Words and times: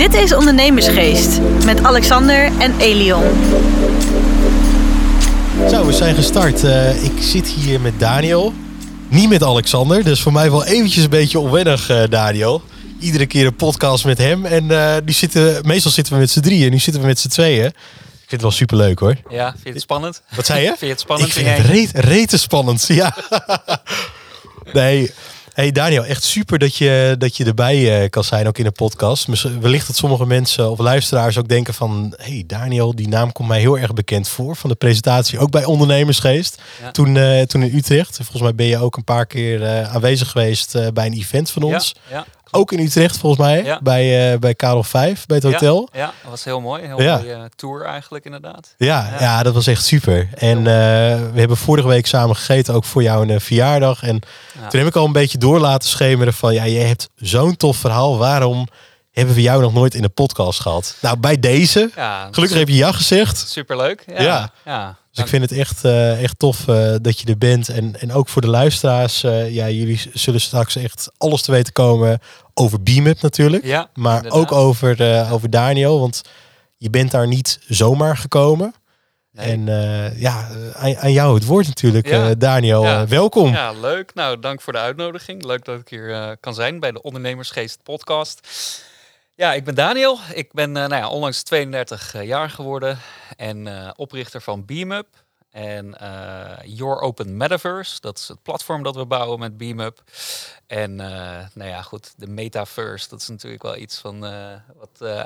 Dit 0.00 0.14
is 0.14 0.32
Ondernemersgeest 0.32 1.40
met 1.64 1.82
Alexander 1.82 2.50
en 2.58 2.78
Elion. 2.78 3.22
Zo, 5.70 5.86
we 5.86 5.92
zijn 5.92 6.14
gestart. 6.14 6.64
Uh, 6.64 7.04
ik 7.04 7.12
zit 7.18 7.46
hier 7.48 7.80
met 7.80 7.98
Daniel. 7.98 8.52
Niet 9.08 9.28
met 9.28 9.42
Alexander, 9.42 10.04
dus 10.04 10.20
voor 10.20 10.32
mij 10.32 10.50
wel 10.50 10.64
eventjes 10.64 11.04
een 11.04 11.10
beetje 11.10 11.38
onwennig, 11.38 11.90
uh, 11.90 12.02
Daniel. 12.08 12.62
Iedere 13.00 13.26
keer 13.26 13.46
een 13.46 13.56
podcast 13.56 14.04
met 14.04 14.18
hem. 14.18 14.44
En 14.44 14.64
uh, 14.64 14.94
die 15.04 15.14
zitten, 15.14 15.66
meestal 15.66 15.90
zitten 15.90 16.12
we 16.12 16.18
met 16.18 16.30
z'n 16.30 16.40
drieën, 16.40 16.70
nu 16.70 16.78
zitten 16.78 17.02
we 17.02 17.08
met 17.08 17.18
z'n 17.18 17.28
tweeën. 17.28 17.66
Ik 17.66 17.72
vind 18.16 18.30
het 18.30 18.40
wel 18.40 18.50
superleuk 18.50 18.98
hoor. 18.98 19.16
Ja, 19.28 19.50
vind 19.50 19.64
je 19.64 19.72
het 19.72 19.80
spannend? 19.80 20.22
Wat 20.34 20.46
zei 20.46 20.60
je? 20.60 20.66
vind 20.66 20.80
je 20.80 20.86
het 20.86 21.00
spannend? 21.00 21.28
Ik 21.28 21.34
vind 21.34 21.56
het 21.56 21.66
reet, 21.66 21.90
rete 21.94 22.38
spannend, 22.38 22.86
ja. 23.00 23.16
nee, 24.72 25.10
Hey 25.54 25.72
Daniel, 25.72 26.04
echt 26.04 26.24
super 26.24 26.58
dat 26.58 26.76
je, 26.76 27.14
dat 27.18 27.36
je 27.36 27.44
erbij 27.44 28.02
uh, 28.02 28.08
kan 28.08 28.24
zijn, 28.24 28.46
ook 28.46 28.58
in 28.58 28.64
de 28.64 28.70
podcast. 28.70 29.26
Wellicht 29.60 29.86
dat 29.86 29.96
sommige 29.96 30.26
mensen 30.26 30.70
of 30.70 30.78
luisteraars 30.78 31.38
ook 31.38 31.48
denken 31.48 31.74
van... 31.74 32.14
hey 32.16 32.44
Daniel, 32.46 32.94
die 32.94 33.08
naam 33.08 33.32
komt 33.32 33.48
mij 33.48 33.60
heel 33.60 33.78
erg 33.78 33.92
bekend 33.92 34.28
voor 34.28 34.56
van 34.56 34.70
de 34.70 34.76
presentatie. 34.76 35.38
Ook 35.38 35.50
bij 35.50 35.64
Ondernemersgeest, 35.64 36.62
toen, 36.92 37.14
uh, 37.14 37.42
toen 37.42 37.62
in 37.62 37.76
Utrecht. 37.76 38.16
Volgens 38.16 38.42
mij 38.42 38.54
ben 38.54 38.66
je 38.66 38.78
ook 38.78 38.96
een 38.96 39.04
paar 39.04 39.26
keer 39.26 39.60
uh, 39.60 39.94
aanwezig 39.94 40.30
geweest 40.30 40.92
bij 40.92 41.06
een 41.06 41.18
event 41.18 41.50
van 41.50 41.62
ons. 41.62 41.94
Ja, 42.10 42.16
ja. 42.16 42.26
Ook 42.50 42.72
in 42.72 42.78
Utrecht 42.78 43.16
volgens 43.16 43.46
mij, 43.46 43.64
ja. 43.64 43.80
bij, 43.82 44.32
uh, 44.32 44.38
bij 44.38 44.54
Karel 44.54 44.82
5, 44.82 45.26
bij 45.26 45.36
het 45.36 45.44
hotel. 45.44 45.88
Ja, 45.92 45.98
ja, 45.98 46.12
dat 46.22 46.30
was 46.30 46.44
heel 46.44 46.60
mooi. 46.60 46.82
Heel 46.82 47.02
ja. 47.02 47.16
mooie 47.16 47.50
tour 47.56 47.84
eigenlijk 47.84 48.24
inderdaad. 48.24 48.74
Ja, 48.76 49.16
ja. 49.20 49.42
dat 49.42 49.54
was 49.54 49.66
echt 49.66 49.84
super. 49.84 50.28
En 50.34 50.58
uh, 50.58 50.64
we 51.32 51.38
hebben 51.38 51.56
vorige 51.56 51.88
week 51.88 52.06
samen 52.06 52.36
gegeten, 52.36 52.74
ook 52.74 52.84
voor 52.84 53.02
jou 53.02 53.28
een 53.28 53.40
verjaardag. 53.40 54.02
En 54.02 54.20
toen 54.68 54.80
heb 54.80 54.88
ik 54.88 54.96
al 54.96 55.04
een 55.04 55.12
beetje 55.12 55.38
door 55.38 55.58
laten 55.58 55.88
schemeren 55.88 56.34
van... 56.34 56.54
ja, 56.54 56.64
je 56.64 56.78
hebt 56.78 57.08
zo'n 57.16 57.56
tof 57.56 57.76
verhaal. 57.76 58.18
Waarom 58.18 58.68
hebben 59.12 59.34
we 59.34 59.42
jou 59.42 59.62
nog 59.62 59.72
nooit 59.72 59.94
in 59.94 60.02
de 60.02 60.08
podcast 60.08 60.60
gehad? 60.60 60.96
Nou, 61.00 61.16
bij 61.16 61.40
deze. 61.40 61.90
Gelukkig 62.30 62.58
heb 62.58 62.68
je 62.68 62.74
ja 62.74 62.92
gezegd. 62.92 63.48
Superleuk. 63.48 64.04
Ja. 64.06 64.52
ja. 64.64 64.98
Dus 65.10 65.24
ik 65.24 65.30
vind 65.30 65.50
het 65.50 65.58
echt, 65.58 65.84
uh, 65.84 66.22
echt 66.22 66.38
tof 66.38 66.66
uh, 66.68 66.94
dat 67.02 67.20
je 67.20 67.26
er 67.26 67.38
bent. 67.38 67.68
En, 67.68 68.00
en 68.00 68.12
ook 68.12 68.28
voor 68.28 68.42
de 68.42 68.48
luisteraars. 68.48 69.24
Uh, 69.24 69.50
ja, 69.50 69.68
jullie 69.68 70.00
zullen 70.12 70.40
straks 70.40 70.76
echt 70.76 71.10
alles 71.16 71.42
te 71.42 71.52
weten 71.52 71.72
komen 71.72 72.18
over 72.54 72.82
Beamup 72.82 73.20
natuurlijk. 73.20 73.64
Ja, 73.64 73.90
maar 73.94 74.16
inderdaad. 74.16 74.40
ook 74.40 74.52
over, 74.52 75.30
over 75.32 75.50
Daniel. 75.50 76.00
Want 76.00 76.22
je 76.76 76.90
bent 76.90 77.10
daar 77.10 77.26
niet 77.26 77.58
zomaar 77.68 78.16
gekomen. 78.16 78.74
Nee. 79.32 79.46
En 79.46 79.66
ja, 80.16 80.48
aan, 80.72 80.96
aan, 80.96 81.12
jou 81.12 81.34
het 81.34 81.44
woord 81.44 81.66
natuurlijk, 81.66 82.08
ja. 82.08 82.34
Daniel. 82.34 82.82
Ja. 82.82 83.06
welkom. 83.06 83.52
Ja, 83.52 83.72
leuk. 83.72 84.14
Nou, 84.14 84.40
dank 84.40 84.60
voor 84.60 84.72
de 84.72 84.78
uitnodiging. 84.78 85.44
Leuk 85.44 85.64
dat 85.64 85.80
ik 85.80 85.88
hier 85.88 86.36
kan 86.40 86.54
zijn 86.54 86.80
bij 86.80 86.92
de 86.92 87.02
Ondernemersgeest 87.02 87.82
podcast. 87.82 88.48
Ja, 89.40 89.52
ik 89.52 89.64
ben 89.64 89.74
Daniel. 89.74 90.18
Ik 90.34 90.52
ben 90.52 90.68
uh, 90.68 90.74
nou 90.74 90.94
ja, 90.94 91.08
onlangs 91.08 91.42
32 91.42 92.14
uh, 92.14 92.24
jaar 92.24 92.50
geworden 92.50 92.98
en 93.36 93.66
uh, 93.66 93.90
oprichter 93.96 94.40
van 94.40 94.64
Beamup 94.64 95.06
en 95.50 95.96
Your 96.64 97.00
Open 97.00 97.36
Metaverse. 97.36 98.00
Dat 98.00 98.18
is 98.18 98.28
het 98.28 98.42
platform 98.42 98.82
dat 98.82 98.96
we 98.96 99.06
bouwen 99.06 99.38
met 99.38 99.56
Beamup. 99.56 100.02
En 100.66 100.94
nou 100.94 101.64
ja, 101.64 101.82
goed, 101.82 102.12
de 102.16 102.26
metaverse, 102.26 103.08
dat 103.08 103.20
is 103.20 103.28
natuurlijk 103.28 103.62
wel 103.62 103.76
iets 103.76 103.98
van 103.98 104.20
wat, 104.76 105.08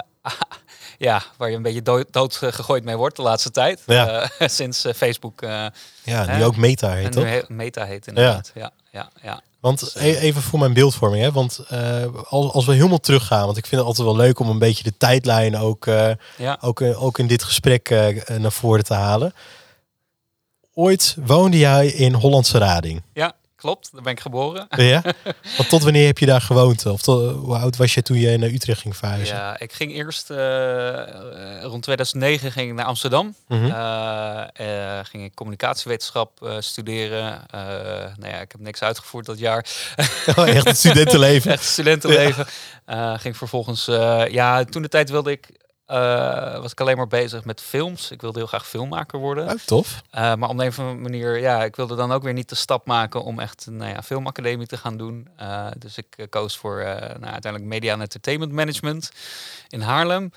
ja, 0.99 1.23
waar 1.37 1.51
je 1.51 1.56
een 1.56 1.62
beetje 1.62 1.83
dood, 1.83 2.12
dood 2.12 2.37
gegooid 2.37 2.84
mee 2.84 2.97
wordt 2.97 3.17
de 3.17 3.23
laatste 3.23 3.51
tijd. 3.51 3.83
Ja. 3.87 4.31
sinds 4.39 4.87
Facebook. 4.97 5.41
ja, 5.41 6.37
nu 6.37 6.45
ook 6.45 6.56
Meta 6.56 6.93
heet, 6.93 7.12
toch? 7.12 7.49
Meta 7.49 7.84
heet 7.84 8.06
inderdaad, 8.06 8.51
ja, 8.55 8.61
ja, 8.61 8.84
ja. 8.95 9.11
ja. 9.23 9.42
Want 9.61 9.95
e 9.97 10.17
even 10.17 10.42
voor 10.42 10.59
mijn 10.59 10.73
beeldvorming, 10.73 11.23
hè? 11.23 11.33
want 11.33 11.61
uh, 11.73 12.05
als, 12.28 12.53
als 12.53 12.67
we 12.67 12.73
helemaal 12.73 12.98
teruggaan, 12.98 13.45
want 13.45 13.56
ik 13.56 13.67
vind 13.67 13.81
het 13.81 13.89
altijd 13.89 14.06
wel 14.06 14.17
leuk 14.17 14.39
om 14.39 14.48
een 14.48 14.59
beetje 14.59 14.84
de 14.84 14.97
tijdlijn 14.97 15.56
ook, 15.56 15.87
uh, 15.87 16.11
ja. 16.39 16.59
ook, 16.61 16.81
ook 16.83 17.19
in 17.19 17.27
dit 17.27 17.42
gesprek 17.42 17.89
naar 18.39 18.53
voren 18.53 18.84
te 18.84 18.94
halen. 18.94 19.34
Ooit 20.75 21.16
woonde 21.25 21.59
jij 21.59 21.87
in 21.87 22.15
Hollandse 22.15 22.59
Rading. 22.59 23.03
Ja, 23.12 23.34
klopt. 23.64 23.88
Daar 23.92 24.02
ben 24.02 24.12
ik 24.12 24.20
geboren. 24.20 24.66
Ja? 24.76 25.02
Want 25.56 25.69
tot 25.69 25.82
wanneer 25.82 26.06
heb 26.06 26.19
je 26.19 26.26
daar 26.26 26.41
gewoond? 26.41 26.86
Of 26.86 27.02
tot, 27.02 27.34
hoe 27.36 27.56
oud 27.56 27.76
was 27.76 27.94
je 27.94 28.02
toen 28.02 28.19
je 28.19 28.38
naar 28.38 28.48
Utrecht 28.48 28.80
ging 28.80 28.97
verhuizen? 28.97 29.36
Ja, 29.36 29.58
ik 29.58 29.72
ging 29.72 29.92
eerst 29.92 30.28
rond 31.62 31.82
2009 31.82 32.52
ging 32.52 32.69
ik 32.69 32.75
naar 32.75 32.84
Amsterdam. 32.84 33.34
Mhm. 33.48 33.60
Mm 33.60 33.70
-hmm. 33.70 35.04
ging 35.04 35.25
ik 35.25 35.34
communicatiewetenschap 35.34 36.56
studeren. 36.58 37.41
nou 38.16 38.32
ja, 38.32 38.41
ik 38.41 38.52
heb 38.52 38.60
niks 38.60 38.82
uitgevoerd 38.82 39.26
dat 39.26 39.38
jaar. 39.38 39.66
Oh, 40.36 40.48
echt 40.48 40.64
het 40.64 40.78
studentenleven. 40.78 41.52
echt 41.52 41.64
studentenleven. 41.64 42.46
Ja. 42.86 43.16
ging 43.16 43.36
vervolgens, 43.36 43.84
ja, 44.31 44.64
toen 44.64 44.82
de 44.82 44.88
tijd 44.88 45.10
wilde 45.10 45.31
ik 45.31 45.48
uh, 45.91 46.59
was 46.61 46.72
ik 46.72 46.81
alleen 46.81 46.97
maar 46.97 47.06
bezig 47.06 47.45
met 47.45 47.61
films. 47.61 48.11
Ik 48.11 48.21
wilde 48.21 48.39
heel 48.39 48.47
graag 48.47 48.69
filmmaker 48.69 49.19
worden. 49.19 49.49
Oh, 49.49 49.59
tof. 49.65 50.03
Uh, 50.15 50.34
maar 50.34 50.49
op 50.49 50.59
een 50.59 50.69
of 50.69 50.78
andere 50.78 50.99
manier, 50.99 51.39
ja, 51.39 51.65
ik 51.65 51.77
wilde 51.77 51.97
dan 51.97 52.12
ook 52.12 52.22
weer 52.22 52.33
niet 52.33 52.49
de 52.49 52.55
stap 52.55 52.87
maken 52.87 53.22
om 53.22 53.41
echt 53.41 53.67
een 53.67 53.77
nou 53.77 53.91
ja, 53.91 54.03
filmacademie 54.03 54.67
te 54.67 54.77
gaan 54.77 54.97
doen. 54.97 55.28
Uh, 55.41 55.67
dus 55.78 55.99
ik 55.99 56.27
koos 56.31 56.56
voor 56.56 56.77
nou, 56.77 57.33
uiteindelijk 57.33 57.65
Media 57.65 57.93
en 57.93 58.00
Entertainment 58.00 58.53
Management 58.53 59.11
in 59.69 59.81
Haarlem. 59.81 60.33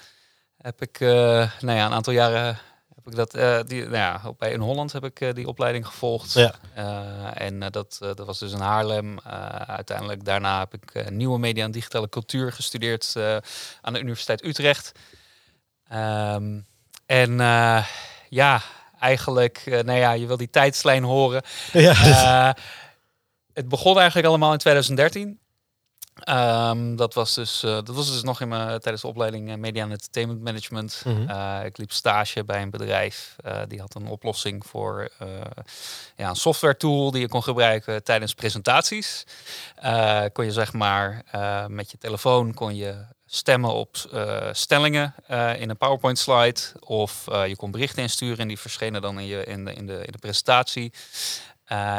Heb 0.58 0.82
ik 0.82 1.00
nou 1.00 1.50
ja, 1.60 1.86
een 1.86 1.94
aantal 1.94 2.14
jaren 2.14 2.60
heb 2.96 3.08
ik 3.08 3.16
dat, 3.16 3.32
die, 3.68 3.82
nou 3.82 3.96
ja, 3.96 4.22
bij 4.38 4.52
in 4.52 4.60
Holland 4.60 4.92
heb 4.92 5.04
ik 5.04 5.36
die 5.36 5.48
opleiding 5.48 5.88
gevolgd. 5.88 6.34
Ja. 6.34 6.54
en 7.34 7.60
dat, 7.60 7.98
dat 8.00 8.26
was 8.26 8.40
dus 8.40 8.52
in 8.52 8.60
Haarlem. 8.60 9.20
uiteindelijk 9.68 10.26
daarna 10.26 10.60
heb 10.60 10.74
ik 10.74 11.10
nieuwe 11.10 11.40
media 11.40 11.64
en 11.64 11.72
digitale 11.72 12.10
cultuur 12.10 12.52
gestudeerd 12.52 13.14
aan 13.82 13.94
de 13.94 14.00
Universiteit 14.00 14.46
Utrecht. 14.46 14.92
Um, 15.94 16.66
en 17.06 17.32
uh, 17.32 17.86
ja, 18.30 18.62
eigenlijk, 19.00 19.64
uh, 19.66 19.80
nou 19.80 20.00
ja, 20.00 20.12
je 20.12 20.28
wil 20.28 20.38
die 20.38 20.50
tijdslijn 20.50 21.04
horen. 21.04 21.42
Ja. 21.72 22.48
Uh, 22.48 22.64
het 23.54 23.68
begon 23.70 23.98
eigenlijk 23.98 24.28
allemaal 24.28 24.52
in 24.52 24.58
2013. 24.58 25.40
Um, 26.30 26.96
dat, 26.96 27.14
was 27.14 27.34
dus, 27.34 27.60
dat 27.60 27.88
was 27.88 28.12
dus 28.12 28.24
nog 28.24 28.42
in 28.42 28.48
mijn, 28.48 28.80
tijdens 28.80 29.02
de 29.02 29.08
opleiding 29.08 29.58
Media 29.58 29.84
en 29.84 29.92
Entertainment 29.92 30.42
Management. 30.42 31.02
Mhm. 31.06 31.16
Mm 31.16 31.28
-hmm. 31.28 31.66
ik 31.66 31.78
liep 31.78 31.92
stage 31.92 32.44
bij 32.44 32.62
een 32.62 32.70
bedrijf. 32.70 33.36
die 33.68 33.80
had 33.80 33.96
een 33.96 34.08
oplossing 34.08 34.66
voor 34.66 35.10
ja, 36.16 36.30
een 36.30 36.36
software 36.36 36.78
tool 36.78 37.12
die 37.12 37.22
je 37.22 37.28
kon 37.28 37.44
gebruiken 37.44 38.04
tijdens 38.04 38.34
presentaties. 38.34 39.24
kon 40.34 40.46
je 40.46 40.52
zeg 40.52 40.74
maar 40.74 41.24
met 41.68 41.92
je 41.92 41.98
telefoon 41.98 42.54
kon 42.54 42.76
je 42.76 43.06
stemmen 43.28 43.74
op 43.74 43.98
uh, 44.14 44.48
stellingen 44.52 45.16
uh, 45.32 45.62
in 45.62 45.70
een 45.70 45.78
PowerPoint 45.78 46.20
slide. 46.20 46.60
Of 46.80 47.26
uh, 47.30 47.48
je 47.48 47.56
kon 47.56 47.72
berichten 47.72 48.02
insturen 48.02 48.38
en 48.38 48.48
die 48.48 48.60
verschenen 48.60 49.02
dan 49.02 49.20
in, 49.20 49.26
je, 49.26 49.44
in, 49.44 49.66
de, 49.66 49.74
in, 49.74 49.86
de, 49.86 50.06
in 50.06 50.12
de 50.12 50.18
presentatie. 50.18 50.94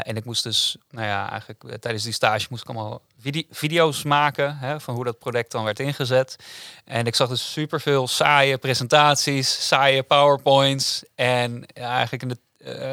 en 0.02 0.16
ik 0.16 0.24
moest 0.24 0.42
dus, 0.42 0.76
nou 0.90 1.06
ja, 1.06 1.30
eigenlijk 1.30 1.80
tijdens 1.80 2.04
die 2.04 2.12
stage 2.12 2.46
moest 2.50 2.62
ik 2.62 2.68
allemaal 2.68 3.00
vide 3.20 3.46
video's 3.50 4.02
maken 4.02 4.58
hè, 4.58 4.80
van 4.80 4.94
hoe 4.94 5.04
dat 5.04 5.18
product 5.18 5.52
dan 5.52 5.64
werd 5.64 5.80
ingezet. 5.80 6.36
En 6.84 7.06
ik 7.06 7.14
zag 7.14 7.28
dus 7.28 7.52
superveel 7.52 8.08
saaie 8.08 8.58
presentaties, 8.58 9.66
saaie 9.66 10.02
PowerPoints. 10.02 11.02
En 11.14 11.66
eigenlijk 11.74 12.22
in 12.22 12.28
de 12.28 12.38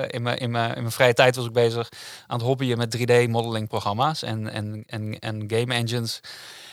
in, 0.09 0.21
mijn, 0.21 0.37
in, 0.37 0.51
mijn, 0.51 0.75
in 0.75 0.81
mijn 0.81 0.91
vrije 0.91 1.13
tijd 1.13 1.35
was 1.35 1.45
ik 1.45 1.53
bezig 1.53 1.89
aan 2.27 2.37
het 2.37 2.47
hobbyen 2.47 2.77
met 2.77 2.97
3D-modeling 2.97 3.67
programma's 3.67 4.21
en, 4.23 4.49
en, 4.49 4.83
en, 4.87 5.19
en 5.19 5.43
game 5.47 5.73
engines. 5.73 6.19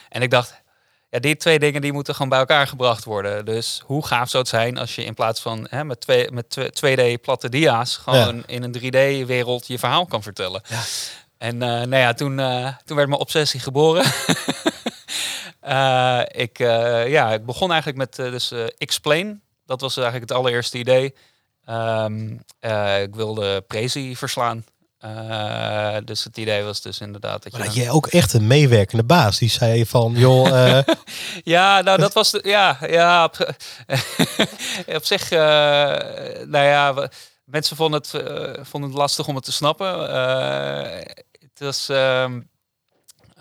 En 0.09 0.23
ik 0.23 0.31
dacht, 0.31 0.62
ja, 1.13 1.19
die 1.19 1.37
twee 1.37 1.59
dingen 1.59 1.81
die 1.81 1.93
moeten 1.93 2.15
gewoon 2.15 2.29
bij 2.29 2.39
elkaar 2.39 2.67
gebracht 2.67 3.05
worden. 3.05 3.45
Dus 3.45 3.83
hoe 3.85 4.07
gaaf 4.07 4.29
zou 4.29 4.43
het 4.43 4.53
zijn 4.53 4.79
als 4.79 4.95
je 4.95 5.05
in 5.05 5.15
plaats 5.15 5.41
van 5.41 5.67
hè, 5.71 5.85
met, 5.85 6.01
twee, 6.01 6.31
met 6.31 6.59
2D 6.85 7.21
platte 7.21 7.49
dia's 7.49 7.97
gewoon 7.97 8.37
ja. 8.37 8.43
in 8.47 8.63
een 8.63 8.77
3D-wereld 8.79 9.67
je 9.67 9.79
verhaal 9.79 10.07
kan 10.07 10.23
vertellen. 10.23 10.63
Ja. 10.69 10.81
En 11.39 11.55
uh, 11.55 11.61
nou 11.61 11.97
ja, 11.97 12.15
toen, 12.15 12.39
uh, 12.39 12.69
toen 12.85 12.97
werd 12.97 13.09
mijn 13.09 13.21
obsessie 13.21 13.61
geboren. 13.61 14.05
uh, 15.65 16.23
ik, 16.45 16.59
ja, 17.09 17.33
ik 17.33 17.47
begon 17.47 17.71
eigenlijk 17.71 17.99
met 17.99 18.33
dus, 18.33 18.53
Explain. 18.79 19.43
Dat 19.67 19.81
was 19.81 19.97
eigenlijk 19.97 20.31
het 20.31 20.39
allereerste 20.39 20.79
idee. 20.79 21.15
Um, 21.69 22.45
ik 23.03 23.15
wilde 23.15 23.61
Prezi 23.61 24.17
verslaan. 24.17 24.65
Uh, 25.05 25.97
dus 26.05 26.25
het 26.25 26.37
idee 26.37 26.63
was 26.63 26.81
dus 26.81 27.01
inderdaad 27.01 27.43
dat 27.43 27.57
je. 27.57 27.81
Jij 27.81 27.91
ook 27.91 28.07
echt 28.07 28.33
een 28.33 28.47
meewerkende 28.47 29.05
baas 29.05 29.39
die 29.39 29.51
zei 29.51 29.87
van 29.87 30.13
joh. 30.13 30.47
Uh... 30.47 30.79
ja, 31.55 31.81
nou 31.81 31.99
dat 31.99 32.13
was 32.13 32.31
de, 32.31 32.41
ja, 32.43 32.79
ja 32.87 33.25
op, 33.25 33.55
op 34.97 35.05
zich, 35.05 35.31
uh, 35.31 35.39
nou 36.47 36.65
ja, 36.65 37.09
mensen 37.45 37.77
vonden 37.77 38.01
het, 38.01 38.11
vonden 38.69 38.91
het 38.91 38.99
lastig 38.99 39.29
om 39.29 39.35
het 39.35 39.45
te 39.45 39.53
snappen. 39.53 40.01
het 41.31 41.59
was. 41.59 41.89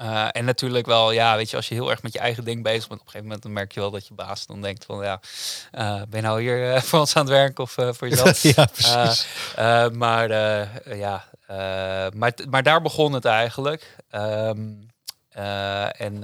Uh, 0.02 0.28
en 0.32 0.46
natuurlijk 0.46 0.86
wel, 0.86 1.12
ja, 1.12 1.36
weet 1.36 1.50
je, 1.50 1.56
als 1.56 1.68
je 1.68 1.74
heel 1.74 1.90
erg 1.90 2.02
met 2.02 2.14
je 2.14 2.20
eigen 2.20 2.44
ding 2.44 2.64
bezig 2.64 2.88
bent, 2.88 3.00
op 3.00 3.06
een 3.06 3.12
gegeven 3.12 3.26
moment 3.26 3.44
dan 3.44 3.54
merk 3.54 3.72
je 3.72 3.80
wel 3.80 3.92
dat 3.92 4.08
je 4.08 4.14
baas 4.14 4.46
dan 4.46 4.62
denkt 4.62 4.86
van, 4.86 5.04
ja, 5.04 5.20
ben 6.10 6.22
je 6.22 6.22
nou 6.22 6.42
hier 6.42 6.82
voor 6.88 7.00
ons 7.00 7.16
aan 7.16 7.26
het 7.26 7.32
werk 7.32 7.60
of 7.60 7.72
voor 7.72 8.10
jezelf? 8.10 8.42
ja, 8.44 8.66
precies. 8.66 9.28
maar 9.98 10.30
ja, 10.98 11.30
maar, 12.14 12.34
maar 12.50 12.64
daar 12.64 12.82
begon 12.82 13.14
het 13.14 13.26
eigenlijk. 13.26 13.96
Um, 14.12 14.90
en 15.98 16.24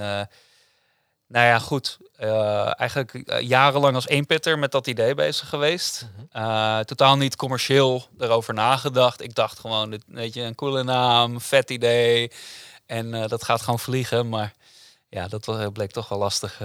nou 1.28 1.46
ja, 1.46 1.60
goed. 1.60 1.98
Uh, 2.20 2.80
eigenlijk 2.80 3.14
uh, 3.14 3.40
jarenlang 3.40 3.96
als 3.96 4.08
eenpitter 4.08 4.60
met 4.60 4.72
dat 4.72 4.88
idee 4.88 5.14
bezig 5.14 5.50
geweest. 5.50 6.08
Uh, 6.34 6.80
totaal 6.80 7.18
niet 7.18 7.36
commercieel 7.36 8.08
erover 8.20 8.54
nagedacht. 8.54 9.22
Ik 9.22 9.36
dacht 9.36 9.60
gewoon, 9.60 9.90
dit, 9.90 10.04
weet 10.08 10.34
je, 10.34 10.42
een 10.42 10.56
coole 10.56 10.84
naam, 10.84 11.42
vet 11.42 11.70
idee. 11.70 12.32
En 12.86 13.12
dat 13.12 13.44
gaat 13.44 13.62
gewoon 13.62 13.80
vliegen. 13.80 14.30
Maar 14.30 14.54
ja, 15.10 15.28
dat 15.28 15.74
bleek 15.74 15.92
toch 15.92 16.10
wel 16.10 16.18
lastig 16.18 16.58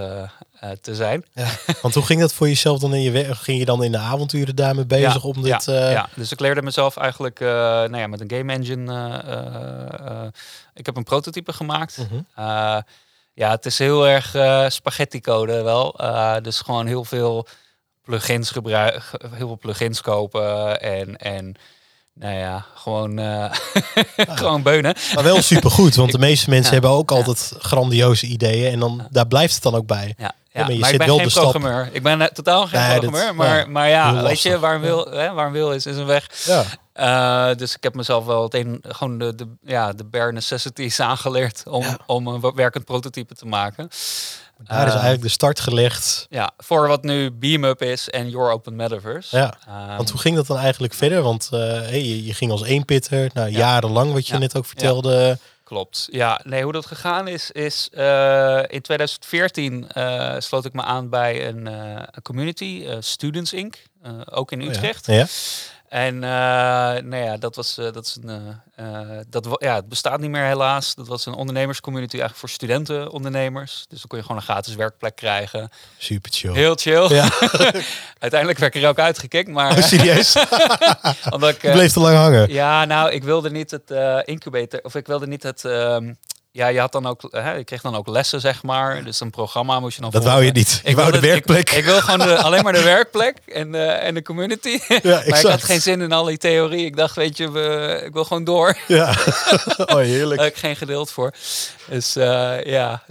te 0.81 0.95
zijn. 0.95 1.25
Ja, 1.33 1.49
want 1.83 1.95
hoe 1.95 2.05
ging 2.05 2.21
dat 2.21 2.33
voor 2.35 2.49
jezelf 2.49 2.79
dan 2.79 2.95
in 2.95 3.03
je 3.03 3.11
werk? 3.11 3.37
Ging 3.37 3.59
je 3.59 3.65
dan 3.65 3.85
in 3.85 3.93
de 3.93 3.99
avonturen 3.99 4.57
daarmee 4.57 4.87
bezig 4.87 5.23
ja, 5.23 5.29
om 5.29 5.43
dit... 5.43 5.65
Ja, 5.65 5.91
ja, 5.91 6.09
dus 6.15 6.33
ik 6.33 6.41
leerde 6.41 6.63
mezelf 6.63 6.97
eigenlijk 6.97 7.41
nou 7.41 7.97
ja, 7.97 8.07
met 8.07 8.21
een 8.21 8.31
game 8.37 8.53
engine... 8.53 10.33
ik 10.75 10.87
heb 10.87 10.97
een 10.97 11.05
prototype 11.05 11.53
gemaakt. 11.53 12.07
-huh. 12.35 12.79
Ja, 13.35 13.51
het 13.51 13.67
is 13.67 13.79
heel 13.79 14.09
erg 14.09 14.37
spaghetti 14.73 15.21
code 15.21 15.63
wel. 15.63 15.97
Dus 16.43 16.61
gewoon 16.61 16.87
heel 16.87 17.05
veel 17.05 17.47
plugins 18.03 18.51
gebruiken, 18.51 19.03
heel 19.31 19.47
veel 19.47 19.59
plugins 19.59 20.01
kopen 20.01 20.81
en, 20.81 21.17
en 21.17 21.55
nou 22.15 22.35
ja, 22.35 22.67
gewoon, 22.75 23.21
uh, 23.21 23.53
gewoon 24.39 24.63
beunen. 24.63 24.95
Maar 25.15 25.25
wel 25.25 25.43
supergoed, 25.43 25.95
want 25.95 26.13
de 26.13 26.19
meeste 26.29 26.51
mensen 26.51 26.73
hebben 26.73 26.91
ook 26.91 27.11
altijd 27.11 27.55
grandioze 27.59 28.27
ideeën 28.27 28.73
en 28.73 28.79
dan 28.79 29.07
daar 29.11 29.27
blijft 29.27 29.55
het 29.55 29.63
dan 29.63 29.75
ook 29.75 29.87
bij. 29.87 30.15
Ja. 30.19 30.35
Ja, 30.55 30.61
maar, 30.61 30.73
je 30.73 30.85
zit 30.85 30.93
ik 30.93 30.99
ben 30.99 31.07
wel 31.07 31.19
geen 31.19 31.29
programmeur. 31.29 31.89
Ik 31.93 32.03
ben 32.03 32.35
totaal 32.35 32.67
geen 32.67 32.81
nee, 32.81 32.99
programmeur. 32.99 33.35
maar, 33.35 33.71
maar 33.71 33.89
ja, 33.89 34.23
weet 34.23 34.43
je, 34.43 34.59
waar 34.59 34.75
een 34.75 34.81
wil, 34.81 35.07
hè, 35.11 35.33
waar 35.33 35.53
wil 35.53 35.73
is, 35.73 35.87
is 35.87 35.97
een 35.97 36.07
weg. 36.07 36.27
Ja. 36.45 36.65
Uh, 37.51 37.57
dus 37.57 37.77
ik 37.77 37.83
heb 37.83 37.95
mezelf 37.95 38.25
wel 38.25 38.43
het 38.43 38.55
een, 38.55 38.85
gewoon 38.89 39.19
de, 39.19 39.35
de, 39.35 39.47
ja, 39.63 39.93
de 39.93 40.05
bare 40.05 40.33
necessities 40.33 41.01
aangeleerd 41.01 41.63
om, 41.67 41.85
om 42.07 42.27
een 42.27 42.53
werkend 42.55 42.85
prototype 42.85 43.35
te 43.35 43.47
maken. 43.47 43.89
Daar 44.65 44.87
is 44.87 44.93
eigenlijk 44.93 45.23
de 45.23 45.29
start 45.29 45.61
gelegd. 45.61 46.27
Ja, 46.31 46.53
voor 46.57 46.89
wat 46.89 47.03
nu 47.03 47.31
Beamup 47.31 47.83
is 47.83 48.11
en 48.11 48.31
Your 48.31 48.53
Open 48.53 48.77
Metaverse. 48.77 49.37
Ja, 49.37 49.55
um, 49.69 49.97
want 49.97 50.11
hoe 50.11 50.21
ging 50.21 50.37
dat 50.37 50.47
dan 50.47 50.59
eigenlijk 50.59 50.95
verder? 50.95 51.23
Want 51.23 51.49
hey, 51.51 52.05
je, 52.05 52.25
je, 52.25 52.35
ging 52.35 52.51
als 52.51 52.65
eenpitter, 52.65 53.31
nou, 53.35 53.51
ja. 53.51 53.59
jarenlang 53.59 54.13
wat 54.13 54.27
je 54.27 54.39
net 54.39 54.57
ook 54.57 54.67
vertelde. 54.67 55.39
Klopt. 55.65 56.09
Ja, 56.11 56.41
nee, 56.45 56.63
hoe 56.63 56.73
dat 56.73 56.87
gegaan 56.87 57.29
is, 57.29 57.51
is 57.51 57.89
uh, 57.93 58.63
in 58.67 58.81
2014 58.81 59.87
uh, 59.95 60.35
sloot 60.39 60.65
ik 60.65 60.73
me 60.73 60.83
aan 60.83 61.09
bij 61.09 61.49
een, 61.49 61.67
uh, 61.67 62.03
community, 62.23 62.87
Students 63.01 63.53
Inc., 63.53 63.77
ook 64.25 64.53
in 64.53 64.61
Utrecht. 64.61 65.09
Oh 65.09 65.15
ja. 65.15 65.21
ja. 65.21 65.27
En 65.93 66.15
uh, 66.15 66.21
nou 66.21 67.17
ja, 67.17 67.37
dat 67.37 67.57
was 67.57 67.79
uh, 67.79 67.93
dat 67.93 68.07
is 68.07 68.19
een 68.23 68.61
uh, 68.81 69.19
dat 69.29 69.57
ja, 69.59 69.75
het 69.75 69.89
bestaat 69.89 70.21
niet 70.21 70.31
meer 70.31 70.45
helaas. 70.45 70.95
Dat 70.95 71.07
was 71.07 71.27
een 71.27 71.35
ondernemerscommunity 71.35 72.13
eigenlijk 72.13 72.41
voor 72.41 72.49
studentenondernemers. 72.49 73.85
Dus 73.89 73.99
dan 73.99 74.09
kon 74.09 74.19
je 74.19 74.25
gewoon 74.25 74.41
een 74.41 74.47
gratis 74.47 74.75
werkplek 74.75 75.17
krijgen. 75.17 75.71
Super 75.99 76.31
chill. 76.35 76.53
Heel 76.53 76.75
chill. 76.75 77.09
Ja. 77.09 77.29
Uiteindelijk 78.19 78.59
werd 78.59 78.75
ik 78.75 78.83
er 78.83 78.89
ook 78.89 78.99
uitgekikt, 78.99 79.49
maar. 79.49 79.77
Oh, 79.77 79.83
serieus? 79.83 80.37
omdat 81.33 81.51
ik, 81.51 81.59
bleef 81.59 81.93
te 81.93 82.01
lang 82.01 82.17
hangen. 82.17 82.53
Ja, 82.53 82.85
nou, 82.85 83.11
ik 83.11 83.25
wilde 83.25 83.51
niet 83.51 83.71
het 83.71 83.91
incubator 84.25 84.81
of 84.83 84.95
ik 84.95 85.07
wilde 85.07 85.27
niet 85.27 85.43
het 85.43 85.65
um, 85.65 86.19
ja, 86.55 86.67
je 86.67 86.81
had 86.81 86.93
dan 86.93 87.07
ook, 87.07 87.29
hè, 87.31 87.53
je 87.53 87.65
kreeg 87.65 87.81
dan 87.83 87.95
ook 87.95 88.09
lessen, 88.09 88.41
zeg 88.41 88.63
maar. 88.63 89.05
Dus 89.05 89.21
een 89.21 89.31
programma 89.31 89.81
moest 89.81 89.97
je 89.97 90.03
dan. 90.03 90.11
Dat 90.11 90.25
wou 90.25 90.45
je 90.45 90.53
niet. 90.53 90.81
Ik, 90.85 90.97
wou 90.97 91.13
de 91.13 91.21
werkplek. 91.21 91.71
Ik, 91.71 91.85
wil 91.85 92.01
gewoon 92.01 92.19
de, 92.19 92.37
alleen 92.45 92.63
maar 92.63 92.73
de 92.73 92.83
werkplek 92.83 93.37
en, 93.47 93.75
uh, 93.75 94.05
en 94.05 94.15
de 94.15 94.23
community. 94.23 94.79
Ja, 94.89 95.01
maar 95.27 95.39
ik 95.39 95.47
had 95.47 95.65
geen 95.65 95.81
zin 95.81 96.01
in 96.01 96.13
al 96.13 96.25
die 96.25 96.39
theorie. 96.39 96.85
Ik 96.85 96.97
dacht, 96.97 97.17
weet 97.17 97.37
je, 97.37 97.51
we, 97.51 98.01
ik 98.05 98.13
wil 98.13 98.25
gewoon 98.25 98.45
door. 98.45 98.77
Ja, 98.87 99.09
oh 99.77 99.97
heerlijk. 99.97 100.37
Daar 100.37 100.47
heb 100.47 100.55
ik 100.55 100.61
geen 100.61 100.77
geduld 100.77 101.11
voor. 101.11 101.33
Dus 101.89 102.17
uh, 102.17 102.65
ja. 102.65 103.03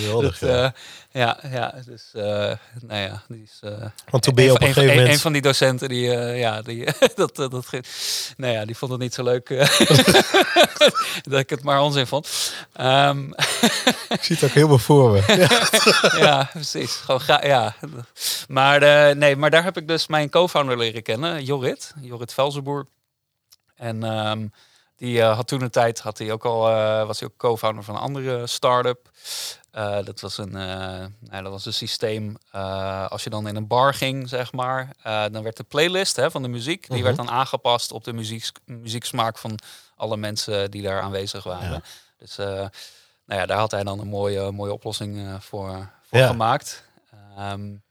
Geweldig. 0.00 0.38
dat, 0.38 0.50
ja. 0.50 0.74
Ja, 1.14 1.38
ja, 1.50 1.74
dus 1.84 2.10
uh, 2.12 2.22
nou 2.22 3.00
ja, 3.00 3.22
die 3.28 3.42
is. 3.42 3.60
Uh, 3.64 3.70
Want 4.10 4.22
toen 4.22 4.34
ben 4.34 4.44
je 4.44 4.52
op 4.52 4.60
een, 4.60 4.66
een 4.66 4.72
gegeven 4.72 4.94
moment. 4.96 5.14
Een 5.14 5.20
van 5.20 5.32
die 5.32 5.42
docenten 5.42 5.88
die, 5.88 6.10
ja, 6.16 6.62
die, 6.62 6.84
dat, 7.14 7.36
dat, 7.36 7.50
nou 8.36 8.52
ja, 8.52 8.64
die 8.64 8.76
vond 8.76 8.90
het 8.90 9.00
niet 9.00 9.14
zo 9.14 9.22
leuk 9.22 9.48
dat 11.30 11.40
ik 11.40 11.50
het 11.50 11.62
maar 11.62 11.82
onzin 11.82 12.06
vond. 12.06 12.54
Um, 12.80 13.34
ik 14.16 14.22
zie 14.22 14.36
het 14.36 14.44
ook 14.44 14.50
helemaal 14.50 14.78
voor 14.78 15.10
me. 15.10 15.46
ja, 16.18 16.48
precies. 16.52 16.92
Gewoon 16.92 17.20
ga, 17.20 17.46
ja. 17.46 17.74
Maar 18.48 19.16
nee, 19.16 19.36
maar 19.36 19.50
daar 19.50 19.64
heb 19.64 19.76
ik 19.76 19.88
dus 19.88 20.06
mijn 20.06 20.30
co-founder 20.30 20.78
leren 20.78 21.02
kennen, 21.02 21.44
Jorrit, 21.44 21.94
Jorrit 22.00 22.34
Velzenboer. 22.34 22.86
En 23.76 24.02
um, 24.02 24.52
die 24.96 25.22
had 25.22 25.48
toen 25.48 25.62
een 25.62 25.70
tijd, 25.70 26.00
had 26.00 26.18
hij 26.18 26.32
ook 26.32 26.44
al, 26.44 26.60
was 27.06 27.20
hij 27.20 27.28
ook 27.28 27.36
co-founder 27.36 27.84
van 27.84 27.94
een 27.94 28.00
andere 28.00 28.46
start-up. 28.46 29.10
Uh, 29.76 29.98
dat, 30.04 30.20
was 30.20 30.38
een, 30.38 30.48
uh, 30.48 31.04
nou, 31.20 31.42
dat 31.42 31.50
was 31.50 31.66
een 31.66 31.72
systeem. 31.72 32.36
Uh, 32.54 33.06
als 33.06 33.24
je 33.24 33.30
dan 33.30 33.48
in 33.48 33.56
een 33.56 33.66
bar 33.66 33.94
ging, 33.94 34.28
zeg 34.28 34.52
maar, 34.52 34.88
dan 35.02 35.42
werd 35.42 35.56
de 35.56 35.62
playlist 35.62 36.16
hè, 36.16 36.30
van 36.30 36.42
de 36.42 36.48
muziek, 36.48 36.90
die 36.90 37.02
werd 37.02 37.16
dan 37.16 37.30
aangepast 37.30 37.92
op 37.92 38.04
de 38.04 38.12
muziek, 38.12 38.46
muzieksmaak 38.64 39.38
van 39.38 39.58
alle 39.96 40.16
mensen 40.16 40.70
die 40.70 40.82
daar 40.82 41.00
aanwezig 41.00 41.44
waren. 41.44 41.70
Ja. 41.70 41.80
Dus 42.18 42.36
nou 43.26 43.40
ja, 43.40 43.46
daar 43.46 43.58
had 43.58 43.70
hij 43.70 43.84
dan 43.84 44.00
een 44.00 44.08
mooie, 44.08 44.50
mooie 44.50 44.72
oplossing 44.72 45.36
voor, 45.40 45.90
voor 46.02 46.18
ja. 46.18 46.26
gemaakt. 46.26 46.84
Um, 47.38 47.82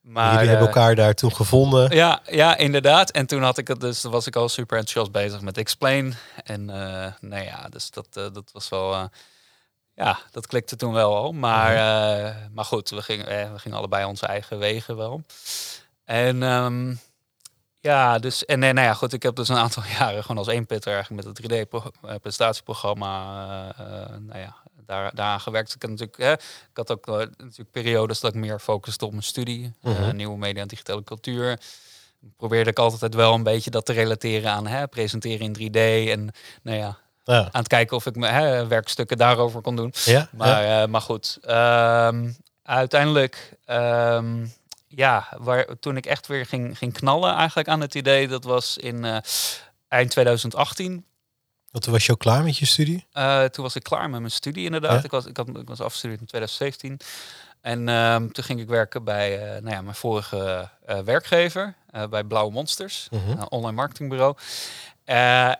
maar, 0.00 0.32
Jullie 0.32 0.48
hebben 0.48 0.66
elkaar 0.66 0.94
daar 0.94 1.14
toen 1.14 1.34
gevonden. 1.34 1.94
Ja, 1.94 2.20
ja, 2.26 2.56
inderdaad. 2.56 3.10
En 3.10 3.26
toen 3.26 3.42
had 3.42 3.58
ik 3.58 3.68
het 3.68 3.80
dus, 3.80 4.02
was 4.02 4.26
ik 4.26 4.36
al 4.36 4.48
super 4.48 4.78
enthousiast 4.78 5.12
bezig 5.12 5.40
met 5.40 5.58
Explain. 5.58 6.14
En 6.44 6.64
nou 7.20 7.44
ja, 7.44 7.68
dus 7.68 7.90
dat, 7.90 8.06
dat 8.12 8.50
was 8.52 8.68
wel 8.68 9.10
ja, 10.00 10.18
dat 10.30 10.46
klikte 10.46 10.76
toen 10.76 10.92
wel 10.92 11.16
al. 11.16 11.32
Maar, 11.32 11.72
uh, 11.72 12.36
maar 12.52 12.64
goed, 12.64 12.90
we 12.90 13.02
gingen, 13.02 13.26
eh, 13.26 13.52
we 13.52 13.58
gingen 13.58 13.78
allebei 13.78 14.04
onze 14.04 14.26
eigen 14.26 14.58
wegen 14.58 14.96
wel. 14.96 15.22
En 16.04 16.42
um, 16.42 17.00
ja, 17.80 18.18
dus 18.18 18.44
en 18.44 18.58
nee, 18.58 18.72
nou 18.72 18.86
ja, 18.86 18.94
goed, 18.94 19.12
ik 19.12 19.22
heb 19.22 19.36
dus 19.36 19.48
een 19.48 19.56
aantal 19.56 19.82
jaren 19.98 20.22
gewoon 20.22 20.38
als 20.38 20.48
één 20.48 20.66
pitter 20.66 20.92
eigenlijk 20.92 21.26
met 21.26 21.38
het 21.38 21.52
3D-presentatieprogramma, 21.52 23.74
uh, 23.80 23.86
nou 24.18 24.38
ja, 24.38 24.56
daar, 24.86 25.14
daaraan 25.14 25.40
gewerkt. 25.40 25.74
Ik, 25.74 25.82
had 25.82 25.90
natuurlijk, 25.90 26.18
hè, 26.18 26.32
ik 26.32 26.70
had 26.72 26.90
ook 26.90 27.06
natuurlijk 27.06 27.70
periodes 27.70 28.20
dat 28.20 28.34
ik 28.34 28.40
meer 28.40 28.58
focuste 28.58 29.04
op 29.04 29.10
mijn 29.10 29.22
studie, 29.22 29.72
uh 29.82 29.98
-huh. 29.98 30.12
nieuwe 30.12 30.38
media 30.38 30.62
en 30.62 30.68
digitale 30.68 31.04
cultuur. 31.04 31.60
Probeerde 32.36 32.70
ik 32.70 32.78
altijd 32.78 33.14
wel 33.14 33.34
een 33.34 33.42
beetje 33.42 33.70
dat 33.70 33.86
te 33.86 33.92
relateren 33.92 34.50
aan 34.50 34.66
hè, 34.66 34.88
presenteren 34.88 35.54
in 35.54 35.70
3D 35.70 35.78
en 36.10 36.34
nou 36.62 36.78
ja, 36.78 36.98
ja. 37.24 37.38
aan 37.38 37.48
het 37.52 37.68
kijken 37.68 37.96
of 37.96 38.06
ik 38.06 38.16
mijn 38.16 38.68
werkstukken 38.68 39.16
daarover 39.16 39.60
kon 39.60 39.76
doen. 39.76 39.92
Ja, 40.04 40.28
maar, 40.32 40.62
ja. 40.62 40.82
Uh, 40.82 40.88
maar 40.88 41.00
goed, 41.00 41.38
um, 41.48 42.36
uiteindelijk, 42.62 43.56
um, 43.66 44.52
ja, 44.86 45.28
waar, 45.38 45.66
toen 45.80 45.96
ik 45.96 46.06
echt 46.06 46.26
weer 46.26 46.46
ging, 46.46 46.78
ging 46.78 46.92
knallen 46.92 47.34
eigenlijk 47.34 47.68
aan 47.68 47.80
het 47.80 47.94
idee, 47.94 48.28
dat 48.28 48.44
was 48.44 48.76
in 48.76 49.04
uh, 49.04 49.16
eind 49.88 50.10
2018. 50.10 51.04
Want 51.70 51.84
toen 51.84 51.92
was 51.92 52.06
je 52.06 52.12
ook 52.12 52.18
klaar 52.18 52.42
met 52.42 52.58
je 52.58 52.66
studie? 52.66 53.06
Uh, 53.12 53.44
toen 53.44 53.64
was 53.64 53.76
ik 53.76 53.82
klaar 53.82 54.10
met 54.10 54.20
mijn 54.20 54.32
studie 54.32 54.64
inderdaad. 54.64 55.04
Ik, 55.04 55.10
was, 55.10 55.26
ik, 55.26 55.36
had, 55.36 55.48
ik 55.48 55.68
was 55.68 55.80
afgestudeerd 55.80 56.20
in 56.20 56.26
2017. 56.26 57.00
En 57.60 57.88
um, 57.88 58.32
toen 58.32 58.44
ging 58.44 58.60
ik 58.60 58.68
werken 58.68 59.04
bij 59.04 59.36
uh, 59.36 59.62
nou 59.62 59.74
ja, 59.74 59.82
mijn 59.82 59.94
vorige 59.94 60.68
uh, 60.88 60.98
werkgever, 60.98 61.74
uh, 61.96 62.06
bij 62.06 62.24
Blauwe 62.24 62.52
Monsters, 62.52 63.08
uh 63.10 63.20
-huh. 63.24 63.42
online 63.48 63.76
marketingbureau. 63.76 64.34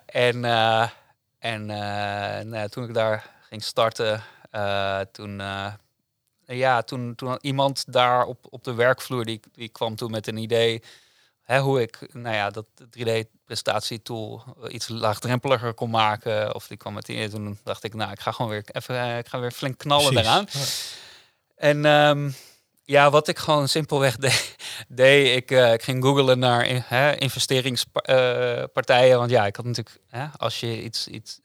en 0.06 0.44
en 1.40 1.60
uh, 1.60 2.40
nou, 2.40 2.68
toen 2.68 2.84
ik 2.84 2.94
daar 2.94 3.30
ging 3.48 3.62
starten, 3.62 4.22
uh, 4.52 5.00
toen, 5.12 5.40
uh, 5.40 5.72
ja, 6.46 6.82
toen, 6.82 7.14
toen 7.14 7.38
iemand 7.40 7.92
daar 7.92 8.24
op, 8.24 8.46
op 8.50 8.64
de 8.64 8.74
werkvloer, 8.74 9.24
die, 9.24 9.40
die 9.52 9.68
kwam 9.68 9.96
toen 9.96 10.10
met 10.10 10.26
een 10.26 10.36
idee 10.36 10.82
hè, 11.42 11.60
hoe 11.60 11.80
ik 11.80 12.08
nou 12.12 12.34
ja, 12.34 12.50
dat 12.50 12.66
3D-prestatietool 12.98 14.42
iets 14.68 14.88
laagdrempeliger 14.88 15.74
kon 15.74 15.90
maken. 15.90 16.54
Of 16.54 16.66
die 16.66 16.76
kwam 16.76 16.94
met 16.94 17.06
die 17.06 17.28
toen 17.28 17.58
dacht 17.64 17.84
ik, 17.84 17.94
nou, 17.94 18.10
ik 18.10 18.20
ga 18.20 18.32
gewoon 18.32 18.50
weer 18.50 18.64
even, 18.72 19.18
ik 19.18 19.28
ga 19.28 19.40
weer 19.40 19.50
flink 19.50 19.78
knallen 19.78 20.12
Precies. 20.12 20.28
eraan. 20.28 20.46
Ja. 20.50 20.64
En 21.54 21.84
um, 21.84 22.34
ja, 22.90 23.10
wat 23.10 23.28
ik 23.28 23.38
gewoon 23.38 23.68
simpelweg 23.68 24.16
deed, 24.88 25.36
ik, 25.36 25.50
uh, 25.50 25.72
ik 25.72 25.82
ging 25.82 26.04
googlen 26.04 26.38
naar 26.38 26.66
investeringspartijen. 27.18 29.10
Uh, 29.10 29.16
want 29.16 29.30
ja, 29.30 29.46
ik 29.46 29.56
had 29.56 29.64
natuurlijk, 29.64 30.00
hè, 30.08 30.26
als 30.36 30.60
je 30.60 30.82
iets, 30.82 31.08
iets 31.08 31.40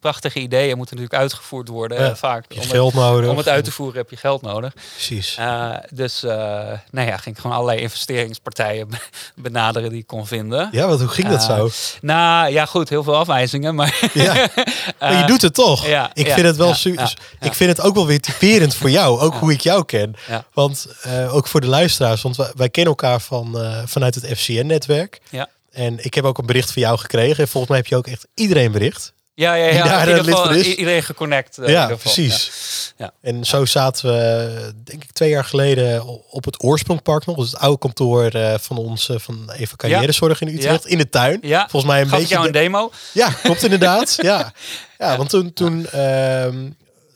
prachtige 0.00 0.38
ideeën 0.38 0.76
moeten 0.76 0.96
natuurlijk 0.96 1.22
uitgevoerd 1.22 1.68
worden. 1.68 2.00
Ja, 2.00 2.16
vaak 2.16 2.44
om 2.54 2.62
geld 2.62 2.92
het, 2.92 3.00
nodig. 3.00 3.30
Om 3.30 3.36
het 3.36 3.48
uit 3.48 3.64
te 3.64 3.72
voeren 3.72 3.96
heb 3.96 4.10
je 4.10 4.16
geld 4.16 4.42
nodig. 4.42 4.72
Precies. 4.92 5.36
Uh, 5.38 5.76
dus 5.90 6.24
uh, 6.24 6.30
nou 6.90 7.08
ja, 7.08 7.16
ging 7.16 7.34
ik 7.34 7.40
gewoon 7.40 7.56
allerlei 7.56 7.80
investeringspartijen 7.80 8.88
benaderen 9.34 9.90
die 9.90 9.98
ik 9.98 10.06
kon 10.06 10.26
vinden. 10.26 10.68
Ja, 10.72 10.86
wat 10.86 11.00
hoe 11.00 11.08
ging 11.08 11.28
dat 11.28 11.42
zo? 11.42 11.70
Nou 12.00 12.52
ja, 12.52 12.66
goed, 12.66 12.88
heel 12.88 13.02
veel 13.02 13.16
afwijzingen, 13.16 13.74
maar. 13.74 14.08
ja. 14.14 14.34
maar 15.00 15.18
je 15.18 15.24
doet 15.26 15.42
het 15.42 15.54
toch. 15.54 15.86
Ja, 15.86 16.10
ik 16.14 16.26
vind 16.30 16.46
het 16.46 16.56
wel 16.56 16.74
super. 16.74 17.16
Ik 17.40 17.54
vind 17.54 17.76
het 17.76 17.86
ook 17.86 17.94
wel 17.94 18.06
weer 18.06 18.20
typerend 18.20 18.74
voor 18.74 18.90
jou, 18.90 19.20
ook 19.20 19.34
hoe 19.34 19.52
ik 19.52 19.60
jou 19.60 19.84
ken. 19.84 20.16
Want 20.52 20.86
ook 21.30 21.46
voor 21.46 21.60
de 21.60 21.66
luisteraars, 21.66 22.22
want 22.22 22.36
wij, 22.36 22.52
wij 22.54 22.68
kennen 22.68 22.92
elkaar 22.92 23.20
van, 23.20 23.56
vanuit 23.86 24.14
het 24.14 24.26
FCN-netwerk. 24.38 25.20
Ja. 25.30 25.48
En 25.70 26.04
ik 26.04 26.14
heb 26.14 26.24
ook 26.24 26.38
een 26.38 26.46
bericht 26.46 26.72
van 26.72 26.82
jou 26.82 26.98
gekregen. 26.98 27.42
En 27.42 27.48
volgens 27.48 27.68
mij 27.68 27.76
heb 27.76 27.86
je 27.86 27.96
ook 27.96 28.06
echt 28.06 28.26
iedereen 28.34 28.72
bericht. 28.72 29.12
Ja, 29.34 29.54
ja, 29.54 29.66
ja. 29.66 29.84
Daar 29.84 30.08
in 30.08 30.16
ieder 30.16 30.32
geval, 30.36 30.50
is. 30.50 30.66
iedereen 30.66 31.02
geconnect. 31.02 31.58
Uh, 31.58 31.68
ja, 31.68 31.86
precies. 31.96 32.50
Ja. 32.96 33.12
En 33.20 33.44
zo 33.44 33.64
zaten 33.64 34.10
we, 34.10 34.72
denk 34.84 35.04
ik, 35.04 35.12
twee 35.12 35.30
jaar 35.30 35.44
geleden 35.44 36.04
op 36.30 36.44
het 36.44 36.62
Oorsprongpark 36.62 37.26
nog. 37.26 37.36
Dus 37.36 37.50
het 37.50 37.60
oude 37.60 37.78
kantoor 37.78 38.24
eh, 38.26 38.54
van 38.58 38.76
ons, 38.76 39.08
eh, 39.08 39.18
van 39.18 39.50
Eva 39.56 39.76
Carrièrezorg 39.76 40.40
in 40.40 40.48
Utrecht, 40.48 40.86
in 40.86 40.98
de 40.98 41.08
tuin. 41.08 41.38
Ja. 41.42 41.68
Volgens 41.68 41.92
mij 41.92 42.00
een 42.00 42.08
Gaf 42.08 42.18
beetje... 42.18 42.34
jou 42.34 42.46
een 42.46 42.52
de- 42.52 42.58
demo? 42.58 42.90
Ja, 43.12 43.30
klopt 43.30 43.62
inderdaad. 43.62 44.18
ja. 44.22 44.52
ja, 44.98 45.16
want 45.16 45.28
toen, 45.28 45.52
toen 45.52 45.86
ehm, 45.86 46.70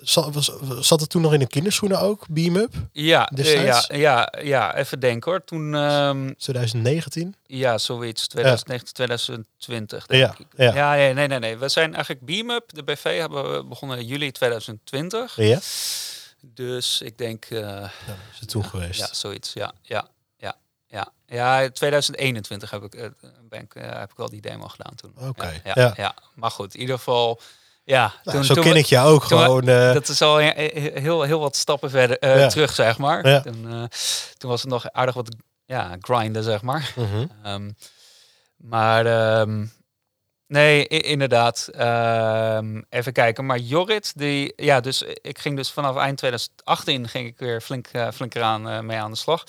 zat, 0.04 0.34
was, 0.34 0.50
zat 0.80 1.00
het 1.00 1.10
toen 1.10 1.22
nog 1.22 1.32
in 1.32 1.38
de 1.38 1.46
kinderschoenen 1.46 2.00
ook, 2.00 2.28
Beam 2.28 2.56
Up, 2.56 2.74
Ja, 2.92 3.30
ja, 3.34 3.84
ja, 3.92 4.32
ja, 4.42 4.74
even 4.76 5.00
denken 5.00 5.30
hoor. 5.30 5.44
Toen, 5.44 5.74
ehm, 5.74 6.32
2019. 6.36 7.34
ja, 7.46 7.78
zoiets, 7.78 8.26
2019, 8.26 8.94
2020 8.94 10.06
denk 10.06 10.22
Ja, 10.22 10.34
ik. 10.38 10.46
ja. 10.56 10.74
Ja, 10.74 10.94
nee, 10.94 11.14
nee, 11.14 11.26
nee, 11.26 11.38
nee. 11.38 11.56
We 11.56 11.68
zijn 11.68 11.94
eigenlijk 11.94 12.24
Beam 12.24 12.50
Up, 12.50 12.64
de 12.74 12.82
BV, 12.82 13.18
hebben 13.18 13.52
we 13.56 13.64
begonnen 13.64 13.98
in 13.98 14.06
juli 14.06 14.30
2020. 14.30 15.36
Ja, 15.36 15.58
Dus 16.40 17.00
ik 17.00 17.18
denk, 17.18 17.44
eh, 17.44 17.58
ja 17.60 17.90
is 18.32 18.40
het 18.40 18.48
toen 18.48 18.64
geweest. 18.64 19.00
ja, 19.00 19.08
zoiets, 19.12 19.52
ja, 19.52 19.72
ja, 19.82 20.08
ja, 20.36 20.56
ja. 20.86 21.08
Ja, 21.26 21.68
2021 21.70 22.70
heb 22.70 22.82
ik, 22.82 22.94
eh, 22.94 23.08
ben 23.48 23.60
ik, 23.60 23.74
eh, 23.74 23.98
heb 23.98 24.10
ik 24.10 24.16
wel 24.16 24.28
die 24.30 24.40
demo 24.40 24.68
gedaan 24.68 24.94
toen. 24.94 25.12
Oké, 25.28 25.44
Ja, 25.46 25.60
ja, 25.64 25.72
ja. 25.74 25.92
ja. 25.96 26.14
maar 26.34 26.50
goed, 26.50 26.74
in 26.74 26.80
ieder 26.80 26.96
geval, 26.96 27.40
ja. 27.84 28.12
Nou, 28.24 28.44
zo 28.44 28.54
toen 28.54 28.62
ken 28.62 28.72
we- 28.72 28.78
ik 28.78 28.84
je 28.86 28.98
ook 28.98 29.26
toen 29.26 29.38
gewoon. 29.38 29.68
eh, 29.68 29.92
dat 29.92 30.08
is 30.08 30.22
al 30.22 30.36
he- 30.36 30.52
he- 30.54 31.00
heel, 31.00 31.22
heel 31.22 31.40
wat 31.40 31.56
stappen 31.56 31.90
verder 31.90 32.18
eh, 32.18 32.38
Ja. 32.38 32.48
terug, 32.48 32.72
zeg 32.74 32.98
maar. 32.98 33.28
Ja. 33.28 33.40
Toen, 33.40 33.66
eh, 33.72 33.82
toen 34.36 34.50
was 34.50 34.60
het 34.60 34.70
nog 34.70 34.90
aardig 34.92 35.14
wat 35.14 35.34
ja, 35.66 35.96
grinden, 36.00 36.42
zeg 36.42 36.62
maar. 36.62 36.92
mhm. 36.96 37.26
Ehm, 37.42 37.70
maar 38.56 39.06
ehm, 39.06 39.66
nee, 40.46 40.86
inderdaad. 40.86 41.68
Ehm, 41.72 42.82
even 42.88 43.12
kijken. 43.12 43.46
Maar 43.46 43.58
Jorrit, 43.58 44.12
die, 44.18 44.52
ja, 44.56 44.80
dus 44.80 45.02
ik 45.02 45.38
ging 45.38 45.56
dus 45.56 45.70
vanaf 45.70 45.96
eind 45.96 46.18
2018 46.18 47.08
ging 47.08 47.26
ik 47.26 47.38
weer 47.38 47.60
flink, 47.60 47.86
eh, 47.86 48.10
flink 48.10 48.34
eraan 48.34 48.68
eh, 48.68 48.80
mee 48.80 48.98
aan 48.98 49.10
de 49.10 49.16
slag. 49.16 49.44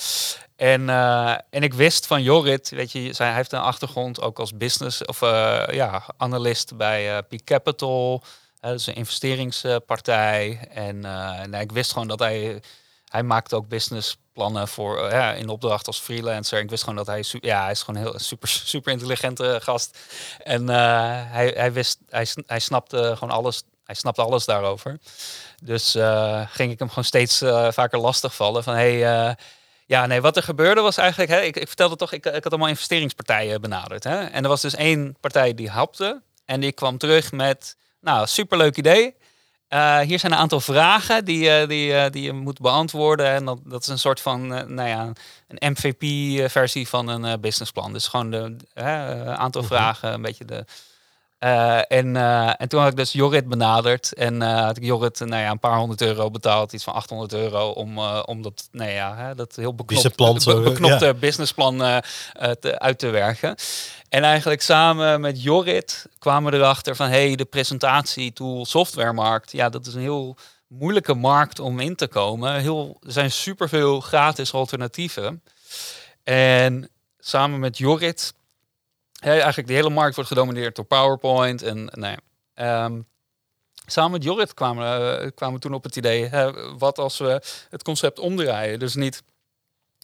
En, 0.56 0.90
eh, 0.90 1.32
en 1.50 1.64
ik 1.64 1.74
wist 1.74 2.08
van 2.08 2.24
Jorrit, 2.24 2.70
weet 2.70 2.92
je, 2.92 3.14
hij 3.18 3.34
heeft 3.34 3.52
een 3.52 3.60
achtergrond 3.60 4.22
ook 4.22 4.40
als 4.40 4.58
business 4.58 5.06
of 5.06 5.20
ja, 5.72 6.04
analist 6.18 6.78
bij 6.78 7.24
Peak 7.24 7.44
Capital. 7.44 8.24
dat 8.60 8.80
is 8.80 8.88
een 8.88 8.96
investeringspartij. 8.96 10.68
En 10.72 11.00
nee, 11.50 11.62
ik 11.62 11.72
wist 11.72 11.92
gewoon 11.92 12.08
dat 12.08 12.20
hij 12.20 12.62
hij 13.10 13.24
maakt 13.24 13.54
ook 13.54 13.68
businessplannen 14.36 14.68
voor 14.68 15.08
eh, 15.08 15.12
ja, 15.12 15.34
in 15.34 15.50
opdracht 15.50 15.88
als 15.88 16.00
freelancer. 16.00 16.60
Ik 16.60 16.70
wist 16.70 16.84
gewoon 16.84 17.06
dat 17.06 17.08
hij 17.08 17.24
ja, 17.42 17.62
hij 17.62 17.72
is 17.72 17.82
gewoon 17.82 18.02
heel 18.02 18.20
super 18.20 18.48
super 18.74 18.92
intelligente 18.92 19.60
gast. 19.62 19.98
En 20.44 20.70
eh, 20.70 20.76
hij, 21.32 21.54
hij 21.56 21.74
wist 21.74 22.00
hij, 22.10 22.28
hij 22.46 22.60
snapte 22.60 23.14
gewoon 23.18 23.34
alles. 23.34 23.64
Hij 23.84 23.96
snapte 23.96 24.22
alles 24.22 24.46
daarover. 24.46 25.00
Dus 25.64 25.96
eh, 25.96 26.42
ging 26.50 26.72
ik 26.72 26.80
hem 26.80 26.90
gewoon 26.90 27.04
steeds 27.04 27.42
eh, 27.42 27.72
vaker 27.72 28.00
lastigvallen 28.00 28.64
van 28.64 28.74
hey 28.74 29.06
eh, 29.06 29.34
ja, 29.88 30.06
nee, 30.06 30.22
wat 30.22 30.38
er 30.38 30.44
gebeurde 30.44 30.82
was 30.82 30.98
eigenlijk, 30.98 31.30
hè, 31.32 31.42
ik, 31.42 31.58
ik 31.58 31.68
vertelde 31.68 31.96
toch, 31.96 32.12
ik, 32.12 32.26
ik 32.26 32.44
had 32.44 32.50
allemaal 32.50 32.68
investeringspartijen 32.68 33.62
benaderd. 33.62 34.04
Hè, 34.04 34.24
en 34.26 34.44
er 34.44 34.50
was 34.50 34.62
dus 34.62 34.76
één 34.76 35.16
partij 35.20 35.54
die 35.54 35.70
hapte 35.70 36.22
en 36.46 36.60
die 36.60 36.72
kwam 36.72 36.98
terug 36.98 37.32
met, 37.32 37.76
nou, 38.02 38.28
superleuk 38.28 38.78
idee. 38.78 39.16
Eh, 39.76 40.00
hier 40.00 40.20
zijn 40.20 40.32
een 40.32 40.38
aantal 40.38 40.60
vragen 40.60 41.26
die, 41.26 41.50
eh, 41.50 41.68
die, 41.68 41.94
eh, 41.94 42.12
die 42.12 42.24
je 42.24 42.34
moet 42.34 42.60
beantwoorden. 42.60 43.26
En 43.26 43.46
dat, 43.46 43.60
dat 43.64 43.82
is 43.82 43.88
een 43.88 44.00
soort 44.00 44.22
van, 44.22 44.48
nou 44.48 44.88
ja, 44.88 45.12
een 45.48 45.72
MVP-versie 45.72 46.88
van 46.88 47.08
een 47.08 47.42
businessplan. 47.42 47.94
Dus 47.94 48.08
gewoon 48.08 48.32
de 48.32 48.56
eh, 48.74 49.34
aantal 49.34 49.64
vragen, 49.64 50.14
een 50.14 50.22
beetje 50.22 50.46
de. 50.46 50.66
Eh, 51.46 51.80
en, 51.88 52.16
eh, 52.16 52.52
en 52.58 52.68
toen 52.68 52.80
had 52.80 52.90
ik 52.90 52.96
dus 52.96 53.12
Jorrit 53.12 53.48
benaderd. 53.48 54.14
En 54.14 54.42
eh, 54.42 54.66
had 54.66 54.78
ik 54.78 54.84
Jorrit 54.84 55.20
nou 55.20 55.42
ja, 55.42 55.52
een 55.52 55.60
paar 55.60 55.78
honderd 55.78 56.02
euro 56.02 56.32
betaald. 56.32 56.74
Iets 56.74 56.84
van 56.84 56.94
800 56.94 57.34
euro 57.34 57.70
om, 57.70 58.00
om 58.00 58.42
dat, 58.42 58.68
nou 58.72 58.92
ja, 58.92 59.16
hè, 59.16 59.36
dat 59.36 59.56
heel 59.56 59.76
beknopt, 59.76 60.46
be- 60.46 60.60
beknopte 60.60 61.06
ja. 61.06 61.14
businessplan 61.14 62.02
te, 62.60 62.80
uit 62.80 63.00
te 63.00 63.10
werken. 63.10 63.56
En 64.10 64.24
eigenlijk 64.24 64.62
samen 64.62 65.22
met 65.22 65.44
Jorrit 65.44 66.06
kwamen 66.20 66.52
we 66.52 66.58
erachter 66.58 66.96
van... 66.96 67.10
hey, 67.10 67.36
de 67.36 67.46
presentatietool 67.46 68.66
softwaremarkt... 68.66 69.52
ja, 69.52 69.70
dat 69.70 69.86
is 69.86 69.94
een 69.94 70.02
heel 70.02 70.38
moeilijke 70.68 71.14
markt 71.14 71.60
om 71.60 71.80
in 71.80 71.96
te 71.96 72.08
komen. 72.08 72.54
Heel, 72.54 72.98
er 73.06 73.12
zijn 73.12 73.32
superveel 73.32 74.00
gratis 74.00 74.54
alternatieven. 74.54 75.44
En 76.24 76.90
samen 77.20 77.60
met 77.60 77.78
Jorrit... 77.78 78.34
hè, 79.26 79.32
eigenlijk 79.32 79.68
de 79.68 79.74
hele 79.74 79.90
markt 79.90 80.16
wordt 80.16 80.30
gedomineerd 80.30 80.76
door 80.76 80.86
PowerPoint. 80.86 81.64
En 81.64 81.86
nou 81.86 82.18
ja, 82.18 82.20
ehm, 82.54 83.02
samen 83.86 84.12
met 84.12 84.24
Jorrit 84.24 84.54
kwamen, 84.54 85.20
eh, 85.22 85.32
kwamen 85.36 85.56
we 85.56 85.62
toen 85.62 85.74
op 85.74 85.84
het 85.84 85.96
idee... 85.96 86.30
wat 86.78 86.98
als 86.98 87.18
we 87.18 87.42
het 87.70 87.84
concept 87.84 88.20
omdraaien? 88.20 88.80
Dus 88.80 88.96
niet 88.96 89.24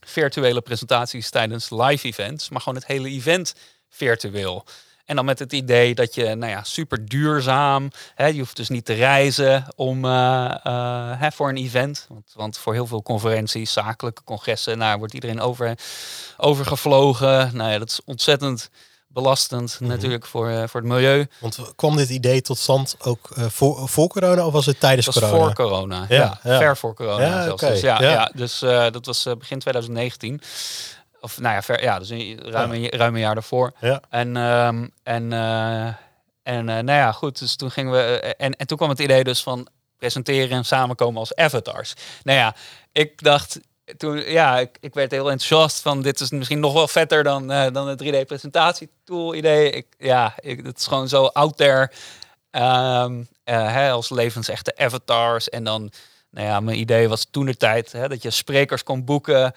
virtuele 0.06 0.62
presentaties 0.62 1.30
tijdens 1.30 1.70
live 1.70 2.08
events... 2.08 2.50
maar 2.50 2.62
gewoon 2.62 2.78
het 2.78 2.88
hele 2.88 3.10
event 3.10 3.56
virtueel. 3.90 4.66
En 5.06 5.16
dan 5.16 5.26
met 5.26 5.40
het 5.40 5.54
idee 5.54 5.96
dat 5.96 6.16
je, 6.16 6.36
nou 6.36 6.52
ja, 6.52 6.64
super 6.64 7.06
duurzaam. 7.06 7.92
Hè, 8.16 8.26
je 8.26 8.40
hoeft 8.40 8.56
dus 8.56 8.70
niet 8.70 8.86
te 8.86 8.94
reizen 8.94 9.66
om, 9.76 10.06
eh, 10.06 10.56
eh, 10.64 11.20
hè, 11.20 11.32
voor 11.32 11.50
een 11.50 11.58
event. 11.58 12.06
Want, 12.10 12.32
want 12.36 12.58
voor 12.58 12.74
heel 12.74 12.88
veel 12.88 13.04
conferenties, 13.04 13.74
zakelijke 13.74 14.24
congressen, 14.24 14.78
nou, 14.78 14.98
wordt 14.98 15.14
iedereen 15.14 15.42
over, 15.42 15.78
overgevlogen. 16.38 17.56
Nou 17.56 17.72
ja, 17.72 17.78
dat 17.78 17.90
is 17.90 18.00
ontzettend 18.06 18.70
belastend 19.14 19.78
Mhm. 19.80 19.90
natuurlijk 19.90 20.26
voor, 20.26 20.50
eh, 20.50 20.64
voor 20.68 20.80
het 20.82 20.90
milieu. 20.90 21.28
Want 21.40 21.60
kwam 21.76 21.96
dit 21.96 22.10
idee 22.10 22.42
tot 22.42 22.58
stand 22.58 22.96
ook 23.00 23.30
eh, 23.36 23.46
voor, 23.46 23.90
voor 23.90 24.08
corona 24.08 24.46
of 24.46 24.54
was 24.54 24.66
het 24.66 24.80
tijdens 24.80 25.06
Dat 25.06 25.16
was 25.16 25.24
corona? 25.24 25.46
voor 25.46 25.56
corona. 25.56 26.06
Ja, 26.10 26.16
Ja, 26.16 26.40
ja. 26.44 26.58
ver 26.58 26.78
voor 26.78 26.94
corona 26.94 27.26
Ja, 27.26 27.44
zelfs. 27.44 27.62
Dus, 27.62 27.82
ja, 27.82 28.02
ja. 28.02 28.32
dus 28.36 28.62
eh, 28.62 28.92
dat 28.92 29.06
was 29.06 29.24
begin 29.38 29.60
2019. 29.60 30.42
Of 31.22 31.40
nou 31.40 31.54
ja, 31.56 31.62
ver, 31.62 31.84
ja 31.84 32.00
dus 32.00 32.10
een, 32.10 32.40
ruim, 32.44 32.72
een, 32.72 32.90
ruim 32.90 33.14
een 33.14 33.20
jaar 33.20 33.34
daarvoor. 33.34 33.72
Ja. 33.80 34.02
En, 34.10 34.38
ehm, 34.38 34.88
en, 35.04 35.34
en 36.44 36.66
nou 36.66 36.92
ja, 36.92 37.12
goed. 37.12 37.40
Dus 37.40 37.56
toen 37.56 37.72
gingen 37.72 37.92
we. 37.92 38.20
en, 38.38 38.56
en 38.56 38.68
toen 38.68 38.78
kwam 38.78 38.90
het 38.90 39.00
idee 39.00 39.24
dus 39.24 39.44
van 39.44 39.68
presenteren 39.98 40.58
en 40.58 40.66
samenkomen 40.66 41.20
als 41.20 41.36
avatars. 41.36 41.94
Nou 42.24 42.38
ja, 42.38 42.56
ik 42.92 43.24
dacht. 43.24 43.60
Toen, 43.98 44.18
ja, 44.18 44.60
ik, 44.60 44.78
ik 44.80 44.94
werd 44.94 45.12
heel 45.12 45.32
enthousiast 45.32 45.82
van 45.82 46.02
dit 46.02 46.20
is 46.20 46.30
misschien 46.30 46.60
nog 46.60 46.74
wel 46.74 46.88
vetter 46.88 47.24
dan, 47.24 47.52
eh, 47.52 47.74
dan 47.74 47.88
het 47.88 48.04
3D-presentatietool 48.04 49.36
idee. 49.36 49.72
Ik, 49.72 49.88
ja, 49.98 50.34
ik, 50.40 50.66
het 50.66 50.80
is 50.80 50.88
gewoon 50.88 51.08
zo 51.08 51.26
out 51.26 51.58
there. 51.58 51.92
Ehm, 52.52 53.24
eh, 53.44 53.74
hè, 53.74 53.92
als 53.92 54.10
levensechte 54.10 54.78
avatars. 54.78 55.50
En 55.50 55.64
dan, 55.64 55.92
nou 56.30 56.48
ja, 56.48 56.60
mijn 56.60 56.80
idee 56.80 57.10
was 57.10 57.28
toen 57.32 57.46
de 57.46 57.58
tijd 57.58 57.92
dat 57.92 58.22
je 58.22 58.30
sprekers 58.30 58.84
kon 58.84 59.06
boeken. 59.06 59.54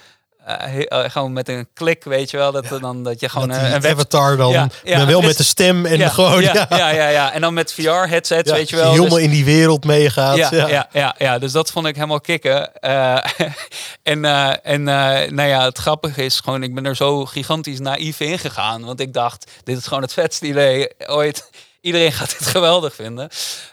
Eh, 0.47 1.05
eh, 1.05 1.11
gewoon 1.11 1.33
met 1.33 1.49
een 1.49 1.69
klik, 1.75 2.05
weet 2.05 2.31
je 2.31 2.37
wel. 2.37 2.53
Dat, 2.53 2.71
er 2.71 2.81
dan, 2.81 3.03
dat 3.03 3.21
je 3.21 3.29
gewoon 3.29 3.49
dat 3.49 3.57
een, 3.57 3.87
avatar 3.87 4.37
dan, 4.37 4.51
Ja, 4.51 4.69
ja, 4.85 4.97
maar 4.97 5.07
wel 5.07 5.21
met 5.21 5.37
de 5.37 5.43
stem 5.43 5.87
en 5.87 5.99
ja, 5.99 6.09
gewoon 6.09 6.43
ja, 6.43 6.53
ja, 6.55 6.67
ja, 6.71 6.89
ja, 6.91 7.09
ja. 7.09 7.33
En 7.33 7.41
dan 7.41 7.55
met 7.55 7.73
VR-headsets, 7.73 8.51
ja, 8.51 8.57
weet 8.57 8.69
je 8.71 8.77
wel. 8.77 8.91
helemaal 8.91 9.11
Dus- 9.11 9.25
in 9.25 9.31
die 9.31 9.45
wereld 9.45 9.85
meegaat. 9.85 10.37
ja, 10.37 10.49
Ja, 10.53 10.69
ja. 10.69 10.89
Ja, 10.93 11.15
ja, 11.19 11.39
dus 11.39 11.53
dat 11.53 11.71
vond 11.71 11.87
ik 11.87 11.95
helemaal 11.95 12.21
kicken. 12.21 12.75
Eh, 12.81 13.17
en 14.03 14.25
eh, 14.25 14.53
en 14.63 14.89
eh, 14.89 15.31
nou 15.31 15.49
ja, 15.49 15.65
het 15.65 15.79
grappige 15.79 16.25
is 16.25 16.41
gewoon, 16.41 16.63
ik 16.63 16.75
ben 16.75 16.87
er 16.87 16.97
zo 16.97 17.25
gigantisch 17.25 17.81
naïef 17.81 18.21
in 18.21 18.39
gegaan. 18.39 18.85
Want 18.85 19.01
ik 19.01 19.13
dacht, 19.13 19.51
dit 19.65 19.79
is 19.79 19.87
gewoon 19.87 20.03
het 20.03 20.13
vetste 20.13 20.47
idee 20.47 20.89
ooit. 21.07 21.51
Iedereen 21.85 22.13
gaat 22.13 22.39
dit 22.39 22.47
geweldig 22.57 22.95
vinden. 22.95 23.29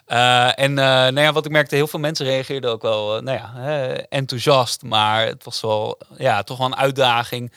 Eh, 0.06 0.60
en 0.60 0.80
eh, 0.80 0.86
nou 0.86 1.20
ja, 1.20 1.32
wat 1.32 1.46
ik 1.46 1.52
merkte, 1.52 1.76
heel 1.76 1.88
veel 1.88 2.00
mensen 2.00 2.26
reageerden 2.26 2.72
ook 2.72 2.82
wel 2.82 3.18
eh, 3.18 3.22
nou 3.22 3.38
ja, 3.38 3.54
enthousiast. 4.10 4.84
Maar 4.84 5.26
het 5.26 5.44
was 5.44 5.62
wel 5.62 6.00
ja, 6.18 6.44
toch 6.44 6.58
wel 6.58 6.68
een 6.68 6.76
uitdaging 6.76 7.54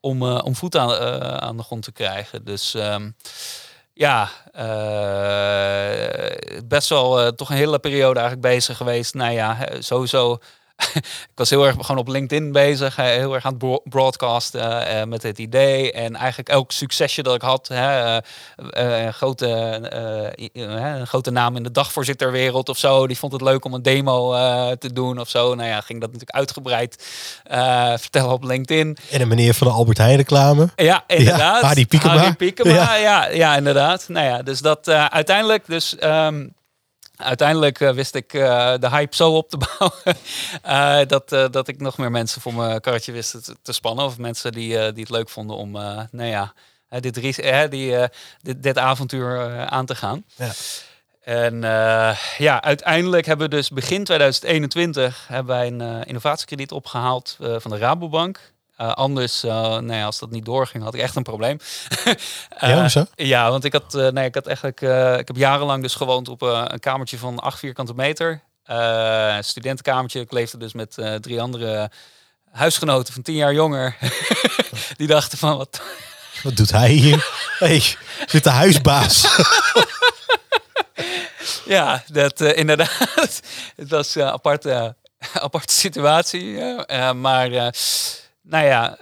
om, 0.00 0.22
om 0.22 0.54
voet 0.54 0.76
aan, 0.76 0.90
aan 1.40 1.56
de 1.56 1.62
grond 1.62 1.82
te 1.82 1.92
krijgen. 1.92 2.44
Dus 2.44 2.74
ehm, 2.74 3.10
ja, 3.92 4.28
best 6.64 6.88
wel 6.88 7.34
toch 7.34 7.50
een 7.50 7.56
hele 7.56 7.78
periode 7.78 8.20
eigenlijk 8.20 8.54
bezig 8.54 8.76
geweest. 8.76 9.14
Nou 9.14 9.32
ja, 9.32 9.68
sowieso. 9.78 10.38
ik 10.94 11.32
was 11.34 11.50
heel 11.50 11.66
erg 11.66 11.76
gewoon 11.80 11.98
op 11.98 12.08
LinkedIn 12.08 12.52
bezig, 12.52 12.98
eh, 12.98 13.04
heel 13.04 13.34
erg 13.34 13.44
aan 13.44 13.50
het 13.50 13.58
bro- 13.58 13.82
broadcasten 13.84 14.86
eh, 14.86 15.04
met 15.04 15.22
het 15.22 15.38
idee. 15.38 15.92
En 15.92 16.16
eigenlijk 16.16 16.48
elk 16.48 16.72
succesje 16.72 17.22
dat 17.22 17.34
ik 17.34 17.42
had, 17.42 17.68
hè, 17.68 18.16
eh, 18.16 19.04
een, 19.04 19.12
grote, 19.12 19.48
een 20.52 21.06
grote 21.06 21.30
naam 21.30 21.56
in 21.56 21.62
de 21.62 21.70
dagvoorzitterwereld 21.70 22.68
of 22.68 22.78
zo, 22.78 23.06
die 23.06 23.18
vond 23.18 23.32
het 23.32 23.42
leuk 23.42 23.64
om 23.64 23.74
een 23.74 23.82
demo 23.82 24.32
te 24.78 24.92
doen 24.92 25.18
of 25.18 25.28
zo. 25.28 25.54
Nou 25.54 25.68
ja, 25.68 25.80
ging 25.80 26.00
dat 26.00 26.12
natuurlijk 26.12 26.36
uitgebreid 26.38 27.04
vertellen 28.00 28.32
op 28.32 28.44
LinkedIn. 28.44 28.96
En 29.10 29.20
een 29.20 29.28
meneer 29.28 29.54
van 29.54 29.66
de 29.66 29.72
Albert 29.72 29.98
Heijn 29.98 30.16
reclame. 30.16 30.68
Ja, 30.76 31.04
inderdaad. 31.06 31.62
Harry 31.62 31.86
Piekema. 31.86 32.16
Harry 32.16 32.34
Piekema, 32.34 32.70
Ja. 32.72 32.96
ja. 32.96 33.28
Ja, 33.28 33.56
inderdaad. 33.56 34.08
Nou 34.08 34.26
ja, 34.26 34.42
dus 34.42 34.60
dat 34.60 34.88
uiteindelijk, 34.88 35.66
dus 35.66 35.96
ehm, 35.96 36.46
uiteindelijk 37.16 37.80
eh, 37.80 37.90
wist 37.90 38.14
ik 38.14 38.34
eh, 38.34 38.74
de 38.78 38.88
hype 38.88 39.16
zo 39.16 39.36
op 39.36 39.50
te 39.50 39.58
bouwen 39.66 40.16
eh, 40.62 41.08
dat, 41.08 41.52
dat 41.52 41.68
ik 41.68 41.80
nog 41.80 41.98
meer 41.98 42.10
mensen 42.10 42.40
voor 42.40 42.54
mijn 42.54 42.80
karretje 42.80 43.12
wist 43.12 43.44
te, 43.44 43.56
te 43.62 43.72
spannen 43.72 44.04
of 44.04 44.18
mensen 44.18 44.52
die, 44.52 44.92
die 44.92 45.02
het 45.02 45.10
leuk 45.10 45.28
vonden 45.28 45.56
om, 45.56 45.70
nou 46.10 46.24
ja, 46.24 46.52
dit, 47.00 47.16
ris- 47.16 47.68
die, 47.70 48.08
dit, 48.42 48.62
dit 48.62 48.78
avontuur 48.78 49.58
aan 49.66 49.86
te 49.86 49.94
gaan. 49.94 50.24
Ja. 50.34 50.50
En 51.24 51.54
uh, 51.54 52.16
ja, 52.38 52.62
uiteindelijk 52.62 53.26
hebben 53.26 53.50
we 53.50 53.56
dus 53.56 53.70
begin 53.70 54.04
2021 54.04 55.24
hebben 55.28 55.56
wij 55.56 55.66
een 55.66 55.80
uh, 55.80 56.00
innovatiekrediet 56.04 56.72
opgehaald 56.72 57.36
uh, 57.40 57.56
van 57.58 57.70
de 57.70 57.76
Rabobank. 57.76 58.52
Anders, 58.76 59.42
nou 59.42 59.92
ja, 59.92 60.04
als 60.04 60.18
dat 60.18 60.30
niet 60.30 60.44
doorging, 60.44 60.84
had 60.84 60.94
ik 60.94 61.00
echt 61.00 61.16
een 61.16 61.22
probleem. 61.22 61.58
ja, 62.60 62.88
zo? 62.88 63.04
ja, 63.14 63.50
want 63.50 63.64
ik 63.64 63.72
had, 63.72 63.92
nee, 63.92 64.26
ik 64.26 64.34
had 64.34 64.46
eigenlijk, 64.46 64.80
ik 65.20 65.26
heb 65.28 65.36
jarenlang 65.36 65.82
dus 65.82 65.94
gewoond 65.94 66.28
op 66.28 66.42
een 66.42 66.80
kamertje 66.80 67.18
van 67.18 67.38
acht 67.38 67.58
vierkante 67.58 67.94
meter. 67.94 68.42
studentenkamertje. 69.40 70.20
Ik 70.20 70.32
leefde 70.32 70.58
dus 70.58 70.72
met 70.72 70.98
drie 71.20 71.40
andere 71.40 71.90
huisgenoten 72.50 73.12
van 73.12 73.22
tien 73.22 73.34
jaar 73.34 73.54
jonger. 73.54 73.96
Die 74.96 75.06
dachten 75.06 75.38
van, 75.38 75.56
wat... 75.56 75.82
Wat 76.42 76.56
doet 76.56 76.70
hij 76.70 76.90
hier? 76.90 77.28
hey, 77.58 77.82
zit 78.26 78.44
de 78.44 78.50
huisbaas. 78.50 79.38
ja, 81.64 82.04
dat 82.06 82.40
uh, 82.40 82.56
inderdaad. 82.56 83.40
Het 83.76 83.88
was 83.88 84.14
een 84.14 84.22
aparte, 84.22 84.96
aparte 85.32 85.74
situatie. 85.74 86.42
Uh, 86.42 87.12
maar 87.12 87.72
nou 88.46 88.64
ja, 88.64 88.98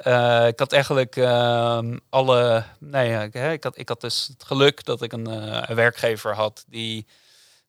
ik 0.47 0.59
had 0.59 0.73
eigenlijk 0.73 1.17
ehm, 1.17 1.99
alle. 2.09 2.65
Nou 2.79 3.07
ja, 3.07 3.23
ik, 3.51 3.63
had, 3.63 3.79
ik 3.79 3.89
had 3.89 4.01
dus 4.01 4.27
het 4.33 4.45
geluk 4.45 4.85
dat 4.85 5.03
ik 5.03 5.13
een, 5.13 5.27
een, 5.71 5.75
werkgever 5.75 6.35
had 6.35 6.65
die. 6.69 7.07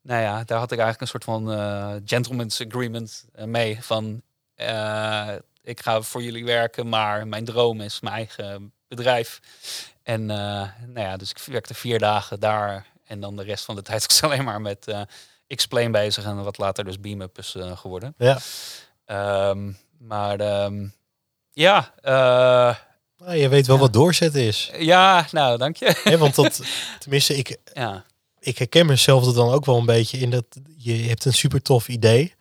Nou 0.01 0.22
ja, 0.22 0.44
daar 0.44 0.60
had 0.60 0.72
ik 0.72 0.80
eigenlijk 0.80 1.01
een 1.01 1.20
soort 1.20 1.24
van 1.24 1.48
gentleman's 2.06 2.62
agreement 2.62 3.25
mee. 3.46 3.84
Van 3.84 4.22
ik 5.62 5.82
ga 5.82 6.01
voor 6.01 6.24
jullie 6.24 6.46
werken, 6.46 6.89
maar 6.89 7.27
mijn 7.27 7.46
droom 7.46 7.82
is 7.82 8.00
mijn 8.00 8.15
eigen 8.15 8.74
bedrijf. 8.88 9.39
En 10.03 10.25
nou 10.25 10.94
ja, 10.94 11.18
dus 11.18 11.30
ik 11.30 11.38
werkte 11.38 11.74
vier 11.74 12.00
dagen 12.00 12.39
daar 12.39 12.86
en 13.06 13.20
dan 13.20 13.36
de 13.36 13.44
rest 13.44 13.65
van 13.65 13.75
de 13.75 13.82
tijd 13.92 14.06
is 14.10 14.18
ik 14.18 14.24
alleen 14.24 14.44
maar 14.44 14.62
met 14.62 14.88
Explain 15.53 15.92
bezig 15.92 16.25
en 16.25 16.44
wat 16.44 16.58
later 16.58 16.84
dus 16.84 17.00
BeamUp 17.00 17.38
is 17.38 17.56
uh, 17.56 17.77
geworden. 17.77 18.15
Ja. 18.18 18.38
Um, 19.50 19.77
maar 19.98 20.63
um, 20.63 20.94
ja. 21.53 21.93
Uh, 22.03 22.75
nou, 23.25 23.38
je 23.38 23.50
weet 23.50 23.67
wel 23.67 23.75
ja. 23.75 23.81
wat 23.81 23.93
doorzetten 23.93 24.41
is. 24.41 24.72
Ja, 24.77 25.27
nou, 25.31 25.57
dank 25.57 25.75
je. 25.75 26.17
Want 26.17 26.36
dat, 26.36 26.62
tenminste, 27.00 27.38
ik, 27.38 27.57
ja. 27.74 28.03
ik 28.39 28.57
herken 28.57 28.86
mezelf 28.86 29.27
er 29.27 29.33
dan 29.33 29.51
ook 29.51 29.65
wel 29.65 29.77
een 29.77 29.86
beetje 29.86 30.17
in 30.17 30.29
dat 30.29 30.45
je 30.77 30.93
hebt 30.93 31.25
een 31.25 31.33
super 31.33 31.62
tof 31.62 31.88
idee. 31.88 32.33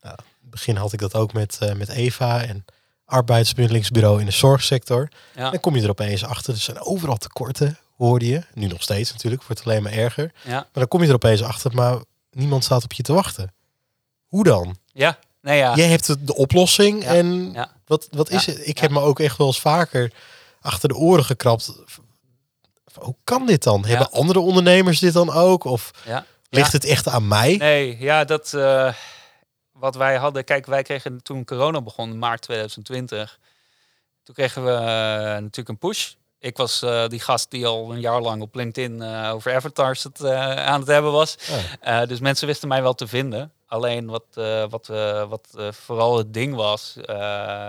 Nou, 0.00 0.14
in 0.14 0.38
het 0.40 0.50
begin 0.50 0.76
had 0.76 0.92
ik 0.92 0.98
dat 0.98 1.14
ook 1.14 1.32
met, 1.32 1.58
uh, 1.62 1.72
met 1.72 1.88
Eva 1.88 2.42
en 2.42 2.64
arbeidsbemiddelingsbureau 3.04 4.20
in 4.20 4.26
de 4.26 4.32
zorgsector. 4.32 5.08
Ja. 5.34 5.50
Dan 5.50 5.60
kom 5.60 5.76
je 5.76 5.82
er 5.82 5.90
opeens 5.90 6.24
achter, 6.24 6.52
er 6.52 6.60
zijn 6.60 6.80
overal 6.80 7.16
tekorten 7.16 7.78
hoorde 7.96 8.26
je. 8.26 8.42
Nu 8.54 8.66
nog 8.66 8.82
steeds 8.82 9.12
natuurlijk, 9.12 9.42
wordt 9.42 9.64
alleen 9.64 9.82
maar 9.82 9.92
erger. 9.92 10.32
Ja. 10.42 10.50
Maar 10.50 10.68
dan 10.72 10.88
kom 10.88 11.02
je 11.02 11.08
er 11.08 11.14
opeens 11.14 11.42
achter, 11.42 11.74
maar 11.74 11.98
niemand 12.30 12.64
staat 12.64 12.84
op 12.84 12.92
je 12.92 13.02
te 13.02 13.12
wachten. 13.12 13.52
Hoe 14.26 14.44
dan? 14.44 14.76
Ja, 14.92 15.18
nee 15.40 15.58
ja. 15.58 15.74
Jij 15.74 15.86
hebt 15.86 16.26
de 16.26 16.34
oplossing 16.34 17.04
en 17.04 17.52
ja. 17.52 17.72
wat, 17.86 18.08
wat 18.10 18.30
is 18.30 18.46
het? 18.46 18.66
Ik 18.66 18.78
heb 18.78 18.90
me 18.90 19.00
ook 19.00 19.20
echt 19.20 19.36
wel 19.36 19.46
eens 19.46 19.60
vaker 19.60 20.12
achter 20.60 20.88
de 20.88 20.96
oren 20.96 21.24
gekrapt. 21.24 21.72
Hoe 22.94 23.16
kan 23.24 23.46
dit 23.46 23.62
dan? 23.62 23.84
Hebben 23.84 24.10
andere 24.10 24.38
ondernemers 24.40 24.98
dit 24.98 25.12
dan 25.12 25.32
ook? 25.32 25.64
Of 25.64 25.90
ligt 26.50 26.72
het 26.72 26.84
echt 26.84 27.08
aan 27.08 27.28
mij? 27.28 27.56
Nee, 27.56 27.98
ja, 27.98 28.24
dat 28.24 28.52
uh, 28.54 28.92
wat 29.72 29.94
wij 29.94 30.16
hadden. 30.16 30.44
Kijk, 30.44 30.66
wij 30.66 30.82
kregen 30.82 31.22
toen 31.22 31.44
corona 31.44 31.80
begon, 31.80 32.18
maart 32.18 32.42
2020. 32.42 33.38
Toen 34.22 34.34
kregen 34.34 34.64
we 34.64 34.70
uh, 34.70 34.78
natuurlijk 35.18 35.68
een 35.68 35.78
push 35.78 36.12
ik 36.42 36.56
was 36.56 36.82
uh, 36.82 37.06
die 37.06 37.20
gast 37.20 37.50
die 37.50 37.66
al 37.66 37.92
een 37.92 38.00
jaar 38.00 38.20
lang 38.20 38.42
op 38.42 38.54
LinkedIn 38.54 39.02
over 39.02 39.54
avatars 39.54 40.02
het, 40.02 40.24
aan 40.24 40.80
het 40.80 40.88
hebben 40.88 41.12
was. 41.12 41.36
Dus 42.06 42.20
mensen 42.20 42.46
wisten 42.46 42.68
mij 42.68 42.82
wel 42.82 42.94
te 42.94 43.06
vinden. 43.06 43.52
Alleen 43.70 44.06
wat, 44.06 44.24
wat, 44.70 44.86
wat 45.28 45.56
vooral 45.70 46.18
het 46.18 46.34
ding 46.34 46.54
was. 46.54 46.96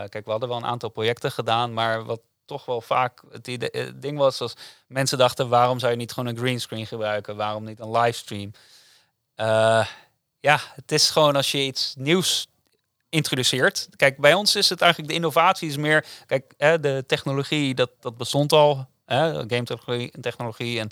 kijk, 0.10 0.26
we 0.26 0.32
hadden 0.32 0.50
wel 0.50 0.58
een 0.58 0.66
aantal 0.66 0.90
projecten 0.90 1.32
gedaan, 1.32 1.74
maar 1.74 2.06
wat 2.06 2.22
toch 2.46 2.66
wel 2.66 2.82
vaak 2.82 3.22
het, 3.32 3.48
idee, 3.48 4.00
ding 4.00 4.18
was, 4.18 4.42
als 4.42 4.54
mensen 4.88 5.18
dachten: 5.18 5.50
waarom 5.50 5.80
zou 5.80 5.92
je 5.92 5.98
niet 5.98 6.12
gewoon 6.12 6.30
een 6.30 6.38
greenscreen 6.38 6.88
gebruiken? 6.88 7.36
Waarom 7.36 7.64
niet 7.64 7.80
een 7.80 7.92
livestream? 7.92 8.52
ja, 10.40 10.60
het 10.76 10.92
is 10.92 11.10
gewoon 11.10 11.36
als 11.36 11.52
je 11.52 11.58
iets 11.58 11.94
nieuws 11.98 12.48
introduceert. 13.10 13.90
Kijk, 13.96 14.18
bij 14.18 14.34
ons 14.34 14.56
is 14.56 14.70
het 14.70 14.82
eigenlijk 14.82 15.12
de 15.12 15.18
innovatie 15.18 15.70
is 15.70 15.78
meer, 15.78 16.06
kijk, 16.26 16.54
hè, 16.58 16.80
de 16.80 17.04
technologie 17.08 17.76
dat, 17.76 17.90
dat 18.00 18.18
bestond 18.18 18.52
al, 18.52 18.88
hè, 19.12 19.34
game 19.34 19.64
technologie, 19.64 20.12
technologie 20.22 20.80
en 20.80 20.90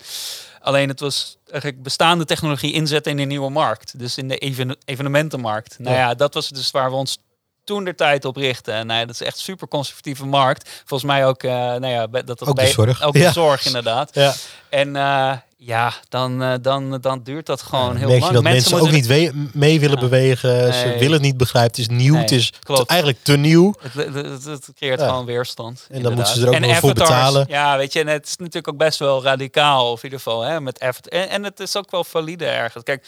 alleen 0.62 0.90
het 0.90 1.00
was 1.00 1.38
eigenlijk 1.50 1.84
bestaande 1.84 2.26
technologie 2.26 2.74
inzetten 2.74 3.12
in 3.12 3.20
een 3.20 3.28
nieuwe 3.28 3.50
markt, 3.50 4.00
dus 4.00 4.18
in 4.18 4.28
de 4.28 4.38
even, 4.38 4.78
evenementenmarkt. 4.86 5.80
Nou 5.80 5.96
ja, 5.96 6.14
dat 6.14 6.34
was 6.34 6.50
dus 6.50 6.72
waar 6.72 6.90
we 6.90 6.96
ons 6.96 7.18
toen 7.64 7.84
de 7.84 7.96
tijd 7.96 8.26
op 8.26 8.36
richten. 8.36 8.74
En 8.74 8.88
nou 8.88 9.00
ja, 9.00 9.06
dat 9.06 9.16
is 9.16 9.22
echt 9.22 9.38
super 9.38 9.68
conservatieve 9.68 10.26
markt. 10.26 10.70
Volgens 10.86 11.12
mij 11.12 11.26
ook, 11.26 11.44
uh, 11.44 11.52
nou 11.52 11.88
ja, 11.88 12.08
dat 12.08 12.28
dat 12.28 12.46
ook 12.46 12.56
de 12.56 12.68
zorg. 12.68 13.02
Ook 13.02 13.14
de 13.14 13.32
zorg 13.32 13.66
inderdaad. 13.66 14.10
Ja. 14.14 14.34
En 14.70 14.96
uh, 14.96 15.38
ja, 15.62 15.94
dan, 16.10 16.44
uh, 16.44 16.54
dan, 16.62 16.98
dan 17.02 17.24
duurt 17.24 17.46
dat 17.46 17.62
gewoon 17.62 17.96
heel 17.96 18.08
lang. 18.08 18.26
Je 18.26 18.34
dat 18.34 18.44
mensen, 18.44 18.72
mensen 18.72 18.88
ook 18.88 18.92
niet 18.92 19.54
mee 19.54 19.80
willen 19.80 20.00
bewegen. 20.00 20.58
Nee. 20.58 20.72
Ze 20.72 20.96
willen 20.98 21.14
het 21.14 21.22
niet 21.22 21.38
begrijpen. 21.38 21.72
Het 21.82 21.92
is 21.92 21.98
nieuw. 21.98 22.14
Nee, 22.14 22.22
het, 22.22 22.32
is, 22.32 22.54
het, 22.60 22.80
is, 22.80 22.86
eigenlijk 22.86 23.20
te 23.22 23.38
nieuw. 23.38 23.74
Het, 23.80 24.14
het, 24.14 24.44
het 24.44 24.70
creëert 24.76 25.02
gewoon 25.02 25.26
weerstand. 25.26 25.88
En 25.90 26.02
dan 26.02 26.14
moeten 26.14 26.34
ze 26.34 26.42
er 26.42 26.48
ook 26.48 26.54
en 26.54 26.62
nog 26.62 26.78
voor 26.78 26.94
betalen. 26.94 27.46
Ja, 27.50 27.78
weet 27.78 27.94
je, 27.94 28.00
en 28.00 28.08
het 28.08 28.26
is 28.26 28.36
natuurlijk 28.36 28.68
ook 28.68 28.78
best 28.78 29.00
wel 29.00 29.24
radicaal. 29.24 29.92
Of 29.92 29.98
in 29.98 30.04
ieder 30.04 30.20
geval, 30.20 30.42
hè, 30.42 30.62
met 30.62 30.78
en, 30.78 31.30
en 31.30 31.44
het 31.44 31.60
is 31.60 31.76
ook 31.76 31.92
wel 31.92 32.04
valide 32.04 32.46
ergens. 32.46 32.84
Kijk, 32.84 33.06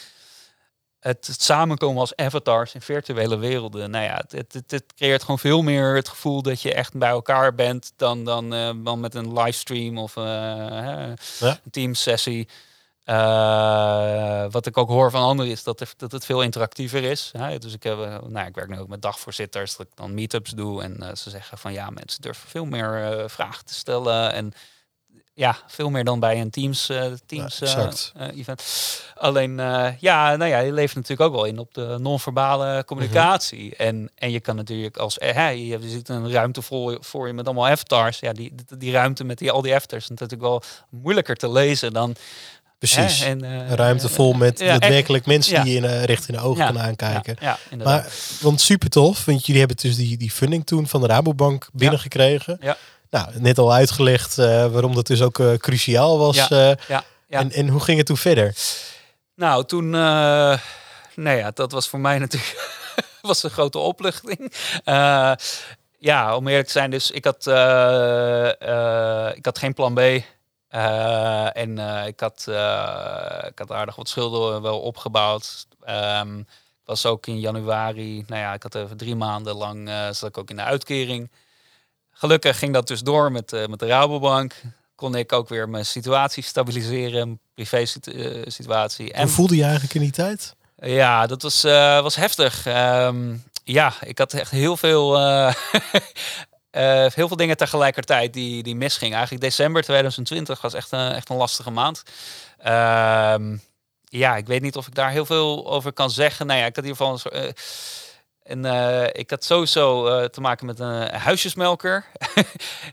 het, 1.02 1.28
het, 1.28 1.42
samenkomen 1.42 2.00
als 2.00 2.16
avatars 2.16 2.74
in 2.74 2.82
virtuele 2.82 3.38
werelden. 3.38 3.92
Nou 3.92 4.06
ja, 4.06 4.24
het, 4.28 4.54
het, 4.54 4.72
het, 4.72 4.94
creëert 4.96 5.22
gewoon 5.22 5.40
veel 5.40 5.62
meer 5.62 5.96
het 5.96 6.10
gevoel 6.10 6.42
dat 6.42 6.62
je 6.62 6.74
echt 6.74 6.98
bij 6.98 7.10
elkaar 7.10 7.56
bent 7.56 7.94
dan, 7.96 8.24
dan, 8.24 8.54
uh, 8.54 8.72
dan 8.84 9.00
met 9.00 9.16
een 9.16 9.34
livestream 9.34 9.98
of 9.98 10.16
uh, 10.16 10.24
ja. 10.24 11.16
een 11.40 11.72
teamsessie. 11.72 12.48
Uh, 13.06 14.46
wat 14.52 14.66
ik 14.66 14.78
ook 14.78 14.90
hoor 14.90 15.12
van 15.12 15.22
anderen 15.22 15.52
is 15.52 15.64
dat, 15.64 15.94
dat 15.98 16.12
het 16.12 16.26
veel 16.26 16.42
interactiever 16.42 17.04
is. 17.04 17.30
Hè? 17.38 17.58
Dus 17.58 17.74
ik, 17.74 17.84
heb, 17.84 17.98
nou, 18.28 18.48
ik 18.48 18.56
werk 18.56 18.70
nu 18.70 18.80
ook 18.80 18.88
met 18.88 19.02
dagvoorzitters, 19.02 19.76
dat 19.76 19.88
ik 19.88 19.96
dan 19.96 20.14
meetups 20.14 20.52
doe. 20.52 20.84
En 20.84 21.18
ze 21.18 21.30
zeggen 21.30 21.58
van 21.58 21.74
ja, 21.74 21.90
mensen 21.90 22.22
durven 22.22 22.50
veel 22.50 22.66
meer 22.66 23.24
vragen 23.30 23.66
te 23.66 23.74
stellen. 23.74 24.34
En 24.34 24.54
ja, 25.42 25.58
veel 25.68 25.90
meer 25.90 26.04
dan 26.04 26.20
bij 26.20 26.42
een 26.42 26.50
Teams, 26.50 26.90
uh, 26.90 27.04
teams 27.26 27.60
ja, 27.60 27.92
uh, 28.18 28.38
event. 28.38 28.64
Alleen, 29.16 29.58
ja, 30.00 30.36
nou 30.36 30.46
ja, 30.46 30.60
je 30.60 30.74
leeft 30.74 30.96
natuurlijk 30.96 31.30
ook 31.30 31.36
wel 31.36 31.46
in 31.46 31.60
op 31.60 31.74
de 31.74 31.98
non-verbale 32.00 32.84
communicatie. 32.86 33.64
Mm 33.64 33.74
-hmm. 33.78 33.88
en, 33.88 34.12
en 34.16 34.32
je 34.32 34.40
kan 34.40 34.56
natuurlijk 34.56 34.98
als, 34.98 35.18
hey, 35.20 35.60
je 35.66 35.80
ziet 35.82 36.10
een 36.10 36.32
ruimte 36.32 36.62
voor, 36.62 36.98
voor 37.00 37.28
je 37.28 37.34
met 37.34 37.46
allemaal 37.46 37.68
avatars. 37.68 38.20
Ja, 38.20 38.34
die, 38.34 38.54
die, 38.78 38.92
ruimte 38.92 39.24
met 39.24 39.38
die, 39.38 39.52
al 39.52 39.62
die 39.62 39.76
avatars 39.76 40.04
is 40.04 40.10
natuurlijk 40.10 40.42
wel 40.42 40.62
moeilijker 40.90 41.36
te 41.36 41.52
lezen 41.52 41.94
dan 41.94 42.16
Precies. 42.78 43.22
En, 43.22 43.44
uh, 43.44 43.72
ruimte 43.72 44.10
vol 44.10 44.34
met 44.34 44.60
ja, 44.60 44.78
daadwerkelijk 44.78 45.26
mensen 45.26 45.54
ja. 45.54 45.64
die 45.64 45.74
je 45.74 45.80
in, 45.80 46.04
recht 46.04 46.28
in 46.28 46.34
de 46.34 46.42
ogen 46.42 46.64
ja, 46.64 46.72
kan 46.72 46.80
aankijken. 46.80 47.36
Ja, 47.40 47.58
maar, 47.84 48.08
want 48.42 48.62
super 48.62 48.90
tof, 48.90 49.26
want 49.26 49.46
jullie 49.46 49.60
hebben 49.60 49.78
dus 49.78 49.96
die, 49.96 50.18
die 50.18 50.32
funding 50.32 50.66
toen 50.66 50.88
van 50.88 51.02
de 51.02 51.08
Rabobank 51.08 51.70
binnengekregen. 51.74 52.58
Ja. 52.62 52.78
Nou, 53.12 53.40
net 53.40 53.58
al 53.58 53.74
uitgelegd 53.74 54.38
uh, 54.38 54.46
waarom 54.68 54.96
dat 54.96 55.08
dus 55.08 55.22
ook 55.22 55.40
uh, 55.40 55.54
cruciaal 55.54 56.18
was. 56.18 56.36
Ja, 56.36 56.48
uh, 56.52 56.76
ja, 56.88 57.04
ja. 57.28 57.40
En, 57.40 57.52
en 57.52 57.68
hoe 57.68 57.82
ging 57.82 57.98
het 57.98 58.06
toen 58.06 58.18
verder? 58.18 58.56
Nou, 59.36 59.66
toen, 59.66 59.90
nou 59.90 60.60
ja, 61.16 61.52
dat 61.54 61.72
was 61.72 61.90
voor 61.90 62.00
mij 62.00 62.20
natuurlijk 62.26 62.80
was 63.22 63.44
een 63.44 63.50
grote 63.50 63.78
opluchting. 63.78 64.54
ja, 66.00 66.36
om 66.36 66.48
eerlijk 66.48 66.66
te 66.66 66.72
zijn, 66.72 66.92
dus 66.92 67.12
ik 67.12 67.26
had, 67.26 67.48
ik 69.36 69.46
had 69.46 69.58
geen 69.58 69.74
plan 69.74 69.94
B. 69.94 70.00
en 71.54 71.78
ik, 72.08 72.20
had, 72.20 72.46
ik 73.48 73.60
had 73.60 73.72
aardig 73.72 73.96
wat 73.96 74.10
schulden 74.10 74.62
wel 74.62 74.80
opgebouwd. 74.80 75.68
Um, 75.90 76.40
ik 76.82 76.88
was 76.88 77.06
ook 77.06 77.28
in 77.28 77.40
januari, 77.40 78.24
nou 78.28 78.42
ja, 78.42 78.54
ik 78.54 78.64
had 78.64 78.76
even 78.76 78.98
drie 78.98 79.16
maanden 79.16 79.56
lang 79.56 79.90
zat 80.12 80.30
ik 80.30 80.38
ook 80.38 80.50
in 80.50 80.56
de 80.56 80.64
uitkering. 80.64 81.30
Gelukkig 82.22 82.60
ging 82.60 82.74
dat 82.74 82.88
dus 82.88 83.02
door 83.02 83.32
met, 83.32 83.54
uh, 83.54 83.66
met 83.66 83.80
de 83.80 83.86
Rabobank. 83.86 84.54
Kon 84.96 85.16
ik 85.16 85.34
ook 85.34 85.50
weer 85.50 85.70
mijn 85.70 85.86
situatie 85.86 86.44
stabiliseren, 86.44 87.40
privé 87.54 87.84
uh, 88.14 88.42
situatie. 88.46 89.14
En 89.14 89.24
Hoe 89.24 89.32
voelde 89.32 89.56
je 89.56 89.64
eigenlijk 89.64 89.94
in 89.94 90.02
die 90.02 90.12
tijd? 90.12 90.56
Ja, 90.76 91.28
dat 91.28 91.42
was, 91.42 91.66
uh, 91.66 92.02
was 92.02 92.16
heftig. 92.16 92.66
Um, 92.68 93.44
ja, 93.64 93.94
ik 94.02 94.18
had 94.18 94.34
echt 94.34 94.52
heel 94.52 94.78
veel, 94.78 95.18
heel 97.18 97.28
veel 97.28 97.36
dingen 97.36 97.58
tegelijkertijd 97.58 98.34
die, 98.34 98.64
die 98.64 98.76
misgingen. 98.76 99.16
Eigenlijk 99.16 99.44
december 99.44 99.84
2020 99.84 100.62
was 100.62 100.74
echt 100.74 100.92
een, 100.92 101.12
echt 101.12 101.30
een 101.30 101.38
lastige 101.38 101.72
maand. 101.72 102.04
Um, 103.38 103.62
ja, 104.04 104.36
ik 104.36 104.48
weet 104.48 104.62
niet 104.62 104.76
of 104.76 104.88
ik 104.88 104.96
daar 104.96 105.12
heel 105.12 105.26
veel 105.26 105.72
over 105.72 105.94
kan 105.94 106.10
zeggen. 106.10 106.48
Nou 106.48 106.60
ja, 106.60 106.66
ik 106.66 106.76
had 106.76 106.86
in 106.86 106.92
ieder 106.92 107.06
geval 107.06 107.32
En 108.52 108.66
uh, 108.66 109.04
ik 109.12 109.30
had 109.30 109.44
sowieso 109.44 110.08
uh, 110.08 110.26
te 110.26 110.42
maken 110.42 110.66
met 110.66 110.80
een 110.80 111.14
huisjesmelker. 111.14 112.06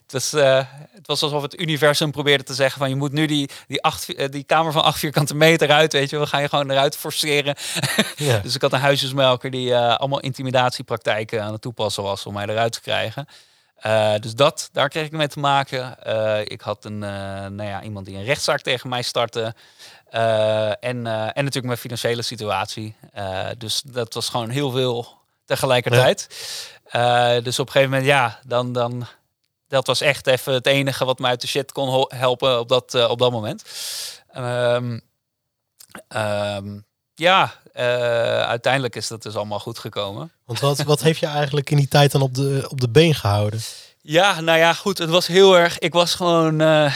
het, 0.02 0.12
was, 0.12 0.34
uh, 0.34 0.64
het 0.92 1.06
was 1.06 1.22
alsof 1.22 1.42
het 1.42 1.60
universum 1.60 2.10
probeerde 2.10 2.44
te 2.44 2.54
zeggen 2.54 2.78
van 2.78 2.88
je 2.88 2.94
moet 2.94 3.12
nu 3.12 3.26
die, 3.26 3.50
die, 3.66 3.82
acht, 3.82 4.32
die 4.32 4.44
kamer 4.44 4.72
van 4.72 4.82
acht 4.82 4.98
vierkante 4.98 5.34
meter 5.34 5.70
uit, 5.70 5.92
weet 5.92 6.10
je, 6.10 6.18
we 6.18 6.26
gaan 6.26 6.42
je 6.42 6.48
gewoon 6.48 6.70
eruit 6.70 6.96
forceren. 6.96 7.54
ja. 8.16 8.38
Dus 8.38 8.54
ik 8.54 8.62
had 8.62 8.72
een 8.72 8.80
huisjesmelker 8.80 9.50
die 9.50 9.76
allemaal 9.76 10.20
intimidatiepraktijken 10.20 11.42
aan 11.42 11.52
het 11.52 11.62
toepassen 11.62 12.02
was 12.02 12.26
om 12.26 12.34
mij 12.34 12.46
eruit 12.46 12.72
te 12.72 12.80
krijgen. 12.80 13.26
dus 14.20 14.34
dat, 14.34 14.68
daar 14.72 14.88
kreeg 14.88 15.06
ik 15.06 15.12
mee 15.12 15.28
te 15.28 15.38
maken. 15.38 15.96
ik 16.50 16.60
had 16.60 16.84
een, 16.84 16.98
nou 16.98 17.62
ja, 17.62 17.82
iemand 17.82 18.06
die 18.06 18.16
een 18.16 18.24
rechtszaak 18.24 18.60
tegen 18.60 18.88
mij 18.88 19.02
startte. 19.02 19.54
en, 20.10 20.80
en 20.80 21.44
natuurlijk 21.44 21.64
mijn 21.64 21.78
financiële 21.78 22.22
situatie. 22.22 22.94
dus 23.58 23.82
dat 23.82 24.14
was 24.14 24.28
gewoon 24.28 24.48
heel 24.50 24.70
veel 24.70 25.16
tegelijkertijd. 25.48 26.28
dus 27.44 27.58
op 27.58 27.66
een 27.66 27.72
gegeven 27.72 27.90
moment, 27.90 28.04
ja, 28.04 28.38
dan, 28.46 28.72
dan, 28.72 29.06
dat 29.68 29.86
was 29.86 30.00
echt 30.00 30.26
even 30.26 30.52
het 30.52 30.66
enige 30.66 31.04
wat 31.04 31.18
mij 31.18 31.30
uit 31.30 31.40
de 31.40 31.46
shit 31.46 31.72
kon 31.72 32.06
helpen 32.08 32.58
op 32.58 32.68
dat, 32.68 33.08
op 33.08 33.18
dat 33.18 33.30
moment. 33.30 33.64
Um, 34.36 35.00
um, 36.08 36.86
ja, 37.14 37.54
uh, 37.74 37.82
uiteindelijk 38.40 38.96
is 38.96 39.08
dat 39.08 39.22
dus 39.22 39.36
allemaal 39.36 39.60
goed 39.60 39.78
gekomen. 39.78 40.32
Want 40.44 40.60
wat, 40.60 40.82
wat 40.82 41.00
heeft 41.00 41.20
je 41.20 41.26
eigenlijk 41.26 41.70
in 41.70 41.76
die 41.76 41.88
tijd 41.88 42.12
dan 42.12 42.22
op 42.22 42.34
de, 42.34 42.66
op 42.68 42.80
de 42.80 42.88
been 42.88 43.14
gehouden? 43.14 43.60
Ja, 44.00 44.40
nou 44.40 44.58
ja, 44.58 44.74
goed. 44.74 44.98
Het 44.98 45.10
was 45.10 45.26
heel 45.26 45.58
erg. 45.58 45.78
Ik 45.78 45.92
was 45.92 46.14
gewoon. 46.14 46.62
Uh, 46.62 46.94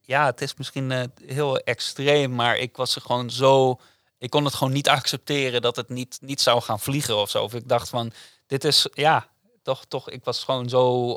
ja, 0.00 0.26
het 0.26 0.40
is 0.40 0.54
misschien 0.54 1.12
heel 1.26 1.58
extreem, 1.58 2.34
maar 2.34 2.56
ik 2.56 2.76
was 2.76 2.94
er 2.94 3.02
gewoon 3.02 3.30
zo 3.30 3.80
ik 4.18 4.30
kon 4.30 4.44
het 4.44 4.54
gewoon 4.54 4.72
niet 4.72 4.88
accepteren 4.88 5.62
dat 5.62 5.76
het 5.76 5.88
niet, 5.88 6.18
niet 6.20 6.40
zou 6.40 6.62
gaan 6.62 6.80
vliegen 6.80 7.16
of 7.16 7.30
zo. 7.30 7.42
Of 7.42 7.54
ik 7.54 7.68
dacht 7.68 7.88
van, 7.88 8.12
dit 8.46 8.64
is, 8.64 8.88
ja, 8.92 9.28
toch, 9.62 9.84
toch, 9.84 10.10
ik 10.10 10.24
was 10.24 10.44
gewoon 10.44 10.68
zo 10.68 11.16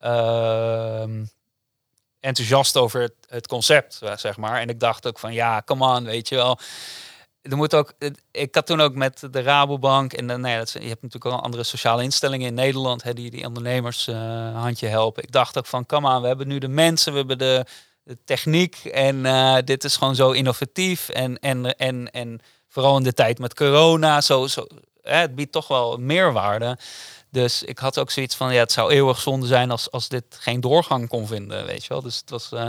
uh, 0.00 1.04
enthousiast 2.20 2.76
over 2.76 3.10
het, 3.28 3.46
concept, 3.46 4.00
zeg 4.16 4.36
maar. 4.36 4.60
En 4.60 4.68
ik 4.68 4.80
dacht 4.80 5.06
ook 5.06 5.18
van, 5.18 5.32
ja, 5.32 5.62
come 5.64 5.96
on, 5.96 6.04
weet 6.04 6.28
je 6.28 6.34
wel. 6.34 6.58
Er 7.42 7.56
moet 7.56 7.74
ook, 7.74 7.92
ik 8.30 8.54
had 8.54 8.66
toen 8.66 8.80
ook 8.80 8.94
met 8.94 9.28
de 9.30 9.42
Rabobank 9.42 10.12
en 10.12 10.26
dan, 10.26 10.40
nee, 10.40 10.56
dat, 10.56 10.70
je 10.70 10.78
hebt 10.78 11.02
natuurlijk 11.02 11.34
ook 11.34 11.42
andere 11.42 11.62
sociale 11.62 12.02
instellingen 12.02 12.46
in 12.46 12.54
Nederland 12.54 13.02
hè, 13.02 13.12
die 13.12 13.30
die 13.30 13.46
ondernemers 13.46 14.08
uh, 14.08 14.60
handje 14.60 14.86
helpen. 14.86 15.22
Ik 15.22 15.32
dacht 15.32 15.58
ook 15.58 15.66
van, 15.66 15.86
come 15.86 16.14
on, 16.14 16.20
we 16.20 16.26
hebben 16.26 16.48
nu 16.48 16.58
de 16.58 16.68
mensen, 16.68 17.12
we 17.12 17.18
hebben 17.18 17.38
de, 17.38 17.66
de 18.04 18.18
techniek. 18.24 18.76
En 18.84 19.16
uh, 19.16 19.56
dit 19.64 19.84
is 19.84 19.96
gewoon 19.96 20.14
zo 20.14 20.30
innovatief. 20.30 21.08
En, 21.08 21.38
en, 21.38 21.76
en, 21.76 22.10
en 22.10 22.40
vooral 22.68 22.96
in 22.96 23.02
de 23.02 23.12
tijd 23.12 23.38
met 23.38 23.54
corona, 23.54 24.20
zo, 24.20 24.46
zo, 24.46 24.66
hè, 25.02 25.16
het 25.16 25.34
biedt 25.34 25.52
toch 25.52 25.68
wel 25.68 25.96
meerwaarde. 25.96 26.78
Dus 27.30 27.62
ik 27.62 27.78
had 27.78 27.98
ook 27.98 28.10
zoiets 28.10 28.36
van, 28.36 28.52
ja, 28.52 28.60
het 28.60 28.72
zou 28.72 28.90
eeuwig 28.90 29.20
zonde 29.20 29.46
zijn 29.46 29.70
als, 29.70 29.90
als 29.90 30.08
dit 30.08 30.24
geen 30.28 30.60
doorgang 30.60 31.08
kon 31.08 31.26
vinden, 31.26 31.66
weet 31.66 31.82
je 31.82 31.88
wel. 31.88 32.02
Dus 32.02 32.16
het 32.16 32.30
was, 32.30 32.50
uh, 32.52 32.66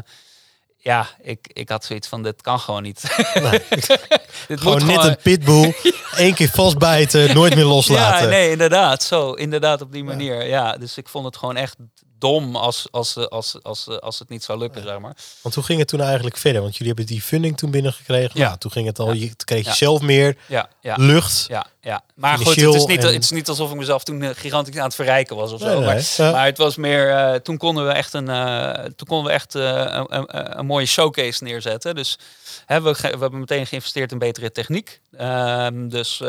ja, 0.78 1.08
ik, 1.22 1.48
ik 1.54 1.70
had 1.70 1.86
zoiets 1.86 2.08
van, 2.08 2.24
dit 2.24 2.42
kan 2.42 2.60
gewoon 2.60 2.84
niet. 2.84 3.04
Nee. 3.34 3.62
dit 4.48 4.62
gewoon 4.62 4.86
net 4.86 5.04
een 5.04 5.18
pitbull, 5.24 5.76
één 6.18 6.34
keer 6.34 6.50
vastbijten, 6.50 7.34
nooit 7.34 7.56
meer 7.56 7.66
loslaten. 7.66 8.24
Ja, 8.24 8.30
nee, 8.30 8.52
inderdaad, 8.52 9.04
zo, 9.04 9.32
inderdaad 9.32 9.82
op 9.82 9.92
die 9.92 10.04
manier. 10.04 10.36
Ja. 10.36 10.42
ja, 10.44 10.78
dus 10.78 10.98
ik 10.98 11.08
vond 11.08 11.26
het 11.26 11.38
gewoon 11.38 11.56
echt 11.56 11.76
dom 12.20 12.56
als, 12.56 12.88
als, 12.92 13.30
als, 13.30 13.56
als, 13.64 14.02
als 14.02 14.20
het 14.20 14.30
niet 14.30 14.44
zou 14.44 14.60
lukken, 14.60 14.84
zeg 14.84 15.00
maar. 15.00 15.16
Want 15.42 15.56
hoe 15.56 15.64
ging 15.64 15.80
het 15.80 15.88
toen 15.88 16.02
eigenlijk 16.02 16.38
verder? 16.38 16.62
Want 16.62 16.74
jullie 16.74 16.94
hebben 16.94 17.06
die 17.06 17.22
funding 17.22 17.58
toen 17.58 17.72
binnengekregen. 17.72 18.40
Ja. 18.40 18.46
Nou, 18.46 18.58
toen 18.58 18.72
ging 18.72 18.88
het 18.88 19.00
al, 19.00 19.14
je 19.14 19.36
kreeg 19.36 19.66
je 19.66 19.74
zelf 19.74 20.02
meer 20.02 20.38
lucht. 20.82 21.46
Ja, 21.48 21.66
ja. 21.82 22.04
Maar 22.16 22.38
goed, 22.38 22.56
het 22.56 22.74
is, 22.74 22.86
niet, 22.86 23.04
het 23.04 23.24
is 23.24 23.32
niet 23.32 23.50
alsof 23.50 23.72
ik 23.72 23.78
mezelf 23.78 24.04
toen 24.04 24.22
eh, 24.22 24.30
gigantisch 24.34 24.78
aan 24.78 24.86
het 24.86 24.96
verrijken 24.96 25.36
was 25.36 25.52
of 25.52 25.62
zo. 25.62 25.82
maar, 25.82 26.32
maar, 26.32 26.46
het 26.46 26.58
was 26.58 26.76
meer, 26.76 27.10
uh, 27.10 27.34
toen 27.34 27.58
konden 27.58 27.88
we 27.88 27.92
echt 27.92 28.14
een, 28.14 28.30
uh, 28.30 28.72
toen 28.72 29.08
konden 29.08 29.28
we 29.28 29.32
echt 29.32 29.56
uh, 29.56 29.64
een, 29.64 30.06
een, 30.18 30.60
een, 30.60 30.66
mooie 30.66 30.86
showcase 30.86 31.44
neerzetten. 31.44 31.96
Dus 31.96 32.20
hebben 32.66 32.94
we, 32.94 33.02
we 33.02 33.08
hebben 33.08 33.40
meteen 33.40 33.68
geïnvesteerd 33.68 34.12
in 34.12 34.18
betere 34.18 34.52
techniek. 34.52 35.02
Um, 35.22 35.90
dus 35.90 36.22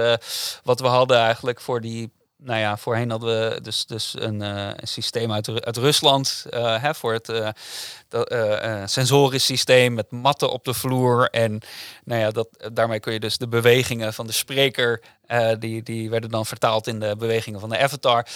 wat 0.62 0.81
we 0.81 0.87
hadden 0.87 1.18
eigenlijk 1.18 1.61
voor 1.61 1.81
die 1.81 2.11
nou 2.38 2.61
ja, 2.61 2.77
voorheen 2.77 3.11
hadden 3.11 3.29
we 3.29 3.61
dus, 3.61 3.87
dus 3.87 4.14
een, 4.18 4.42
uh, 4.42 4.66
een 4.77 4.88
systeem 4.88 5.33
uit, 5.33 5.64
uit 5.64 5.77
Rusland 5.77 6.46
uh, 6.51 6.83
hè, 6.83 6.94
voor 6.94 7.12
het 7.12 7.29
uh, 7.29 8.83
sensorisch 8.85 9.44
systeem 9.44 9.94
met 9.94 10.11
matten 10.11 10.51
op 10.51 10.64
de 10.64 10.75
vloer. 10.75 11.29
En 11.31 11.61
nou 12.05 12.20
ja, 12.20 12.31
dat, 12.31 12.49
daarmee 12.72 13.01
kun 13.01 13.12
je 13.12 13.20
dus 13.20 13.38
de 13.38 13.49
bewegingen 13.49 14.14
van 14.14 14.27
de 14.27 14.33
spreker, 14.33 15.03
die, 15.59 15.83
die 15.83 16.11
werden 16.11 16.31
dan 16.31 16.46
vertaald 16.46 16.87
in 16.87 17.01
de 17.01 17.16
bewegingen 17.16 17.61
van 17.61 17.68
de 17.68 17.79
avatar. 17.79 18.27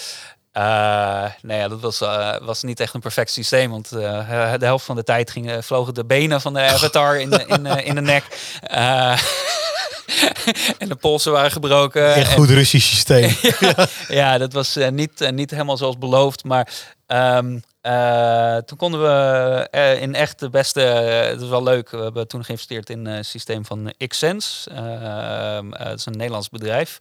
nou 1.43 1.61
ja, 1.61 1.69
dat 1.69 1.81
was, 1.81 1.99
was 2.43 2.63
niet 2.63 2.81
echt 2.81 2.95
een 2.95 3.01
perfect 3.01 3.31
systeem, 3.31 3.71
want 3.71 3.89
de 3.89 4.57
helft 4.59 4.85
van 4.85 4.97
de 4.97 5.05
tijd 5.05 5.31
gingen, 5.31 5.65
vlogen 5.65 5.95
de 5.95 6.05
benen 6.05 6.41
van 6.41 6.55
de 6.55 6.61
avatar 6.75 7.21
in 7.21 7.31
in, 7.31 7.67
in 7.67 7.95
de 7.95 8.01
nek. 8.01 8.25
en 10.79 10.89
de 10.89 10.95
polsen 10.95 11.33
waren 11.33 11.51
gebroken. 11.51 12.15
Echt 12.15 12.33
goed 12.33 12.51
Russisch 12.51 12.89
systeem. 12.89 13.37
ja, 13.61 13.89
ja, 14.09 14.39
dat 14.39 14.53
was 14.53 14.77
uh, 14.77 14.89
niet, 14.89 15.21
uh, 15.21 15.31
niet 15.31 15.51
helemaal 15.51 15.77
zoals 15.77 15.99
beloofd. 15.99 16.45
Maar 16.45 16.69
um, 17.07 17.63
uh, 17.83 18.57
toen 18.57 18.79
konden 18.79 19.03
we 19.03 19.99
in 20.01 20.15
echt 20.15 20.39
de 20.39 20.51
beste. 20.51 20.81
Het 20.81 21.41
is 21.41 21.49
wel 21.49 21.63
leuk. 21.63 21.91
We 21.91 22.03
hebben 22.03 22.29
toen 22.29 22.45
geïnvesteerd 22.45 22.91
in 22.91 23.07
een 23.07 23.25
systeem 23.25 23.65
van 23.65 23.93
Xsense. 24.07 24.71
Ehm, 24.71 25.71
dat 25.71 25.99
is 25.99 26.07
een 26.07 26.17
Nederlands 26.17 26.49
bedrijf. 26.49 26.99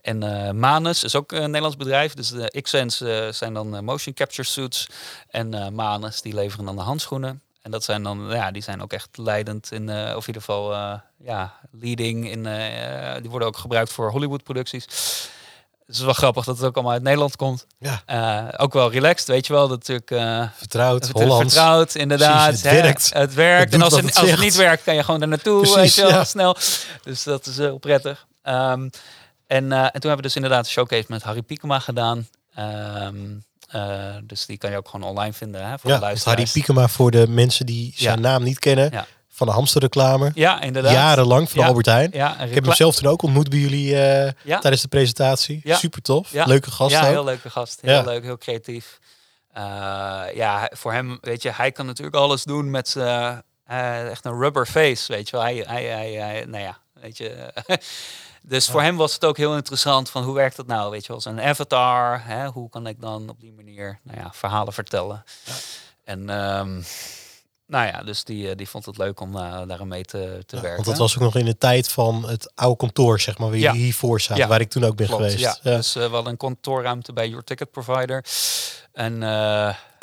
En 0.00 0.18
Manus 0.58 1.04
is 1.04 1.16
ook 1.16 1.32
een 1.32 1.40
Nederlands 1.40 1.76
bedrijf. 1.76 2.14
Dus 2.14 2.28
de 2.28 2.60
Xsense 2.62 3.30
zijn 3.32 3.54
dan 3.54 3.84
motion 3.84 4.14
capture 4.14 4.48
suits. 4.48 4.86
En 5.28 5.74
Manus 5.74 6.22
die 6.22 6.34
leveren 6.34 6.64
dan 6.64 6.76
de 6.76 6.82
handschoenen. 6.82 7.42
En 7.62 7.70
dat 7.70 7.84
zijn 7.84 8.02
dan, 8.02 8.26
ja, 8.30 8.50
die 8.50 8.62
zijn 8.62 8.82
ook 8.82 8.92
echt 8.92 9.08
leidend 9.12 9.72
in, 9.72 9.88
uh, 9.88 10.12
of 10.16 10.20
in 10.20 10.26
ieder 10.26 10.42
geval, 10.42 10.72
uh, 10.72 10.94
ja, 11.18 11.54
leading 11.70 12.30
in, 12.30 12.46
uh, 12.46 13.14
die 13.20 13.30
worden 13.30 13.48
ook 13.48 13.56
gebruikt 13.56 13.92
voor 13.92 14.10
Hollywood-producties. 14.10 14.84
Het 15.86 15.96
is 15.96 16.00
wel 16.00 16.12
grappig 16.12 16.44
dat 16.44 16.56
het 16.56 16.66
ook 16.66 16.74
allemaal 16.74 16.92
uit 16.92 17.02
Nederland 17.02 17.36
komt. 17.36 17.66
Ja. 17.78 18.52
ook 18.56 18.72
wel 18.72 18.90
relaxed, 18.90 19.28
weet 19.28 19.46
je 19.46 19.52
wel. 19.52 19.68
Dat 19.68 19.88
natuurlijk. 19.88 20.50
vertrouwd, 20.56 21.08
Hollands. 21.08 21.54
Vertrouwd, 21.54 21.94
inderdaad. 21.94 22.46
Precies, 22.46 22.62
het 22.62 22.72
werkt. 22.72 23.12
Het 23.12 23.34
werkt. 23.34 23.74
en 23.74 23.82
als 23.82 23.94
het, 23.96 24.14
als 24.14 24.30
het 24.30 24.40
niet 24.40 24.54
werkt, 24.54 24.82
kan 24.82 24.94
je 24.94 25.04
gewoon 25.04 25.22
er 25.22 25.28
naartoe, 25.28 25.60
Precies, 25.60 25.76
weet 25.76 25.94
je 25.94 26.02
wel, 26.02 26.10
ja. 26.10 26.24
snel. 26.24 26.56
Dus 27.02 27.22
dat 27.22 27.46
is 27.46 27.56
heel 27.56 27.78
prettig. 27.78 28.26
Um, 28.44 28.90
en, 29.46 29.72
en 29.72 29.72
toen 29.72 29.90
hebben 29.92 30.16
we 30.16 30.22
dus 30.22 30.36
inderdaad 30.36 30.64
een 30.64 30.70
showcase 30.70 31.04
met 31.08 31.22
Harry 31.22 31.42
Piekema 31.42 31.78
gedaan. 31.78 32.28
Um, 32.58 33.44
uh, 33.74 34.14
dus 34.24 34.46
die 34.46 34.58
kan 34.58 34.70
je 34.70 34.76
ook 34.76 34.88
gewoon 34.88 35.08
online 35.08 35.32
vinden. 35.32 35.68
Hè, 35.68 35.78
voor 35.78 35.90
ja, 35.90 35.98
de 35.98 36.20
Harry 36.24 36.46
Piekema 36.52 36.88
voor 36.88 37.10
de 37.10 37.28
mensen 37.28 37.66
die 37.66 37.92
zijn 37.96 38.14
ja. 38.14 38.28
naam 38.28 38.42
niet 38.42 38.58
kennen. 38.58 38.90
Ja. 38.92 39.06
Van 39.28 39.46
de 39.46 39.52
hamsterreclame. 39.52 40.30
Ja, 40.34 40.60
inderdaad. 40.60 40.92
Jarenlang 40.92 41.50
van. 41.50 41.64
Albert 41.64 41.86
Heijn. 41.86 42.10
Ja, 42.12 42.40
ik 42.40 42.54
heb 42.54 42.64
hem 42.64 42.74
zelf 42.74 42.94
toen 42.94 43.10
ook 43.10 43.22
ontmoet 43.22 43.48
bij 43.48 43.58
jullie 43.58 43.90
uh, 43.90 44.58
tijdens 44.60 44.82
de 44.82 44.88
presentatie. 44.88 45.60
Super 45.64 46.02
tof. 46.02 46.32
Leuke 46.32 46.70
gast. 46.70 46.90
Ja, 46.90 47.04
heel 47.04 47.24
leuke 47.24 47.50
gast. 47.50 47.80
Heel 47.80 48.04
leuk, 48.04 48.22
heel 48.22 48.38
creatief. 48.38 48.98
Uh, 49.56 49.62
ja, 50.34 50.70
voor 50.74 50.92
hem, 50.92 51.18
weet 51.20 51.42
je, 51.42 51.50
hij 51.52 51.72
kan 51.72 51.86
natuurlijk 51.86 52.16
alles 52.16 52.44
doen 52.44 52.70
met 52.70 52.96
echt 54.10 54.24
een 54.24 54.38
rubber 54.38 54.66
face, 54.66 55.12
weet 55.12 55.28
je 55.28 55.36
wel. 55.36 55.44
Hij, 55.44 55.64
hij, 55.66 55.84
hij, 55.84 56.12
hij 56.12 56.44
nou 56.44 56.62
ja, 56.62 56.78
weet 56.92 57.16
je. 57.16 57.52
Dus 58.42 58.68
voor 58.68 58.82
hem 58.82 58.96
was 58.96 59.14
het 59.14 59.24
ook 59.24 59.36
heel 59.36 59.56
interessant 59.56 60.10
van 60.10 60.22
hoe 60.22 60.34
werkt 60.34 60.56
dat 60.56 60.66
nou, 60.66 60.90
weet 60.90 61.00
je 61.00 61.06
wel, 61.06 61.16
als 61.16 61.24
een 61.24 61.40
avatar, 61.40 62.24
hè, 62.24 62.46
hoe 62.46 62.68
kan 62.68 62.86
ik 62.86 63.00
dan 63.00 63.28
op 63.28 63.40
die 63.40 63.52
manier, 63.52 63.98
nou 64.02 64.18
ja, 64.18 64.30
verhalen 64.32 64.72
vertellen. 64.72 65.24
Ja. 65.44 65.52
En 66.04 66.28
um, 66.28 66.84
nou 67.66 67.86
ja, 67.86 68.02
dus 68.02 68.24
die, 68.24 68.50
eh, 68.50 68.56
die 68.56 68.68
vond 68.68 68.86
het 68.86 68.98
leuk 68.98 69.20
om 69.20 69.36
uh, 69.36 69.62
daar 69.66 69.86
mee 69.86 70.04
te, 70.04 70.42
te 70.46 70.54
werken. 70.60 70.74
Want 70.74 70.86
dat 70.86 70.98
was 70.98 71.16
ook 71.16 71.22
nog 71.22 71.36
in 71.36 71.44
de 71.44 71.58
tijd 71.58 71.88
van 71.88 72.28
het 72.28 72.52
oude 72.54 72.76
kantoor, 72.76 73.20
zeg 73.20 73.38
maar, 73.38 73.48
waar 73.48 73.58
je 73.58 73.72
hiervoor 73.72 74.20
zat, 74.20 74.36
ja. 74.36 74.46
waar 74.46 74.60
ik 74.60 74.70
toen 74.70 74.84
ook 74.84 74.96
ben 74.96 75.06
Klopt, 75.06 75.22
geweest. 75.22 75.40
Ja, 75.40 75.56
dus 75.62 75.96
uh, 75.96 76.10
wel 76.10 76.26
een 76.26 76.36
kantoorruimte 76.36 77.12
bij 77.12 77.28
Your 77.28 77.44
Ticket 77.44 77.70
Provider. 77.70 78.24
En, 78.92 79.18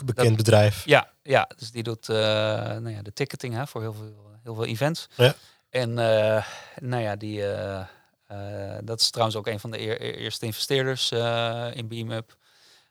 Bekend 0.06 0.28
dat, 0.28 0.36
bedrijf. 0.36 0.86
Ja, 0.86 1.10
ja, 1.24 1.50
dus 1.58 1.72
die 1.72 1.84
doet 1.84 2.08
nou 2.08 2.90
ja, 2.90 3.02
de 3.02 3.14
ticketing 3.14 3.54
hè, 3.54 3.68
voor 3.68 3.82
heel 3.82 3.94
veel, 3.94 4.40
heel 4.44 4.56
veel 4.56 4.66
events. 4.66 5.08
Ja. 5.16 5.34
En 5.70 5.94
nou 6.80 7.02
ja, 7.02 7.16
die 7.16 7.44
dat 8.84 9.00
is 9.00 9.10
trouwens 9.10 9.38
ook 9.38 9.48
een 9.48 9.60
van 9.60 9.72
de 9.72 9.80
eer, 9.80 10.02
eerste 10.02 10.46
investeerders 10.46 11.12
uh, 11.12 11.68
in 11.74 11.88
BeamUp. 11.88 12.38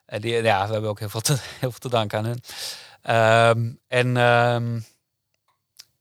Uh, 0.06 0.20
die, 0.20 0.42
ja, 0.42 0.66
we 0.66 0.72
hebben 0.72 0.90
ook 0.90 0.98
heel 0.98 1.08
veel 1.08 1.20
te, 1.20 1.32
heel 1.60 1.70
veel 1.70 1.78
te 1.78 1.88
danken 1.88 2.18
aan 2.18 2.24
hen. 2.24 2.40
Um, 3.56 3.80
en 3.88 4.16
um, 4.16 4.84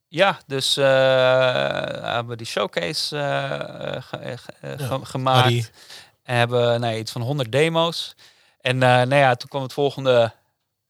ja, 0.07 0.39
dus 0.45 0.75
hebben 0.75 2.27
we 2.27 2.35
die 2.35 2.45
showcase 2.45 3.15
ge, 4.03 4.37
ja, 4.61 4.99
gemaakt. 5.03 5.71
En 6.23 6.37
hebben 6.37 6.79
nou, 6.79 6.95
iets 6.95 7.11
van 7.11 7.21
100 7.21 7.51
demo's. 7.51 8.15
En 8.61 8.77
nou 8.77 9.15
ja, 9.15 9.35
toen 9.35 9.49
kwam 9.49 9.61
het 9.61 9.73
volgende, 9.73 10.31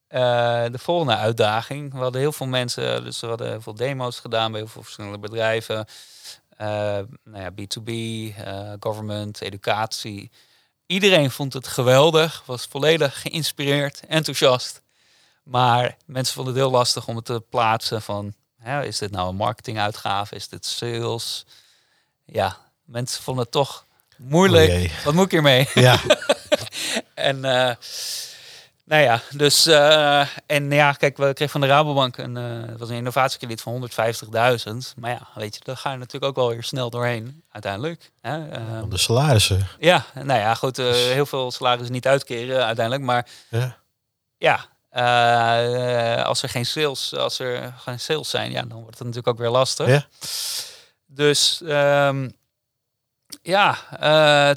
de 0.08 0.78
volgende 0.80 1.16
uitdaging. 1.16 1.94
We 1.94 2.00
hadden 2.00 2.22
heel 2.22 2.32
veel 2.32 2.48
mensen, 2.48 3.04
dus 3.04 3.20
we 3.20 3.28
hadden 3.28 3.50
heel 3.50 3.62
veel 3.62 3.76
demo's 3.76 4.20
gedaan 4.20 4.52
bij 4.52 4.60
heel 4.60 4.70
veel 4.70 4.84
verschillende 4.84 5.20
bedrijven. 5.20 5.86
Uh, 6.62 6.68
nou 7.24 7.44
ja, 7.44 7.52
B2B, 7.52 7.90
uh, 7.90 8.38
eh, 8.38 8.78
government, 8.80 9.42
educatie. 9.42 10.32
Iedereen 10.86 11.32
vond 11.32 11.54
het 11.54 11.68
geweldig, 11.68 12.44
was 12.46 12.66
volledig 12.70 13.22
geïnspireerd, 13.22 14.02
enthousiast. 14.08 14.82
Maar 15.44 15.98
mensen 16.06 16.34
vonden 16.34 16.54
het 16.54 16.64
heel 16.64 16.72
lastig 16.72 17.08
om 17.08 17.16
het 17.16 17.26
te 17.26 17.44
plaatsen 17.50 18.02
van, 18.02 18.34
hè, 18.58 18.84
is 18.84 18.98
dit 18.98 19.12
nou 19.12 19.30
een 19.30 19.36
marketinguitgave, 19.36 20.36
is 20.36 20.48
dit 20.48 20.66
sales? 20.66 21.46
Ja, 22.26 22.58
mensen 22.86 23.24
vonden 23.24 23.44
het 23.44 23.52
toch 23.52 23.86
moeilijk. 24.18 24.72
Oh. 24.72 25.04
Wat 25.04 25.14
moet 25.14 25.26
ik 25.26 25.32
hiermee? 25.32 25.70
Ja, 25.74 26.00
En 27.14 27.46
eh, 27.46 27.76
nou 28.88 29.04
ja, 29.04 29.22
dus 29.32 29.66
eh, 29.66 30.28
en 30.46 30.72
ja, 30.72 30.92
kijk, 30.92 31.18
we 31.18 31.34
kregen 31.34 31.50
van 31.50 31.62
de 31.62 31.68
Rabobank 31.68 32.18
een, 32.18 32.36
het 32.36 32.80
was 32.80 32.90
een 32.90 32.96
innovatiekrediet 32.96 33.62
van 33.62 33.90
150.000. 33.92 34.72
Maar 34.96 35.12
ja, 35.12 35.28
weet 35.36 35.56
je, 35.56 35.62
daar 35.64 35.78
ga 35.78 35.92
je 35.92 35.98
natuurlijk 35.98 36.26
ook 36.26 36.36
wel 36.36 36.50
weer 36.50 36.64
snel 36.64 36.90
doorheen 36.90 37.44
uiteindelijk. 37.52 38.12
Hè? 38.22 38.50
Eh, 38.50 38.82
om 38.82 38.90
de 38.90 38.98
salarissen. 38.98 39.68
ja, 39.80 40.06
nou 40.14 40.40
ja, 40.40 40.54
goed, 40.54 40.80
eh, 40.80 40.86
heel 40.92 41.26
veel 41.26 41.52
salarissen 41.52 41.94
niet 41.94 42.08
uitkeren 42.08 42.66
uiteindelijk, 42.66 43.06
maar 43.06 43.28
Ja. 43.50 43.78
ja. 44.38 46.24
als 46.24 46.44
er 46.44 46.50
geen 46.50 46.66
sales, 46.66 47.16
als 47.16 47.40
er 47.40 47.74
geen 47.78 48.00
sales 48.00 48.30
zijn, 48.30 48.52
ja, 48.52 48.62
dan 48.62 48.82
wordt 48.82 48.98
het 48.98 49.08
natuurlijk 49.08 49.28
ook 49.28 49.38
weer 49.38 49.50
lastig. 49.50 49.88
Ja. 49.88 50.06
Dus 51.06 51.62
ehm, 51.66 52.30
ja, 53.42 53.78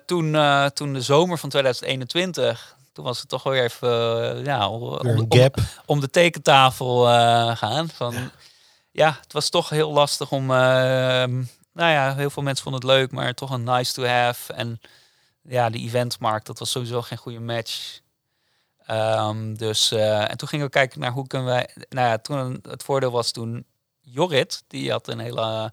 toen, 0.06 0.36
toen 0.74 0.92
de 0.92 1.00
zomer 1.02 1.38
van 1.38 1.48
2021, 1.48 2.78
toen 2.92 3.04
was 3.04 3.18
het 3.20 3.28
toch 3.28 3.42
weer 3.42 3.62
even 3.64 3.88
eh, 4.38 4.44
ja, 4.44 4.68
om, 4.68 4.82
om- 5.86 6.00
de 6.00 6.10
tekentafel 6.10 7.08
eh, 7.08 7.56
gaan. 7.56 7.88
Van, 7.88 8.14
ja. 8.90 9.18
het 9.22 9.32
was 9.32 9.48
toch 9.48 9.68
heel 9.68 9.92
lastig 9.92 10.30
om. 10.32 10.50
ehm, 10.50 11.42
nou 11.72 11.90
ja, 11.92 12.14
heel 12.14 12.30
veel 12.30 12.42
mensen 12.42 12.62
vonden 12.64 12.80
het 12.82 12.90
leuk, 12.90 13.10
maar 13.12 13.34
toch 13.34 13.50
een 13.50 13.64
nice 13.64 13.92
to 13.92 14.04
have. 14.04 14.52
En 14.52 14.80
ja, 15.42 15.70
de 15.70 15.78
eventmarkt, 15.78 16.46
dat 16.46 16.58
was 16.58 16.70
sowieso 16.70 17.02
geen 17.02 17.18
goede 17.18 17.40
match. 17.40 18.00
Ehm, 18.86 19.54
dus, 19.54 19.90
eh, 19.92 20.30
en 20.30 20.36
toen 20.36 20.48
gingen 20.48 20.66
we 20.66 20.72
kijken 20.72 21.00
naar 21.00 21.10
hoe 21.12 21.26
kunnen 21.26 21.48
wij. 21.48 21.68
Nou 21.88 22.08
ja, 22.08 22.18
toen 22.18 22.58
het 22.68 22.82
voordeel 22.82 23.10
was 23.10 23.30
toen 23.30 23.64
Jorrit, 24.00 24.62
die 24.66 24.90
had 24.90 25.08
een 25.08 25.18
hele 25.18 25.72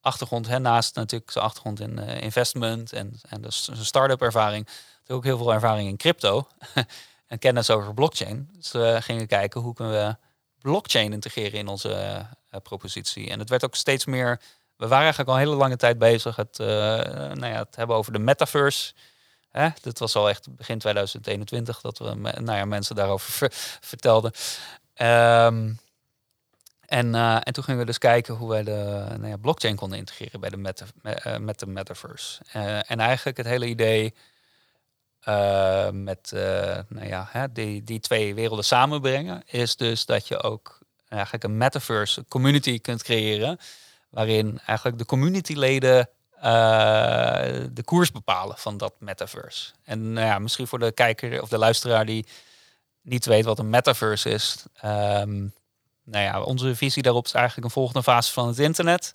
achtergrond, 0.00 0.46
hè, 0.46 0.58
naast 0.58 0.94
natuurlijk 0.94 1.30
zijn 1.30 1.44
achtergrond 1.44 1.80
in 1.80 1.98
eh, 1.98 2.20
investment 2.22 2.92
en, 2.92 3.20
en 3.28 3.40
dus 3.40 3.64
zijn 3.64 3.84
start-up 3.84 4.22
ervaring, 4.22 4.68
ook 5.10 5.24
heel 5.24 5.38
veel 5.38 5.52
ervaring 5.52 5.88
in 5.88 5.96
crypto 5.96 6.46
en 7.26 7.38
kennis 7.38 7.70
over 7.70 7.94
blockchain. 7.94 8.48
Dus 8.56 8.72
we 8.72 8.98
gingen 9.00 9.26
kijken 9.26 9.60
hoe 9.60 9.74
kunnen 9.74 9.94
we 9.94 10.16
blockchain 10.60 11.12
integreren 11.12 11.58
in 11.58 11.68
onze 11.68 11.92
eh, 12.50 12.60
propositie. 12.62 13.30
En 13.30 13.38
het 13.38 13.48
werd 13.48 13.64
ook 13.64 13.74
steeds 13.74 14.04
meer. 14.04 14.40
We 14.76 14.86
waren 14.86 15.02
eigenlijk 15.02 15.28
al 15.28 15.34
een 15.34 15.42
hele 15.42 15.56
lange 15.56 15.76
tijd 15.76 15.98
bezig 15.98 16.36
het, 16.36 16.58
eh, 16.60 16.66
nou 16.66 17.46
ja, 17.46 17.58
het 17.58 17.76
hebben 17.76 17.96
over 17.96 18.12
de 18.12 18.18
metaverse. 18.18 18.94
Hè? 19.50 19.68
Was 19.98 20.16
al 20.16 20.28
echt 20.28 20.56
begin 20.56 20.78
2021 20.78 21.80
dat 21.80 21.98
we 21.98 22.14
nou 22.14 22.58
ja, 22.58 22.64
mensen 22.64 22.96
daarover 22.96 23.32
ver- 23.32 23.52
vertelden. 23.80 24.32
Ehm, 24.94 25.72
en, 26.86 27.14
eh, 27.14 27.36
en 27.42 27.52
toen 27.52 27.64
gingen 27.64 27.80
we 27.80 27.86
dus 27.86 27.98
kijken 27.98 28.34
hoe 28.34 28.48
wij 28.48 28.62
de 28.62 29.06
nou 29.08 29.28
ja, 29.28 29.36
blockchain 29.36 29.76
konden 29.76 29.98
integreren 29.98 30.40
bij 30.40 30.50
de 30.50 30.56
meta, 30.56 30.84
me- 31.02 31.38
met 31.38 31.58
de 31.58 31.66
metaverse. 31.66 32.40
En 32.86 33.00
eigenlijk 33.00 33.36
het 33.36 33.46
hele 33.46 33.66
idee 33.66 34.14
eh, 35.26 35.90
met 35.90 36.32
eh, 36.32 36.78
nou 36.88 37.06
ja, 37.06 37.28
hè, 37.30 37.52
die, 37.52 37.84
die 37.84 38.00
twee 38.00 38.34
werelden 38.34 38.64
samenbrengen, 38.64 39.42
is 39.46 39.76
dus 39.76 40.04
dat 40.04 40.28
je 40.28 40.42
ook 40.42 40.78
eigenlijk 41.08 41.44
een 41.44 41.56
metaverse 41.56 42.24
community 42.28 42.80
kunt 42.80 43.02
creëren, 43.02 43.58
waarin 44.10 44.60
eigenlijk 44.66 44.98
de 44.98 45.04
communityleden 45.04 46.08
eh, 46.40 46.42
de 47.72 47.82
koers 47.84 48.12
bepalen 48.12 48.58
van 48.58 48.76
dat 48.76 48.94
metaverse. 48.98 49.72
En 49.84 50.12
nou 50.12 50.26
ja, 50.26 50.38
misschien 50.38 50.66
voor 50.66 50.78
de 50.78 50.92
kijker 50.92 51.42
of 51.42 51.48
de 51.48 51.58
luisteraar 51.58 52.06
die 52.06 52.26
niet 53.02 53.26
weet 53.26 53.44
wat 53.44 53.58
een 53.58 53.70
metaverse 53.70 54.30
is. 54.30 54.64
ehm, 54.80 55.46
nou 56.04 56.24
ja, 56.24 56.42
onze 56.42 56.76
visie 56.76 57.02
daarop 57.02 57.24
is 57.24 57.32
eigenlijk 57.32 57.66
een 57.66 57.72
volgende 57.72 58.02
fase 58.02 58.32
van 58.32 58.48
het 58.48 58.58
internet. 58.58 59.14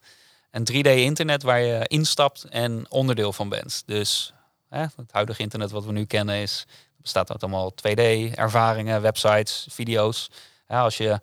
Een 0.51 0.67
3D-internet 0.71 1.43
waar 1.43 1.61
je 1.61 1.87
instapt 1.87 2.43
en 2.43 2.85
onderdeel 2.89 3.33
van 3.33 3.49
bent. 3.49 3.83
Dus 3.85 4.33
hè, 4.71 4.81
het 4.81 5.11
huidige 5.11 5.41
internet 5.41 5.71
wat 5.71 5.85
we 5.85 5.91
nu 5.91 6.05
kennen 6.05 6.35
is, 6.35 6.65
bestaat 6.97 7.31
uit 7.31 7.43
allemaal 7.43 7.71
2D-ervaringen, 7.71 9.01
websites, 9.01 9.67
video's. 9.69 10.29
Ja, 10.67 10.81
als 10.81 10.97
je 10.97 11.19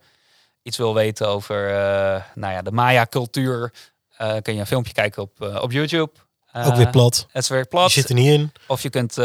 iets 0.63 0.77
wil 0.77 0.95
weten 0.95 1.29
over 1.29 1.69
eh, 1.69 2.23
nou 2.35 2.53
ja, 2.53 2.63
de 2.63 2.73
Maya-cultuur, 2.73 3.73
eh, 4.17 4.37
kun 4.43 4.55
je 4.55 4.61
een 4.61 4.67
filmpje 4.67 4.93
kijken 4.93 5.23
op, 5.23 5.43
eh, 5.43 5.63
op 5.63 5.73
YouTube. 5.73 6.13
Ook 6.53 6.75
weer 6.75 6.91
plat. 6.91 7.27
Het 7.33 7.43
is 7.43 7.49
weer 7.49 7.59
Je 7.59 7.65
plat. 7.65 7.91
zit 7.91 8.09
er 8.09 8.15
niet 8.15 8.27
in. 8.27 8.53
Of 8.67 8.83
je 8.83 8.91
kunt 8.91 9.19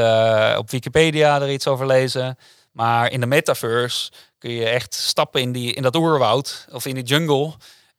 op 0.57 0.69
Wikipedia 0.69 1.41
er 1.41 1.51
iets 1.51 1.67
over 1.67 1.85
lezen. 1.85 2.37
Maar 2.71 3.11
in 3.11 3.19
de 3.19 3.25
metaverse 3.25 4.11
kun 4.37 4.51
je 4.51 4.65
echt 4.65 4.93
stappen 4.93 5.41
in, 5.41 5.51
die, 5.51 5.73
in 5.73 5.81
dat 5.81 5.95
oerwoud 5.95 6.67
of 6.71 6.85
in 6.85 6.95
die 6.95 7.03
jungle. 7.03 7.53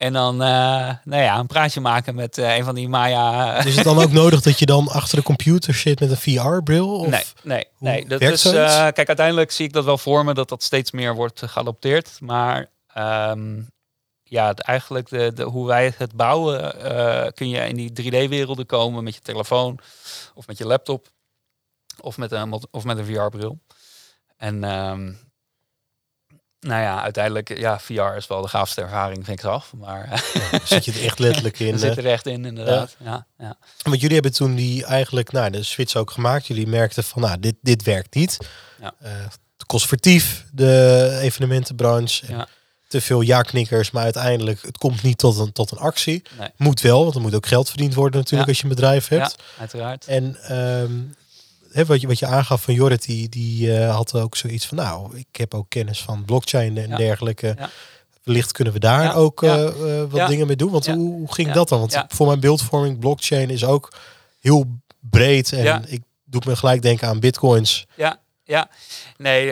En 0.04 0.12
dan 0.12 0.42
eh, 0.42 0.94
nou 1.04 1.22
ja, 1.22 1.38
een 1.38 1.46
praatje 1.46 1.80
maken 1.80 2.14
met 2.14 2.38
eh, 2.38 2.56
een 2.56 2.64
van 2.64 2.74
die 2.74 2.88
Maya. 2.88 3.56
Is 3.64 3.74
het 3.74 3.84
dan 3.84 3.98
ook 3.98 4.12
nodig 4.22 4.40
dat 4.40 4.58
je 4.58 4.66
dan 4.66 4.88
achter 4.88 5.16
de 5.16 5.22
computer 5.22 5.74
zit 5.74 6.00
met 6.00 6.10
een 6.10 6.16
VR-bril? 6.16 7.06
Nee, 7.08 7.24
nee, 7.42 7.66
nee. 7.78 8.06
Dat 8.06 8.20
is, 8.20 8.44
eh, 8.44 8.52
kijk, 8.78 9.08
uiteindelijk 9.08 9.50
zie 9.50 9.66
ik 9.66 9.72
dat 9.72 9.84
wel 9.84 9.98
voor 9.98 10.24
me 10.24 10.34
dat 10.34 10.48
dat 10.48 10.62
steeds 10.62 10.90
meer 10.90 11.14
wordt 11.14 11.42
geadopteerd. 11.46 12.16
Maar 12.20 12.70
ehm, 12.94 13.62
ja, 14.22 14.46
het, 14.46 14.60
eigenlijk 14.60 15.08
de, 15.08 15.32
de, 15.34 15.42
hoe 15.42 15.66
wij 15.66 15.94
het 15.96 16.14
bouwen, 16.14 16.74
kun 17.34 17.48
je 17.48 17.68
in 17.68 17.76
die 17.76 17.90
3D-werelden 18.02 18.66
komen 18.66 19.04
met 19.04 19.14
je 19.14 19.20
telefoon 19.20 19.78
of 20.34 20.46
met 20.46 20.58
je 20.58 20.66
laptop 20.66 21.08
of 22.00 22.16
met 22.16 22.32
een, 22.32 22.62
of 22.70 22.84
met 22.84 22.98
een 22.98 23.06
VR-bril. 23.06 23.58
En 24.36 24.64
ehm, 24.64 25.12
nou 26.64 26.82
ja, 26.82 27.02
uiteindelijk, 27.02 27.58
ja, 27.58 27.78
VR 27.78 28.16
is 28.16 28.26
wel 28.26 28.42
de 28.42 28.48
gaafste 28.48 28.80
ervaring, 28.80 29.24
vind 29.24 29.38
ik 29.38 29.44
zelf. 29.44 29.72
Maar 29.78 30.22
Ja, 30.50 30.60
zit 30.64 30.84
je 30.84 30.92
er 30.92 31.04
echt 31.04 31.18
letterlijk 31.18 31.58
in. 31.68 31.78
zit 31.78 31.98
eh. 31.98 32.04
er 32.04 32.10
echt 32.10 32.26
in, 32.26 32.44
inderdaad. 32.44 32.96
Ja, 32.98 33.26
ja. 33.38 33.56
Want 33.82 34.00
jullie 34.00 34.14
hebben 34.14 34.32
toen 34.32 34.54
die 34.54 34.84
eigenlijk, 34.84 35.32
nou, 35.32 35.50
de 35.50 35.62
switch 35.62 35.96
ook 35.96 36.10
gemaakt. 36.10 36.46
Jullie 36.46 36.66
merkten 36.66 37.04
van, 37.04 37.22
nou, 37.22 37.40
dit, 37.40 37.54
dit 37.62 37.82
werkt 37.82 38.14
niet. 38.14 38.38
Ja. 38.80 38.94
Eh, 39.00 39.10
het 39.56 39.66
kost 39.66 39.86
vertief, 39.86 40.44
de 40.52 41.18
evenementenbranche. 41.22 42.26
En 42.26 42.36
Ja. 42.36 42.46
Te 42.88 43.00
veel 43.00 43.20
ja-knikkers, 43.20 43.90
maar 43.90 44.02
uiteindelijk, 44.02 44.62
het 44.62 44.78
komt 44.78 45.02
niet 45.02 45.18
tot 45.18 45.38
een, 45.38 45.52
tot 45.52 45.70
een 45.70 45.78
actie. 45.78 46.22
Nee. 46.38 46.48
Moet 46.56 46.80
wel, 46.80 47.02
want 47.02 47.14
er 47.14 47.20
moet 47.20 47.34
ook 47.34 47.46
geld 47.46 47.68
verdiend 47.68 47.94
worden 47.94 48.20
natuurlijk 48.20 48.48
als 48.48 48.58
je 48.58 48.62
een 48.62 48.68
bedrijf 48.68 49.08
hebt. 49.08 49.34
ja, 49.38 49.60
uiteraard. 49.60 50.06
En 50.06 50.36
ehm, 50.42 50.92
hè, 51.74 51.84
wat, 51.84 52.00
je, 52.00 52.06
wat 52.06 52.18
je 52.18 52.26
aangaf 52.26 52.62
van 52.62 52.74
Jorrit, 52.74 53.04
die, 53.04 53.28
die 53.28 53.76
eh, 53.78 53.94
had 53.94 54.14
ook 54.14 54.36
zoiets 54.36 54.66
van, 54.66 54.76
nou, 54.76 55.16
ik 55.16 55.36
heb 55.36 55.54
ook 55.54 55.66
kennis 55.68 56.02
van 56.02 56.24
blockchain 56.24 56.78
en 56.78 56.88
Ja. 56.88 56.96
dergelijke. 56.96 57.54
Ja. 57.58 57.70
Wellicht 58.22 58.52
kunnen 58.52 58.72
we 58.72 58.78
daar 58.78 59.02
Ja. 59.02 59.12
ook 59.12 59.42
eh, 59.42 59.66
eh, 59.66 60.10
wat 60.10 60.28
dingen 60.28 60.46
mee 60.46 60.56
doen. 60.56 60.70
Want 60.70 60.86
hoe, 60.86 60.96
hoe 61.12 61.32
ging 61.34 61.52
dat 61.52 61.68
dan? 61.68 61.80
Want 61.80 62.04
voor 62.08 62.26
mijn 62.26 62.40
beeldvorming, 62.40 62.98
blockchain 62.98 63.50
is 63.50 63.64
ook 63.64 63.92
heel 64.40 64.64
breed. 65.00 65.52
En 65.52 65.84
ik 65.88 66.02
doe 66.24 66.42
me 66.46 66.56
gelijk 66.56 66.82
denken 66.82 67.08
aan 67.08 67.20
bitcoins. 67.20 67.86
Ja, 67.96 68.20
ja. 68.44 68.68
Nee, 69.16 69.46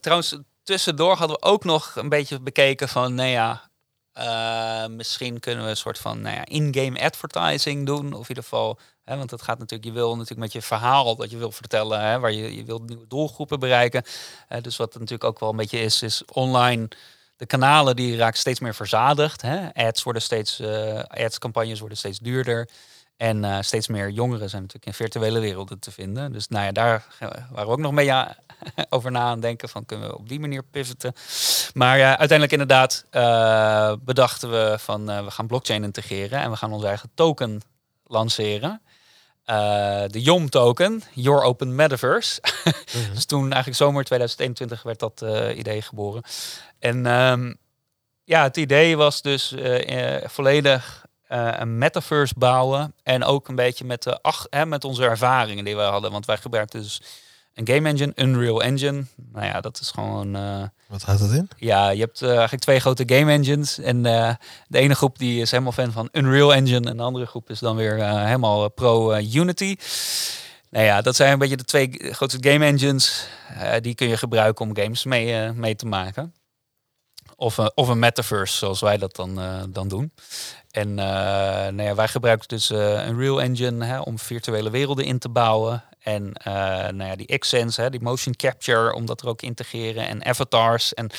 trouwens, 0.00 0.36
tussendoor 0.62 1.16
hadden 1.16 1.36
we 1.40 1.42
ook 1.46 1.64
nog 1.64 1.92
een 1.96 2.08
beetje 2.08 2.40
bekeken 2.40 2.88
van, 2.88 3.14
nou 3.14 3.28
ja, 3.28 3.69
eh, 4.12 4.86
misschien 4.86 5.40
kunnen 5.40 5.64
we 5.64 5.70
een 5.70 5.76
soort 5.76 5.98
van 5.98 6.20
nou 6.20 6.36
ja, 6.36 6.44
in-game 6.44 7.00
advertising 7.00 7.86
doen. 7.86 8.12
Of 8.12 8.22
in 8.22 8.28
ieder 8.28 8.42
geval, 8.42 8.78
hè, 9.04 9.16
want 9.16 9.30
het 9.30 9.42
gaat 9.42 9.58
natuurlijk, 9.58 9.88
je 9.88 9.94
wil 9.94 10.10
natuurlijk 10.10 10.40
met 10.40 10.52
je 10.52 10.62
verhaal 10.62 11.16
dat 11.16 11.30
je 11.30 11.36
wil 11.36 11.52
vertellen, 11.52 12.00
hè, 12.00 12.18
waar 12.18 12.32
je, 12.32 12.56
je 12.56 12.64
wilt 12.64 12.88
nieuwe 12.88 13.06
doelgroepen 13.06 13.60
bereiken. 13.60 14.02
Eh, 14.48 14.62
dus 14.62 14.76
wat 14.76 14.94
natuurlijk 14.94 15.24
ook 15.24 15.40
wel 15.40 15.50
een 15.50 15.56
beetje 15.56 15.80
is, 15.80 16.02
is 16.02 16.24
online. 16.24 16.88
De 17.36 17.46
kanalen 17.46 17.96
die 17.96 18.16
raken 18.16 18.38
steeds 18.38 18.60
meer 18.60 18.74
verzadigd. 18.74 19.42
Hè? 19.42 19.74
Ads 19.74 20.02
worden 20.02 20.22
steeds, 20.22 20.60
eh 20.60 20.98
ads-campagnes 21.00 21.80
worden 21.80 21.98
steeds 21.98 22.18
duurder. 22.18 22.68
En 23.20 23.44
eh, 23.44 23.58
steeds 23.60 23.88
meer 23.88 24.10
jongeren 24.10 24.48
zijn 24.50 24.62
natuurlijk 24.62 24.86
in 24.86 25.04
virtuele 25.04 25.40
werelden 25.40 25.78
te 25.78 25.90
vinden. 25.90 26.32
Dus 26.32 26.48
nou 26.48 26.64
ja, 26.64 26.72
daar 26.72 27.06
eh, 27.18 27.28
waren 27.28 27.66
we 27.66 27.72
ook 27.72 27.78
nog 27.78 28.08
aan- 28.08 28.34
over 28.88 29.10
na 29.10 29.20
aan 29.20 29.40
denken 29.40 29.68
van 29.68 29.86
kunnen 29.86 30.08
we 30.08 30.18
op 30.18 30.28
die 30.28 30.40
manier 30.40 30.62
pivoten. 30.62 31.14
Maar 31.74 31.98
ja, 31.98 32.08
uiteindelijk 32.08 32.52
inderdaad 32.52 33.04
eh, 33.10 33.92
bedachten 34.00 34.50
we 34.50 34.76
van 34.78 35.10
eh, 35.10 35.24
we 35.24 35.30
gaan 35.30 35.46
blockchain 35.46 35.84
integreren 35.84 36.40
en 36.40 36.50
we 36.50 36.56
gaan 36.56 36.72
onze 36.72 36.86
eigen 36.86 37.10
token 37.14 37.60
lanceren. 38.04 38.80
Eh, 39.44 40.02
de 40.06 40.22
YOM 40.22 40.48
token, 40.48 41.02
Your 41.14 41.42
Open 41.42 41.74
Metaverse. 41.74 42.40
dus 43.14 43.24
toen 43.24 43.42
eigenlijk 43.42 43.76
zomer 43.76 44.04
2021 44.04 44.82
werd 44.82 44.98
dat 44.98 45.22
eh, 45.22 45.58
idee 45.58 45.82
geboren. 45.82 46.22
En 46.78 47.06
ehm, 47.06 47.52
ja, 48.24 48.42
het 48.42 48.56
idee 48.56 48.96
was 48.96 49.22
dus 49.22 49.52
eh, 49.52 50.16
eh, 50.16 50.28
volledig 50.28 51.08
eh, 51.30 51.48
een 51.58 51.78
metaverse 51.78 52.34
bouwen. 52.36 52.94
En 53.02 53.24
ook 53.24 53.48
een 53.48 53.54
beetje 53.54 53.84
met, 53.84 54.02
de 54.02 54.22
ach, 54.22 54.46
hè, 54.50 54.66
met 54.66 54.84
onze 54.84 55.04
ervaringen 55.04 55.64
die 55.64 55.76
we 55.76 55.82
hadden. 55.82 56.10
Want 56.12 56.26
wij 56.26 56.36
gebruikten 56.36 56.82
dus 56.82 57.02
een 57.54 57.66
game 57.68 57.88
engine, 57.88 58.12
Unreal 58.16 58.62
Engine. 58.62 59.04
Nou 59.32 59.46
ja, 59.46 59.60
dat 59.60 59.80
is 59.80 59.90
gewoon... 59.90 60.36
eh, 60.36 60.62
Wat 60.88 61.02
houdt 61.02 61.20
dat 61.20 61.32
in? 61.32 61.48
ja, 61.56 61.88
je 61.90 62.00
hebt 62.00 62.22
eh, 62.22 62.28
eigenlijk 62.30 62.62
twee 62.62 62.78
grote 62.80 63.02
game 63.06 63.32
engines. 63.32 63.78
En 63.78 64.02
de 64.02 64.78
ene 64.78 64.94
groep 64.94 65.18
die 65.18 65.40
is 65.40 65.50
helemaal 65.50 65.72
fan 65.72 65.92
van 65.92 66.08
Unreal 66.12 66.54
Engine. 66.54 66.90
En 66.90 66.96
de 66.96 67.02
andere 67.02 67.26
groep 67.26 67.50
is 67.50 67.58
dan 67.58 67.76
weer 67.76 67.94
helemaal 68.26 68.68
pro 68.70 69.16
Unity. 69.16 69.76
Nou 70.70 70.84
ja, 70.84 71.00
dat 71.00 71.16
zijn 71.16 71.32
een 71.32 71.38
beetje 71.38 71.56
de 71.56 71.64
twee 71.64 71.90
grootste 72.10 72.50
game 72.50 72.64
engines. 72.64 73.26
Die 73.80 73.94
kun 73.94 74.08
je 74.08 74.16
gebruiken 74.16 74.64
om 74.66 74.76
games 74.76 75.04
mee, 75.04 75.52
mee 75.52 75.76
te 75.76 75.86
maken. 75.86 76.34
Of, 77.40 77.58
uh, 77.58 77.66
of 77.74 77.88
een 77.88 77.98
metaverse, 77.98 78.56
zoals 78.56 78.80
wij 78.80 78.98
dat 78.98 79.16
dan, 79.16 79.40
dan 79.72 79.88
doen. 79.88 80.12
En 80.70 80.94
nou 80.94 81.82
ja, 81.82 81.94
wij 81.94 82.08
gebruiken 82.08 82.48
dus 82.48 82.70
een 82.70 83.18
Real 83.18 83.42
Engine 83.42 83.84
hè, 83.84 84.00
om 84.00 84.18
virtuele 84.18 84.70
werelden 84.70 85.04
in 85.04 85.18
te 85.18 85.28
bouwen. 85.28 85.84
En 86.00 86.32
uh, 86.46 86.54
nou 86.88 87.04
ja, 87.04 87.16
die 87.16 87.38
Xsense, 87.38 87.90
die 87.90 88.00
motion 88.00 88.34
capture, 88.36 88.94
om 88.94 89.06
dat 89.06 89.20
er 89.20 89.28
ook 89.28 89.38
te 89.38 89.46
integreren. 89.46 90.06
En 90.06 90.24
avatars. 90.24 90.94
En 90.94 91.10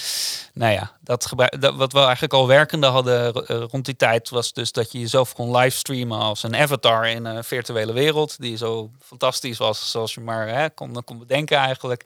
nou 0.53 0.73
ja, 0.73 0.91
dat, 1.01 1.33
dat 1.59 1.75
wat 1.75 1.93
we 1.93 1.99
eigenlijk 1.99 2.33
al 2.33 2.47
werkende 2.47 2.87
hadden 2.87 3.35
uh, 3.35 3.63
rond 3.69 3.85
die 3.85 3.95
tijd, 3.95 4.29
was 4.29 4.53
dus 4.53 4.71
dat 4.71 4.91
je 4.91 4.99
jezelf 4.99 5.33
kon 5.33 5.55
livestreamen 5.57 6.19
als 6.19 6.43
een 6.43 6.55
avatar 6.55 7.07
in 7.07 7.25
een 7.25 7.43
virtuele 7.43 7.93
wereld. 7.93 8.41
Die 8.41 8.57
zo 8.57 8.91
fantastisch 8.99 9.57
was, 9.57 9.91
zoals 9.91 10.13
je 10.13 10.21
maar 10.21 10.47
hè, 10.47 10.69
kon, 10.69 11.03
kon 11.03 11.19
bedenken 11.19 11.57
eigenlijk. 11.57 12.01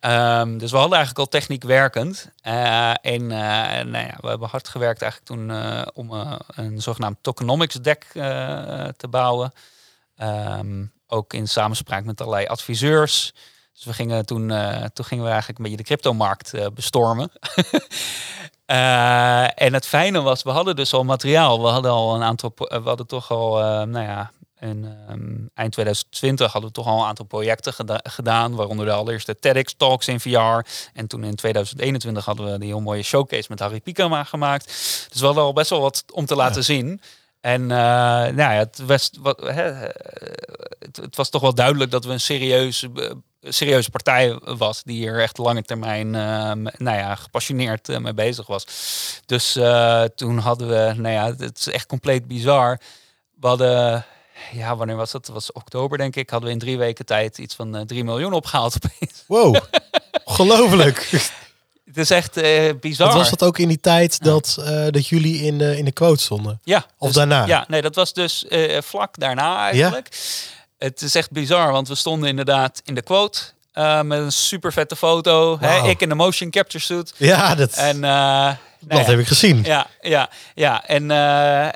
Um, 0.00 0.58
dus 0.58 0.70
we 0.70 0.76
hadden 0.76 0.96
eigenlijk 0.96 1.18
al 1.18 1.38
techniek 1.40 1.62
werkend. 1.62 2.30
Uh, 2.46 2.90
en 3.00 3.26
nou 3.26 4.06
ja, 4.06 4.16
we 4.20 4.28
hebben 4.28 4.48
hard 4.48 4.68
gewerkt 4.68 5.02
eigenlijk 5.02 5.30
toen 5.30 5.52
om 5.94 6.36
een 6.46 6.80
zogenaamd 6.80 7.16
tokenomics 7.20 7.74
deck 7.74 8.06
te 8.96 9.08
bouwen. 9.10 9.52
Um, 10.22 10.92
ook 11.14 11.32
in 11.32 11.48
samenspraak 11.48 12.04
met 12.04 12.20
allerlei 12.20 12.46
adviseurs. 12.46 13.32
Dus 13.72 13.84
we 13.84 13.92
gingen 13.92 14.26
toen, 14.26 14.50
uh, 14.50 14.84
toen 14.84 15.04
gingen 15.04 15.24
we 15.24 15.30
eigenlijk 15.30 15.58
een 15.58 15.64
beetje 15.64 15.80
de 15.80 15.88
cryptomarkt 15.88 16.54
uh, 16.54 16.66
bestormen. 16.74 17.30
uh, 18.66 19.42
en 19.64 19.74
het 19.74 19.86
fijne 19.86 20.20
was, 20.20 20.42
we 20.42 20.50
hadden 20.50 20.76
dus 20.76 20.92
al 20.92 21.04
materiaal. 21.04 21.62
We 21.62 21.68
hadden 21.68 21.90
al 21.90 22.14
een 22.14 22.22
aantal, 22.22 22.52
we 22.56 22.80
hadden 22.84 23.06
toch 23.06 23.30
al, 23.30 23.54
nou 23.86 24.04
ja, 24.04 24.30
in, 24.64 24.96
um, 25.10 25.50
eind 25.54 25.72
2020 25.72 26.52
hadden 26.52 26.70
we 26.70 26.76
toch 26.76 26.86
al 26.86 27.00
een 27.00 27.06
aantal 27.06 27.24
projecten 27.24 27.72
geda 27.72 28.00
gedaan, 28.02 28.54
waaronder 28.54 28.86
de 28.86 28.92
allereerste 28.92 29.38
TEDx 29.38 29.74
Talks 29.76 30.08
in 30.08 30.20
VR. 30.20 30.66
En 30.92 31.06
toen 31.06 31.24
in 31.24 31.34
2021 31.34 32.24
hadden 32.24 32.52
we 32.52 32.58
die 32.58 32.68
heel 32.68 32.80
mooie 32.80 33.02
showcase 33.02 33.46
met 33.48 33.58
Harry 33.58 33.80
Pikama 33.80 34.24
gemaakt. 34.24 34.66
Dus 35.10 35.20
we 35.20 35.26
hadden 35.26 35.44
al 35.44 35.52
best 35.52 35.70
wel 35.70 35.80
wat 35.80 36.04
om 36.12 36.26
te 36.26 36.36
laten 36.36 36.56
ja. 36.56 36.62
zien. 36.62 37.00
En 37.44 37.62
uh, 37.62 37.68
nou 37.68 38.36
ja, 38.36 38.50
het, 38.50 38.78
was, 38.86 39.10
wat, 39.20 39.40
hè, 39.40 39.62
het, 40.78 40.96
het, 40.96 41.16
was 41.16 41.28
toch 41.28 41.42
wel 41.42 41.54
duidelijk 41.54 41.90
dat 41.90 42.04
we 42.04 42.12
een 42.12 42.20
serieuze, 42.20 42.90
serieuze 43.40 43.90
partij 43.90 44.38
was 44.44 44.82
die 44.82 44.96
hier 44.96 45.20
echt 45.20 45.38
lange 45.38 45.62
termijn 45.62 46.06
uh, 46.06 46.70
nou 46.78 46.96
ja, 46.96 47.14
gepassioneerd 47.14 47.88
uh, 47.88 47.98
mee 47.98 48.14
bezig 48.14 48.46
was. 48.46 48.66
Dus 49.26 49.52
toen 50.14 50.38
hadden 50.38 50.68
we, 50.68 50.94
nou 50.96 51.14
ja, 51.14 51.34
het 51.36 51.58
is 51.58 51.68
echt 51.68 51.86
compleet 51.86 52.26
bizar. 52.26 52.80
We 53.40 53.46
hadden, 53.46 54.04
ja, 54.52 54.76
wanneer 54.76 54.96
was 54.96 55.10
dat? 55.10 55.26
Het 55.26 55.34
was 55.34 55.52
oktober 55.52 55.98
denk 55.98 56.16
ik. 56.16 56.30
Hadden 56.30 56.48
we 56.48 56.54
in 56.54 56.60
drie 56.60 56.78
weken 56.78 57.06
tijd 57.06 57.38
iets 57.38 57.54
van 57.54 57.86
3 57.86 58.04
miljoen 58.04 58.32
opgehaald. 58.32 58.76
Wow, 59.26 59.56
ongelooflijk. 60.24 61.30
Het 61.94 62.02
is 62.02 62.10
echt 62.10 62.38
uh, 62.38 62.70
bizar. 62.80 63.12
Was 63.12 63.30
dat 63.30 63.42
ook 63.42 63.58
in 63.58 63.68
die 63.68 63.80
tijd 63.80 64.22
dat, 64.22 64.56
uh, 64.58 64.86
dat 64.90 65.06
jullie 65.06 65.42
in, 65.42 65.60
uh, 65.60 65.78
in 65.78 65.84
de 65.84 65.92
quote 65.92 66.22
stonden? 66.22 66.60
Ja. 66.64 66.86
Of 66.98 67.06
dus, 67.06 67.16
daarna? 67.16 67.46
Ja, 67.46 67.64
nee, 67.68 67.82
dat 67.82 67.94
was 67.94 68.12
dus 68.12 68.44
vlak 68.78 69.18
daarna 69.18 69.70
eigenlijk. 69.70 70.08
Ja? 70.10 70.86
Het 70.86 71.02
is 71.02 71.14
echt 71.14 71.30
bizar, 71.30 71.72
want 71.72 71.88
we 71.88 71.94
stonden 71.94 72.28
inderdaad 72.28 72.82
in 72.84 72.94
de 72.94 73.02
quote. 73.02 73.40
met 74.02 74.18
een 74.18 74.32
super 74.32 74.72
vette 74.72 74.96
foto. 74.96 75.58
Wow. 75.58 75.60
Hè, 75.60 75.88
ik 75.88 76.00
in 76.00 76.08
de 76.08 76.14
motion 76.14 76.50
capture 76.50 76.84
suit. 76.84 77.14
Ja, 77.16 77.54
dat, 77.54 77.72
en, 77.72 77.98
nou 77.98 78.56
dat 78.80 78.98
ja, 78.98 79.04
heb 79.04 79.18
ik 79.18 79.26
gezien. 79.26 79.62
Ja, 79.64 79.86
ja, 80.00 80.30
ja. 80.54 80.86
En, 80.86 81.10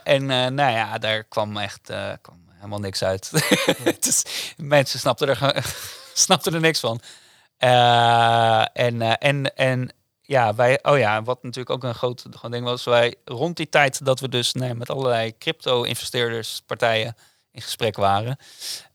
en 0.04 0.26
nou 0.54 0.72
ja, 0.72 0.98
daar 0.98 1.24
kwam 1.24 1.56
echt 1.56 1.80
kwam 2.22 2.38
helemaal 2.54 2.78
niks 2.78 3.02
uit. 3.02 3.30
dus, 4.00 4.22
mensen 4.56 4.98
snapten 4.98 5.28
er, 5.28 5.64
snapten 6.14 6.54
er 6.54 6.60
niks 6.60 6.80
van. 6.80 7.00
en, 8.72 9.18
en, 9.18 9.54
en 9.56 9.90
ja, 10.28 10.54
wij, 10.54 10.78
oh 10.82 10.98
ja, 10.98 11.22
wat 11.22 11.42
natuurlijk 11.42 11.70
ook 11.70 11.84
een 11.84 11.94
groot 11.94 12.26
ding 12.50 12.64
was, 12.64 12.84
wij 12.84 13.14
rond 13.24 13.56
die 13.56 13.68
tijd 13.68 14.04
dat 14.04 14.20
we 14.20 14.28
dus 14.28 14.52
nee, 14.52 14.74
met 14.74 14.90
allerlei 14.90 15.38
crypto-investeerders, 15.38 16.62
partijen 16.66 17.16
in 17.52 17.62
gesprek 17.62 17.96
waren. 17.96 18.36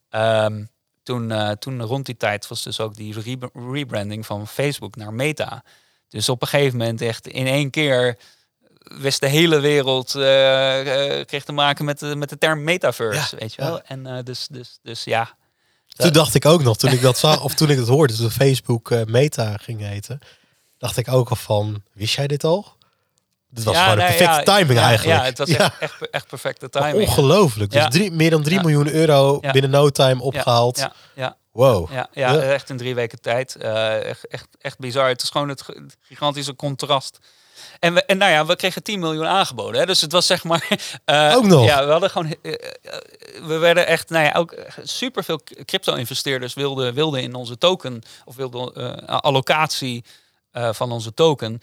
Um, 0.09 0.69
toen, 1.03 1.29
uh, 1.29 1.51
toen 1.51 1.81
rond 1.81 2.05
die 2.05 2.17
tijd 2.17 2.47
was 2.47 2.63
dus 2.63 2.79
ook 2.79 2.95
die 2.95 3.21
re 3.21 3.49
rebranding 3.71 4.25
van 4.25 4.47
Facebook 4.47 4.95
naar 4.95 5.13
Meta. 5.13 5.63
Dus 6.09 6.29
op 6.29 6.41
een 6.41 6.47
gegeven 6.47 6.77
moment 6.77 7.01
echt 7.01 7.27
in 7.27 7.47
één 7.47 7.69
keer 7.69 8.17
wist 8.83 9.19
de 9.19 9.27
hele 9.27 9.59
wereld 9.59 10.15
uh, 10.15 10.23
uh, 10.23 11.25
kreeg 11.25 11.43
te 11.43 11.51
maken 11.51 11.85
met 11.85 11.99
de, 11.99 12.15
met 12.15 12.29
de 12.29 12.37
term 12.37 12.63
metaverse, 12.63 13.35
ja, 13.35 13.39
weet 13.39 13.53
je 13.53 13.61
wel. 13.61 13.75
Ja. 13.75 13.83
En 13.85 14.23
dus, 14.23 14.47
dus, 14.47 14.79
dus 14.81 15.03
ja. 15.03 15.37
Toen 15.87 16.13
dacht 16.13 16.35
ik 16.35 16.45
ook 16.45 16.63
nog, 16.63 16.77
toen 16.77 16.91
ik 16.91 17.01
dat 17.01 17.17
zag, 17.17 17.43
of 17.43 17.53
toen 17.53 17.69
ik 17.69 17.77
het 17.77 17.87
hoorde, 17.87 18.17
dat 18.17 18.31
Facebook 18.31 19.05
Meta 19.05 19.57
ging 19.57 19.79
heten 19.79 20.19
dacht 20.83 20.97
ik 20.97 21.11
ook 21.11 21.29
al 21.29 21.35
van, 21.35 21.83
wist 21.93 22.15
jij 22.15 22.27
dit 22.27 22.43
al? 22.43 22.75
Dit 23.49 23.63
was 23.63 23.75
ja, 23.75 23.83
gewoon 23.83 23.97
nee, 23.97 24.07
een 24.07 24.15
perfecte 24.15 24.51
ja, 24.51 24.57
timing 24.57 24.79
ja, 24.79 24.85
eigenlijk. 24.85 25.19
Ja, 25.19 25.25
het 25.25 25.37
was 25.37 25.49
echt, 25.57 25.79
echt, 25.79 26.09
echt 26.09 26.27
perfecte 26.27 26.69
timing. 26.69 27.07
Ongelooflijk. 27.07 27.71
Dus 27.71 27.85
drie, 27.89 28.11
meer 28.11 28.29
dan 28.29 28.43
3 28.43 28.59
miljoen 28.59 28.89
euro 28.89 29.39
binnen 29.39 29.69
no 29.69 29.89
time 29.89 30.21
opgehaald. 30.21 30.77
Ja, 30.77 30.93
ja, 31.15 31.37
Wow. 31.51 31.91
Ja, 31.91 32.07
ja, 32.11 32.41
echt 32.41 32.69
in 32.69 32.77
drie 32.77 32.95
weken 32.95 33.21
tijd. 33.21 33.55
Uh, 33.61 34.03
echt, 34.03 34.27
echt, 34.27 34.47
echt 34.61 34.79
bizar. 34.79 35.07
Het 35.07 35.21
is 35.21 35.29
gewoon 35.29 35.49
het 35.49 35.65
gigantische 36.01 36.55
contrast. 36.55 37.19
En, 37.79 37.93
we, 37.93 38.05
en 38.05 38.17
nou 38.17 38.31
ja, 38.31 38.45
we 38.45 38.55
kregen 38.55 38.83
10 38.83 38.99
miljoen 38.99 39.25
aangeboden. 39.25 39.79
Hè? 39.79 39.85
Dus 39.85 40.01
het 40.01 40.11
was 40.11 40.25
zeg 40.25 40.43
maar. 40.43 40.67
Uh, 41.05 41.33
ook 41.37 41.45
nog. 41.45 41.65
Ja, 41.65 41.85
we 41.85 41.91
hadden 41.91 42.09
gewoon. 42.09 42.35
Uh, 42.41 42.53
we 43.47 43.57
werden 43.57 43.87
echt. 43.87 44.09
Nou 44.09 44.25
ja, 44.25 44.31
ook 44.31 44.55
superveel 44.83 45.41
crypto-investeerders 45.65 46.53
wilden, 46.53 46.93
wilden 46.93 47.21
in 47.21 47.35
onze 47.35 47.57
token. 47.57 48.01
Of 48.25 48.35
wilden 48.35 49.05
allocatie 49.05 50.03
van 50.53 50.91
onze 50.91 51.13
token. 51.13 51.59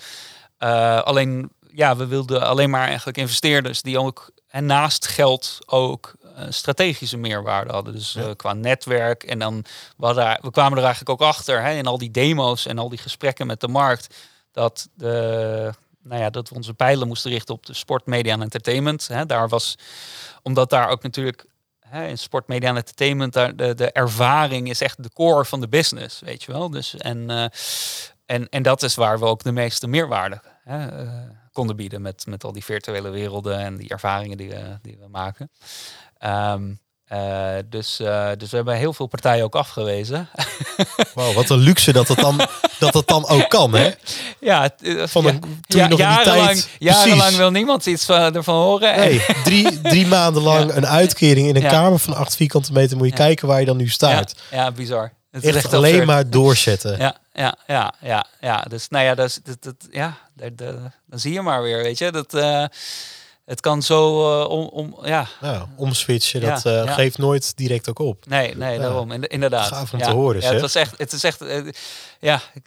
Uh, 0.59 1.01
alleen, 1.03 1.53
ja, 1.73 1.97
we 1.97 2.07
wilden 2.07 2.47
alleen 2.47 2.71
maar 2.71 2.87
eigenlijk 2.87 3.19
investeerders 3.19 3.83
die 3.83 3.99
ook 3.99 4.31
en 4.49 4.67
naast 4.67 5.07
geld 5.07 5.59
ook 5.67 6.15
uh, 6.25 6.45
strategische 6.49 7.17
meerwaarde 7.17 7.73
hadden. 7.73 7.93
Dus 7.93 8.13
ja. 8.13 8.35
qua 8.35 8.53
netwerk. 8.53 9.23
En 9.23 9.39
dan 9.39 9.65
we, 9.97 10.07
hadden, 10.07 10.39
we 10.43 10.51
kwamen 10.51 10.79
er 10.79 10.85
eigenlijk 10.85 11.23
ook 11.23 11.29
achter 11.29 11.63
hè, 11.63 11.73
in 11.73 11.87
al 11.87 11.99
die 11.99 12.11
demo's 12.11 12.67
en 12.67 12.79
al 12.79 12.89
die 12.89 12.99
gesprekken 12.99 13.47
met 13.47 13.61
de 13.61 13.69
markt. 13.69 14.15
Dat, 14.53 14.89
de, 14.95 15.75
nou 16.03 16.21
ja, 16.21 16.31
dat 16.31 16.49
we 16.49 16.55
onze 16.55 16.75
pijlen 16.75 17.09
moesten 17.09 17.31
richten 17.31 17.55
op 17.55 17.67
de 17.67 17.75
sport, 17.75 18.07
media 18.07 18.33
en 18.33 18.43
entertainment. 18.43 19.09
Hè. 19.09 19.27
Daar 19.27 19.49
was, 19.49 19.79
omdat 20.43 20.71
daar 20.71 20.89
ook 20.89 21.03
natuurlijk 21.03 21.47
hè, 21.81 22.07
in 22.07 22.19
sport, 22.19 22.49
media 22.49 22.69
en 22.69 22.77
entertainment, 22.77 23.33
daar, 23.33 23.57
de, 23.57 23.75
de 23.75 23.93
ervaring 23.93 24.69
is 24.71 24.81
echt 24.81 25.03
de 25.03 25.13
core 25.13 25.45
van 25.45 25.61
de 25.61 25.69
business, 25.69 26.21
weet 26.21 26.43
je 26.43 26.53
wel. 26.53 26.71
Dus 26.71 26.97
en 26.97 27.31
uh, 27.31 27.45
en, 28.31 28.49
en 28.49 28.63
dat 28.63 28.83
is 28.83 28.95
waar 28.95 29.19
we 29.19 29.25
ook 29.25 29.43
de 29.43 29.53
meeste 29.53 29.87
meerwaarde 29.87 30.41
hè, 30.65 31.03
uh, 31.03 31.11
konden 31.53 31.77
bieden 31.77 32.03
met, 32.03 32.27
met 32.27 32.45
al 32.45 32.53
die 32.53 32.65
virtuele 32.65 33.09
werelden 33.09 33.59
en 33.59 33.77
die 33.77 33.89
ervaringen 33.89 34.37
die 34.37 34.49
we, 34.49 34.79
die 34.83 34.97
we 35.01 35.09
maken. 35.09 35.51
Um, 36.25 36.81
uh, 37.13 37.53
dus, 37.67 38.01
uh, 38.01 38.31
dus 38.37 38.51
we 38.51 38.57
hebben 38.57 38.77
heel 38.77 38.93
veel 38.93 39.07
partijen 39.07 39.45
ook 39.45 39.55
afgewezen. 39.55 40.29
Wow, 41.15 41.35
wat 41.35 41.51
een 41.51 41.59
luxe 41.59 41.93
dat 41.93 42.09
het 42.09 42.19
dan, 42.19 42.41
dat 42.79 42.95
het 42.95 43.07
dan 43.07 43.29
ook 43.29 43.49
kan, 43.49 43.75
hè? 43.75 43.91
Ja, 44.41 44.71
van 45.05 45.27
een, 45.27 45.63
ja, 45.67 45.87
nog 45.87 45.99
jarenlang, 45.99 46.47
tijd, 46.47 46.69
jarenlang 46.79 47.37
wil 47.37 47.51
niemand 47.51 47.87
iets 47.87 48.05
van, 48.05 48.35
ervan 48.35 48.55
horen. 48.55 48.97
Nee, 48.97 49.25
drie, 49.45 49.81
drie 49.81 50.07
maanden 50.07 50.43
lang 50.43 50.71
ja. 50.71 50.77
een 50.77 50.87
uitkering 50.87 51.49
in 51.49 51.57
een 51.57 51.63
ja. 51.63 51.71
kamer 51.71 51.99
van 51.99 52.15
acht 52.15 52.37
vierkante 52.37 52.73
meter. 52.73 52.97
Moet 52.97 53.09
je 53.09 53.13
kijken 53.13 53.49
waar 53.49 53.61
je 53.61 53.67
dan 53.67 53.77
nu 53.77 53.89
staat. 53.89 54.35
Ja, 54.51 54.57
ja 54.57 54.73
bizar. 54.73 55.13
Het 55.31 55.43
is 55.43 55.49
echt, 55.55 55.65
echt 55.65 55.75
alleen 55.75 55.91
absurd. 55.91 56.07
maar 56.07 56.31
doorzetten. 56.31 56.99
Ja, 56.99 57.17
ja, 57.33 57.57
ja, 57.67 57.95
ja, 58.01 58.27
ja. 58.41 58.63
Dus 58.69 58.89
nou 58.89 59.05
ja, 59.05 59.15
dat, 59.15 59.41
dat, 59.43 59.63
dat 59.63 59.89
ja, 59.91 60.19
dat, 60.35 60.59
dat, 60.59 60.77
dan 61.07 61.19
zie 61.19 61.33
je 61.33 61.43
maar 61.43 61.63
weer, 61.63 61.83
weet 61.83 61.99
je. 61.99 62.11
Dat, 62.11 62.35
uh, 62.35 62.65
het 63.45 63.61
kan 63.61 63.83
zo 63.83 64.31
uh, 64.43 64.49
om, 64.49 64.67
om, 64.67 65.07
ja. 65.07 65.27
ja. 65.41 65.69
Omswitchen, 65.77 66.41
dat 66.41 66.63
ja, 66.63 66.71
uh, 66.81 66.85
ja. 66.85 66.93
geeft 66.93 67.19
nooit 67.19 67.57
direct 67.57 67.89
ook 67.89 67.99
op. 67.99 68.27
Nee, 68.27 68.57
nee, 68.57 68.79
daarom. 68.79 69.13
Inderdaad. 69.13 69.67
Gaaf 69.67 69.93
om 69.93 69.99
te 69.99 70.11
horen, 70.11 70.41
ja, 70.41 70.53
het 70.53 70.61
was 70.61 70.75
echt, 70.75 70.99
het 70.99 71.13
is 71.13 71.25
echt, 71.25 71.45
ja, 72.21 72.41
ik, 72.55 72.67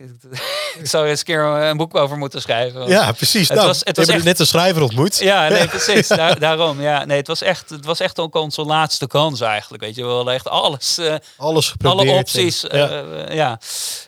ik 0.80 0.88
zou 0.88 1.08
eens 1.08 1.20
een 1.20 1.26
keer 1.26 1.42
een 1.44 1.78
boek 1.78 1.96
over 1.96 2.18
moeten 2.18 2.42
schrijven. 2.42 2.88
Ja, 2.88 3.12
precies. 3.12 3.48
Het 3.48 3.58
nou, 3.58 3.68
was, 3.68 3.82
het 3.84 3.98
was 3.98 4.08
echt... 4.08 4.24
net 4.24 4.40
een 4.40 4.48
schrijver 4.48 4.82
ontmoet. 4.82 5.20
Ja, 5.20 5.48
nee, 5.48 5.68
precies. 5.68 6.08
Daar, 6.24 6.40
daarom, 6.40 6.82
ja. 6.82 7.06
Nee, 7.06 7.18
het 7.18 7.28
was 7.28 7.42
echt, 7.42 7.70
het 7.70 7.86
was 7.86 8.00
echt 8.00 8.20
ook 8.20 8.36
onze 8.36 8.62
laatste 8.62 9.08
kans 9.08 9.42
eigenlijk, 9.42 9.84
weet 9.84 9.96
je. 9.96 10.04
We 10.04 10.12
hadden 10.12 10.34
echt 10.34 10.48
alles. 10.48 11.00
Uh, 11.00 11.16
alles 11.38 11.70
geprobeerd. 11.70 12.10
Alle 12.10 12.20
opties, 12.20 12.68
en, 12.68 12.80
ja. 12.80 13.04
Uh, 13.04 13.36
ja. 13.36 13.60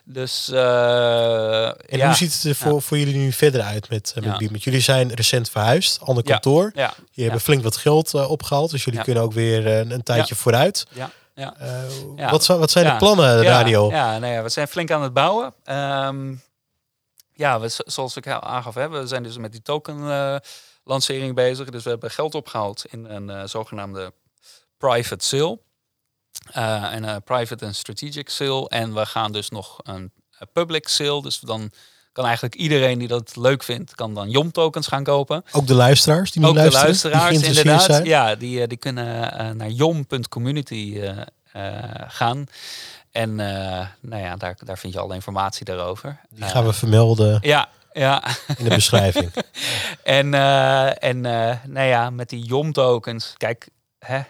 Dus, 0.03 0.49
uh, 0.53 1.65
En 1.65 2.05
hoe 2.05 2.13
ziet 2.13 2.33
het 2.33 2.43
er 2.43 2.55
voor, 2.55 2.81
voor 2.81 2.97
jullie 2.97 3.15
nu 3.15 3.31
verder 3.31 3.61
uit 3.61 3.89
met, 3.89 4.13
met? 4.21 4.63
Jullie 4.63 4.81
zijn 4.81 5.13
recent 5.13 5.49
verhuisd, 5.49 5.99
ander 6.01 6.23
kantoor. 6.23 6.71
Ja. 6.75 6.93
Je 7.11 7.23
hebben 7.23 7.41
flink 7.41 7.63
wat 7.63 7.77
geld 7.77 8.13
opgehaald, 8.13 8.71
dus 8.71 8.83
jullie 8.83 9.01
kunnen 9.01 9.23
ook 9.23 9.33
weer 9.33 9.67
een, 9.67 9.91
een 9.91 10.03
tijdje 10.03 10.35
vooruit. 10.35 10.85
Ja. 10.93 11.11
Ja. 11.35 11.55
Uh, 11.61 12.15
ja. 12.15 12.29
Wat, 12.29 12.45
wat, 12.45 12.71
zijn 12.71 12.85
de 12.85 12.97
plannen, 12.97 13.43
Radio? 13.43 13.89
Ja, 13.89 14.13
ja, 14.13 14.19
nou 14.19 14.33
ja, 14.33 14.43
we 14.43 14.49
zijn 14.49 14.67
flink 14.67 14.91
aan 14.91 15.01
het 15.01 15.13
bouwen. 15.13 15.53
Um, 15.65 16.41
ja, 17.31 17.59
we, 17.59 17.83
zoals 17.85 18.15
ik 18.15 18.27
aangaf, 18.27 18.73
hè, 18.73 18.89
we 18.89 19.07
zijn 19.07 19.23
dus 19.23 19.37
met 19.37 19.51
die 19.51 19.61
token 19.61 19.97
uh, 19.97 20.35
lancering 20.83 21.35
bezig. 21.35 21.69
Dus 21.69 21.83
we 21.83 21.89
hebben 21.89 22.11
geld 22.11 22.35
opgehaald 22.35 22.85
in 22.85 23.05
een 23.05 23.29
uh, 23.29 23.43
zogenaamde 23.45 24.13
private 24.77 25.25
sale. 25.25 25.59
en 26.91 27.03
een 27.03 27.23
private 27.23 27.65
en 27.65 27.75
strategic 27.75 28.29
sale. 28.29 28.69
En 28.69 28.93
we 28.93 29.05
gaan 29.05 29.31
dus 29.31 29.49
nog 29.49 29.79
een 29.83 30.11
public 30.53 30.87
sale. 30.87 31.21
Dus 31.21 31.39
dan 31.39 31.71
kan 32.15 32.25
eigenlijk 32.25 32.55
iedereen 32.55 32.99
die 32.99 33.07
dat 33.07 33.35
leuk 33.35 33.63
vindt, 33.63 33.95
kan 33.95 34.13
dan 34.13 34.29
JOM 34.29 34.51
tokens 34.51 34.87
gaan 34.87 35.03
kopen. 35.03 35.43
Ook 35.51 35.67
de 35.67 35.73
luisteraars 35.73 36.31
die 36.31 36.41
nu 36.41 36.47
Ook 36.47 36.55
luisteren? 36.55 36.81
de 36.81 36.87
luisteraars, 36.87 37.37
die 37.37 37.47
inderdaad. 37.47 37.83
zijn? 37.83 38.05
Ja, 38.05 38.35
die, 38.35 38.61
eh, 38.61 38.67
die 38.67 38.77
kunnen 38.77 39.33
uh, 39.33 39.49
naar 39.49 39.69
jom.community 39.69 41.01
uh, 41.01 41.17
gaan. 42.07 42.45
En 43.11 43.35
nou 43.35 44.21
ja, 44.21 44.35
daar, 44.35 44.57
daar 44.59 44.77
vind 44.77 44.93
je 44.93 44.99
alle 44.99 45.13
informatie 45.13 45.65
daarover. 45.65 46.19
Die 46.29 46.43
gaan 46.43 46.65
we 46.65 46.73
vermelden. 46.73 47.39
Ja, 47.41 47.69
ja. 47.93 48.23
In 48.57 48.63
de 48.63 48.75
beschrijving. 48.75 49.31
en 50.03 50.33
en 50.99 51.21
nou 51.67 51.87
ja, 51.87 52.09
met 52.09 52.29
die 52.29 52.45
JOM 52.45 52.73
tokens, 52.73 53.33
kijk, 53.37 53.69
hè, 53.99 54.21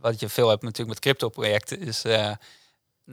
wat 0.00 0.20
je 0.20 0.28
veel 0.28 0.48
hebt 0.48 0.62
natuurlijk 0.62 0.90
met 0.90 0.98
crypto 0.98 1.28
projecten 1.28 1.80
is, 1.80 2.02
nou 2.02 2.36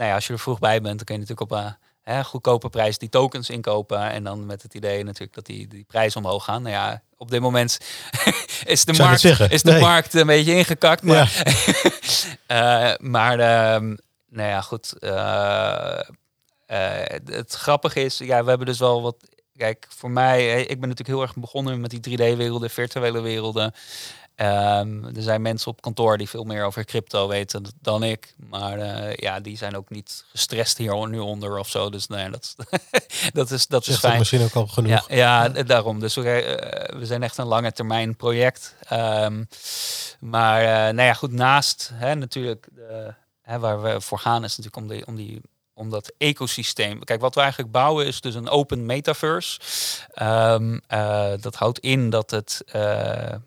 ja, 0.09 0.13
als 0.13 0.27
je 0.27 0.33
er 0.33 0.39
vroeg 0.39 0.59
bij 0.59 0.81
bent, 0.81 0.95
dan 0.95 1.05
kun 1.05 1.15
je 1.15 1.21
natuurlijk 1.21 1.51
op 1.51 1.77
hè, 2.09 2.23
goedkope 2.23 2.69
prijs 2.69 2.97
die 2.97 3.09
tokens 3.09 3.49
inkopen. 3.49 4.01
En 4.01 4.23
dan 4.23 4.45
met 4.45 4.61
het 4.61 4.73
idee 4.73 5.03
natuurlijk 5.03 5.33
dat 5.33 5.45
die, 5.45 5.67
die 5.67 5.85
prijs 5.87 6.15
omhoog 6.15 6.43
gaan. 6.43 6.61
Nou 6.61 6.75
ja, 6.75 7.01
op 7.17 7.31
dit 7.31 7.41
moment 7.41 7.77
is 8.65 8.85
de, 8.85 8.93
markt, 8.93 9.23
is 9.51 9.63
de 9.63 9.79
markt 9.79 10.13
een 10.13 10.27
beetje 10.27 10.55
ingekakt. 10.55 11.03
Maar, 11.03 11.43
ja. 12.47 12.91
uh, 12.91 12.97
maar 13.15 13.39
uh, 13.39 13.95
nou 14.29 14.49
ja, 14.49 14.61
goed. 14.61 14.93
Uh, 14.99 15.99
het 17.25 17.53
grappige 17.53 18.03
is, 18.03 18.17
ja, 18.17 18.43
we 18.43 18.49
hebben 18.49 18.67
dus 18.67 18.79
wel 18.79 19.01
wat. 19.01 19.15
Kijk, 19.57 19.87
voor 19.97 20.11
mij, 20.11 20.61
ik 20.61 20.79
ben 20.79 20.89
natuurlijk 20.89 21.07
heel 21.07 21.21
erg 21.21 21.35
begonnen 21.35 21.81
met 21.81 21.89
die 21.89 22.17
3D-werelden, 22.17 22.69
virtuele 22.69 23.21
werelden. 23.21 23.73
Um, 24.41 25.05
er 25.15 25.21
zijn 25.21 25.41
mensen 25.41 25.71
op 25.71 25.81
kantoor 25.81 26.17
die 26.17 26.29
veel 26.29 26.43
meer 26.43 26.63
over 26.63 26.85
crypto 26.85 27.27
weten 27.27 27.65
dan 27.81 28.03
ik. 28.03 28.35
Maar 28.49 28.77
uh, 28.77 29.13
ja, 29.13 29.39
die 29.39 29.57
zijn 29.57 29.75
ook 29.75 29.89
niet 29.89 30.25
gestrest 30.29 30.77
hier 30.77 31.07
nu 31.07 31.19
onder 31.19 31.57
of 31.57 31.69
zo. 31.69 31.89
Dus 31.89 32.07
nee, 32.07 32.29
dat, 32.29 32.55
dat 33.33 33.51
is, 33.51 33.67
dat 33.67 33.87
is 33.87 33.97
fijn. 33.97 34.17
misschien 34.17 34.43
ook 34.43 34.53
al 34.53 34.67
genoeg. 34.67 35.07
Ja, 35.07 35.15
ja, 35.15 35.63
daarom. 35.63 35.99
Dus 35.99 36.15
we, 36.15 36.21
uh, 36.21 36.99
we 36.99 37.05
zijn 37.05 37.23
echt 37.23 37.37
een 37.37 37.45
lange 37.45 37.71
termijn 37.71 38.15
project. 38.15 38.75
Um, 38.93 39.47
maar 40.19 40.61
uh, 40.61 40.67
nou 40.69 41.01
ja, 41.01 41.13
goed, 41.13 41.31
naast 41.31 41.91
hè, 41.93 42.15
natuurlijk 42.15 42.67
de, 42.71 43.13
hè, 43.41 43.59
waar 43.59 43.81
we 43.81 44.01
voor 44.01 44.19
gaan 44.19 44.43
is 44.43 44.57
natuurlijk 44.57 45.07
om 45.07 45.13
om 45.13 45.15
die 45.15 45.41
om 45.79 45.89
dat 45.89 46.13
ecosysteem. 46.17 47.03
Kijk, 47.03 47.21
wat 47.21 47.35
we 47.35 47.41
eigenlijk 47.41 47.71
bouwen 47.71 48.05
is 48.05 48.21
dus 48.21 48.35
een 48.35 48.49
open 48.49 48.85
metaverse. 48.85 49.59
Um, 50.21 50.81
uh, 50.93 51.25
dat 51.39 51.55
houdt 51.55 51.79
in 51.79 52.09
dat 52.09 52.31
het. 52.31 52.61
Uh, 52.75 52.81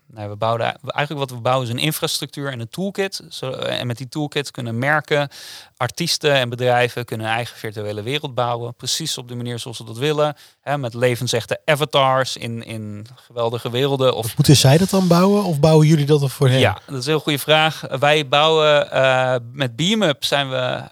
nou, 0.06 0.28
we 0.28 0.36
bouwen 0.36 0.62
eigenlijk 0.62 1.18
wat 1.18 1.30
we 1.30 1.36
bouwen 1.42 1.66
is 1.66 1.72
een 1.72 1.78
infrastructuur 1.78 2.52
en 2.52 2.60
een 2.60 2.68
toolkit. 2.68 3.20
Zo, 3.28 3.50
en 3.50 3.86
met 3.86 3.96
die 3.96 4.08
toolkit 4.08 4.50
kunnen 4.50 4.78
merken, 4.78 5.28
artiesten 5.76 6.32
en 6.32 6.48
bedrijven 6.48 7.04
kunnen 7.04 7.26
een 7.26 7.32
eigen 7.32 7.56
virtuele 7.56 8.02
wereld 8.02 8.34
bouwen. 8.34 8.74
Precies 8.74 9.18
op 9.18 9.28
de 9.28 9.34
manier 9.34 9.58
zoals 9.58 9.76
ze 9.76 9.84
dat 9.84 9.98
willen. 9.98 10.36
Hè, 10.60 10.78
met 10.78 10.94
levensechte 10.94 11.60
avatars 11.64 12.36
in, 12.36 12.64
in 12.64 13.06
geweldige 13.14 13.70
werelden. 13.70 14.14
Of... 14.14 14.36
Moeten 14.36 14.56
zij 14.56 14.78
dat 14.78 14.90
dan 14.90 15.06
bouwen 15.06 15.44
of 15.44 15.60
bouwen 15.60 15.86
jullie 15.86 16.06
dat 16.06 16.22
er 16.22 16.30
voor 16.30 16.48
hen? 16.48 16.58
Ja, 16.58 16.78
dat 16.86 16.98
is 16.98 17.04
een 17.04 17.10
heel 17.10 17.20
goede 17.20 17.38
vraag. 17.38 17.80
Wij 17.98 18.28
bouwen 18.28 18.88
uh, 18.92 19.34
met 19.52 19.76
BeamUp 19.76 20.24
zijn 20.24 20.50
we, 20.50 20.82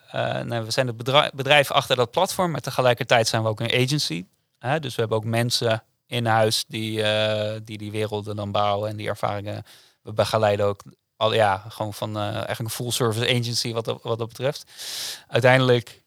nou, 0.45 0.65
we 0.65 0.71
zijn 0.71 0.87
het 0.87 0.97
bedrijf, 0.97 1.30
bedrijf 1.33 1.71
achter 1.71 1.97
dat 1.97 2.11
platform, 2.11 2.51
maar 2.51 2.61
tegelijkertijd 2.61 3.29
zijn 3.29 3.43
we 3.43 3.49
ook 3.49 3.61
een 3.61 3.83
agency. 3.85 4.25
Hè, 4.59 4.81
dus 4.81 4.95
we 4.95 5.01
hebben 5.01 5.19
ook 5.19 5.25
mensen 5.25 5.83
in 6.07 6.27
huis 6.27 6.65
die, 6.69 7.03
die 7.65 7.79
die 7.79 7.91
werelden 7.91 8.37
dan 8.37 8.53
bouwen 8.53 8.91
en 8.91 8.97
die 8.97 9.09
ervaringen. 9.09 9.65
We 10.03 10.13
begeleiden 10.13 10.67
ook 10.67 10.83
al 11.17 11.33
ja, 11.33 11.65
gewoon 11.69 11.95
van 11.95 12.17
uh, 12.17 12.23
eigenlijk 12.23 12.61
een 12.61 12.71
full 12.71 12.91
service 12.91 13.29
agency 13.29 13.73
wat 13.73 13.85
dat, 13.85 14.03
wat 14.03 14.19
dat 14.19 14.29
betreft. 14.29 14.65
Uiteindelijk 15.29 16.03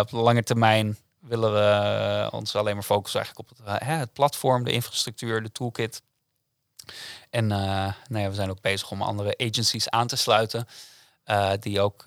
op 0.00 0.10
de 0.10 0.16
lange 0.16 0.42
termijn 0.42 0.98
willen 1.20 1.52
we 1.52 2.28
ons 2.30 2.56
alleen 2.56 2.74
maar 2.74 2.82
focussen 2.82 3.20
eigenlijk 3.20 3.50
op 3.50 3.66
het, 3.66 3.86
het 3.86 4.12
platform, 4.12 4.64
de 4.64 4.72
infrastructuur, 4.72 5.42
de 5.42 5.52
toolkit. 5.52 6.02
En 7.30 7.46
nou 7.46 7.94
ja, 8.08 8.28
we 8.28 8.34
zijn 8.34 8.50
ook 8.50 8.60
bezig 8.60 8.90
om 8.90 9.02
andere 9.02 9.34
agencies 9.38 9.90
aan 9.90 10.06
te 10.06 10.16
sluiten 10.16 10.68
die 11.60 11.80
ook 11.80 12.04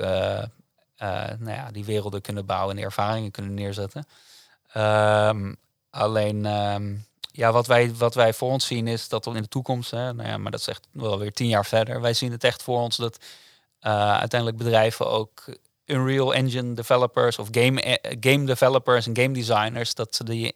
nou 0.97 1.49
ja, 1.49 1.71
die 1.71 1.85
werelden 1.85 2.21
kunnen 2.21 2.45
bouwen 2.45 2.77
en 2.77 2.83
ervaringen 2.83 3.31
kunnen 3.31 3.53
neerzetten. 3.53 4.07
Um, 4.75 5.55
alleen 5.89 6.45
um, 6.45 7.05
ja, 7.31 7.51
wat 7.51 7.67
wij, 7.67 7.95
wat 7.95 8.15
wij 8.15 8.33
voor 8.33 8.51
ons 8.51 8.65
zien 8.65 8.87
is 8.87 9.09
dat 9.09 9.25
in 9.25 9.33
de 9.33 9.47
toekomst, 9.47 9.91
hè, 9.91 10.13
nou 10.13 10.29
ja, 10.29 10.37
maar 10.37 10.51
dat 10.51 10.59
is 10.59 10.67
echt 10.67 10.87
wel 10.91 11.19
weer 11.19 11.31
tien 11.31 11.47
jaar 11.47 11.65
verder. 11.65 12.01
Wij 12.01 12.13
zien 12.13 12.31
het 12.31 12.43
echt 12.43 12.63
voor 12.63 12.79
ons 12.79 12.97
dat 12.97 13.17
uh, 13.81 14.17
uiteindelijk 14.17 14.59
bedrijven 14.59 15.09
ook 15.09 15.57
Unreal 15.85 16.33
Engine 16.33 16.73
developers 16.73 17.39
of 17.39 17.47
game, 17.51 17.85
uh, 17.85 17.93
game 18.19 18.45
developers 18.45 19.07
en 19.07 19.17
game 19.17 19.33
designers, 19.33 19.93
dat 19.93 20.15
ze 20.15 20.23
die, 20.23 20.53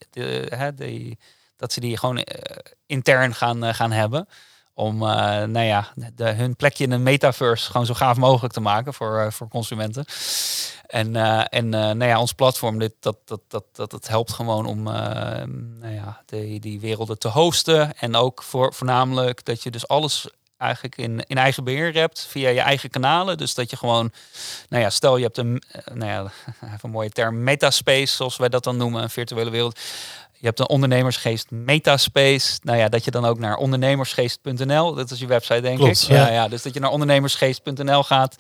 dat 1.56 1.74
ze 1.74 1.80
die 1.80 1.98
gewoon 1.98 2.26
intern 2.86 3.36
gaan, 3.36 3.76
gaan 3.76 3.92
hebben. 3.92 4.28
Om 4.74 4.98
nou 4.98 5.60
ja, 5.60 5.94
hun 6.16 6.56
plekje 6.56 6.84
in 6.84 6.92
een 6.92 7.04
metaverse 7.04 7.72
gewoon 7.72 7.86
zo 7.86 7.94
gaaf 7.94 8.18
mogelijk 8.18 8.54
te 8.54 8.60
maken 8.62 8.94
voor, 8.94 9.34
voor 9.34 9.48
consumenten. 9.48 10.06
En, 10.88 11.16
uh, 11.16 11.44
en 11.50 11.70
nou 11.70 12.06
ja, 12.06 12.20
ons 12.20 12.34
platform, 12.34 12.80
dit, 12.80 12.94
dat, 13.00 13.18
dat, 13.26 13.42
dat, 13.48 13.64
dat, 13.72 13.92
dat 13.92 14.08
helpt 14.08 14.34
gewoon 14.34 14.66
om 14.66 14.84
nou 14.84 15.94
ja, 15.94 16.22
die, 16.26 16.60
die 16.60 16.80
werelden 16.80 17.20
te 17.20 17.28
hosten. 17.28 17.98
En 17.98 18.16
ook 18.16 18.44
voor, 18.44 18.74
voornamelijk 18.74 19.46
dat 19.46 19.64
je 19.64 19.72
dus 19.72 19.88
alles 19.88 20.28
eigenlijk 20.62 20.98
in, 20.98 21.24
in 21.28 21.38
eigen 21.38 21.64
beheer 21.64 21.94
hebt 21.94 22.26
via 22.30 22.50
je 22.50 22.60
eigen 22.60 22.90
kanalen. 22.90 23.38
Dus 23.38 23.54
dat 23.54 23.70
je 23.70 23.78
gewoon, 23.78 24.12
nou 24.70 24.84
ja, 24.84 24.90
stel 24.90 25.18
je 25.18 25.24
hebt 25.24 25.38
een, 25.38 25.64
nou 25.94 26.12
ja, 26.12 26.32
een 26.82 26.90
mooie 26.90 27.10
term, 27.10 27.44
metaspace, 27.44 28.16
zoals 28.16 28.38
wij 28.38 28.50
dat 28.50 28.64
dan 28.64 28.78
noemen, 28.78 29.04
een 29.04 29.10
virtuele 29.10 29.50
wereld. 29.50 29.80
Je 30.42 30.48
hebt 30.48 30.60
een 30.60 30.70
ondernemersgeest 30.70 31.52
metaspace. 31.52 32.60
Nou 32.64 32.78
ja, 32.78 32.90
dat 32.90 33.06
je 33.06 33.12
dan 33.12 33.26
ook 33.26 33.40
naar 33.40 33.56
ondernemersgeest.nl, 33.56 34.94
dat 34.94 35.12
is 35.12 35.20
je 35.20 35.28
website 35.28 35.62
denk 35.62 35.78
Klopt, 35.78 36.02
ik. 36.02 36.08
ja. 36.08 36.16
Ja, 36.16 36.34
ja, 36.34 36.48
dus 36.48 36.62
dat 36.62 36.74
je 36.74 36.80
naar 36.80 36.90
ondernemersgeest.nl 36.90 38.04
gaat 38.04 38.36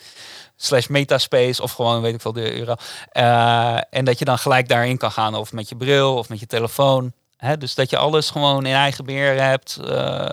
slash 0.55 0.87
metaspace 0.87 1.61
of 1.61 1.71
gewoon 1.71 2.01
weet 2.01 2.13
ik 2.13 2.21
veel 2.21 2.33
de 2.33 2.57
euro. 2.57 2.75
Uh, 3.13 3.77
en 3.89 4.05
dat 4.05 4.19
je 4.19 4.25
dan 4.25 4.37
gelijk 4.37 4.67
daarin 4.67 4.97
kan 4.97 5.11
gaan 5.11 5.35
of 5.35 5.51
met 5.51 5.69
je 5.69 5.75
bril 5.75 6.17
of 6.17 6.29
met 6.29 6.39
je 6.39 6.45
telefoon. 6.45 7.13
Hè? 7.37 7.57
Dus 7.57 7.75
dat 7.75 7.89
je 7.89 7.97
alles 7.97 8.29
gewoon 8.29 8.65
in 8.65 8.73
eigen 8.73 9.05
beheer 9.05 9.41
hebt. 9.41 9.77
Uh, 9.81 10.29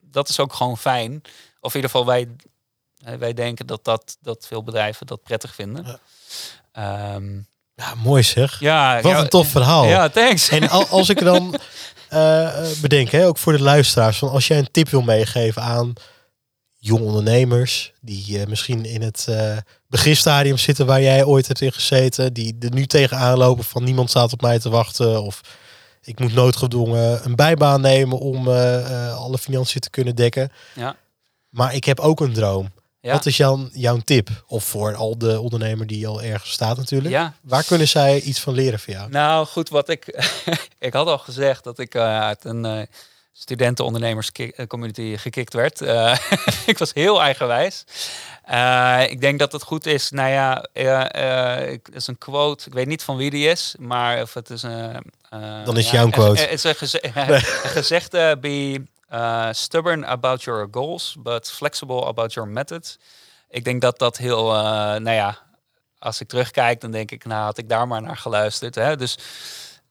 dat 0.00 0.28
is 0.28 0.40
ook 0.40 0.52
gewoon 0.52 0.78
fijn. 0.78 1.22
Of 1.60 1.74
in 1.74 1.80
ieder 1.80 1.90
geval 1.90 2.06
wij, 2.06 2.28
wij 3.18 3.32
denken 3.32 3.66
dat, 3.66 3.84
dat, 3.84 4.16
dat 4.20 4.46
veel 4.46 4.62
bedrijven 4.62 5.06
dat 5.06 5.22
prettig 5.22 5.54
vinden. 5.54 6.00
Ja. 6.72 7.14
Um, 7.14 7.48
ja, 7.80 7.94
mooi 8.02 8.22
zeg. 8.22 8.60
Ja, 8.60 9.00
Wat 9.00 9.12
ja, 9.12 9.18
een 9.18 9.28
tof 9.28 9.48
verhaal. 9.48 9.84
Ja, 9.84 10.08
thanks. 10.08 10.48
En 10.48 10.68
als 10.68 11.08
ik 11.08 11.20
dan 11.24 11.54
uh, 12.12 12.56
bedenk, 12.82 13.10
hè, 13.10 13.26
ook 13.26 13.38
voor 13.38 13.52
de 13.52 13.62
luisteraars, 13.62 14.18
van 14.18 14.30
als 14.30 14.46
jij 14.46 14.58
een 14.58 14.70
tip 14.70 14.88
wil 14.88 15.02
meegeven 15.02 15.62
aan 15.62 15.92
jonge 16.76 17.04
ondernemers 17.04 17.92
die 18.00 18.38
uh, 18.38 18.46
misschien 18.46 18.84
in 18.84 19.02
het 19.02 19.26
uh, 19.28 19.56
beginstadium 19.86 20.58
zitten 20.58 20.86
waar 20.86 21.02
jij 21.02 21.24
ooit 21.24 21.46
hebt 21.46 21.60
in 21.60 21.72
gezeten, 21.72 22.32
die 22.32 22.56
er 22.60 22.74
nu 22.74 22.86
tegenaan 22.86 23.38
lopen 23.38 23.64
van 23.64 23.84
niemand 23.84 24.10
staat 24.10 24.32
op 24.32 24.40
mij 24.40 24.58
te 24.58 24.68
wachten 24.68 25.22
of 25.22 25.40
ik 26.02 26.18
moet 26.18 26.34
noodgedwongen 26.34 27.24
een 27.24 27.36
bijbaan 27.36 27.80
nemen 27.80 28.18
om 28.18 28.48
alle 28.48 29.38
financiën 29.38 29.80
te 29.80 29.90
kunnen 29.90 30.16
dekken. 30.16 30.52
Ja. 30.74 30.96
Maar 31.48 31.74
ik 31.74 31.84
heb 31.84 32.00
ook 32.00 32.20
een 32.20 32.32
droom. 32.32 32.70
Ja. 33.00 33.12
Wat 33.12 33.26
is 33.26 33.36
jouw, 33.36 33.68
jouw 33.72 33.98
tip? 34.04 34.28
Of 34.46 34.64
voor 34.64 34.94
al 34.94 35.18
de 35.18 35.40
ondernemer 35.40 35.86
die 35.86 36.06
al 36.06 36.22
ergens 36.22 36.50
staat 36.52 36.76
natuurlijk. 36.76 37.10
Ja. 37.10 37.34
Waar 37.42 37.64
kunnen 37.64 37.88
zij 37.88 38.20
iets 38.20 38.40
van 38.40 38.54
leren 38.54 38.78
van 38.78 38.94
jou? 38.94 39.10
Nou 39.10 39.46
goed, 39.46 39.68
wat 39.68 39.88
ik... 39.88 40.30
ik 40.78 40.92
had 40.92 41.06
al 41.06 41.18
gezegd 41.18 41.64
dat 41.64 41.78
ik 41.78 41.96
uit 41.96 42.44
een 42.44 42.88
studentenondernemers-community 43.40 45.16
gekikt 45.16 45.54
werd. 45.54 45.80
Uh, 45.80 46.16
ik 46.66 46.78
was 46.78 46.92
heel 46.92 47.22
eigenwijs. 47.22 47.84
Uh, 48.50 49.02
ik 49.08 49.20
denk 49.20 49.38
dat 49.38 49.52
het 49.52 49.62
goed 49.62 49.86
is. 49.86 50.10
Nou 50.10 50.30
ja, 50.30 50.66
uh, 50.74 51.00
het 51.70 51.90
is 51.92 52.06
een 52.06 52.18
quote. 52.18 52.66
Ik 52.66 52.72
weet 52.72 52.86
niet 52.86 53.02
van 53.02 53.16
wie 53.16 53.30
die 53.30 53.48
is, 53.48 53.74
maar 53.78 54.22
of 54.22 54.34
het 54.34 54.50
is 54.50 54.62
een. 54.62 55.12
Dan 55.64 55.76
is 55.76 55.90
ja, 55.90 55.92
jouw 55.92 56.10
quote. 56.10 56.40
Het 56.40 56.52
is 56.52 56.64
een, 56.64 56.74
geze 56.74 57.00
een 57.14 57.40
gezegde: 57.70 58.38
be 58.40 58.82
stubborn 59.52 60.04
about 60.04 60.42
your 60.42 60.68
goals, 60.70 61.16
but 61.18 61.50
flexible 61.50 62.06
about 62.06 62.32
your 62.32 62.48
methods. 62.48 62.98
Ik 63.48 63.64
denk 63.64 63.80
dat 63.80 63.98
dat 63.98 64.16
heel, 64.16 64.44
nou 64.98 65.10
ja, 65.10 65.38
als 65.98 66.20
ik 66.20 66.28
terugkijk, 66.28 66.80
dan 66.80 66.90
denk 66.90 67.10
ik, 67.10 67.24
nou 67.24 67.44
had 67.44 67.58
ik 67.58 67.68
daar 67.68 67.86
maar 67.86 68.02
naar 68.02 68.16
geluisterd. 68.16 68.74
Hè? 68.74 68.96
Dus 68.96 69.18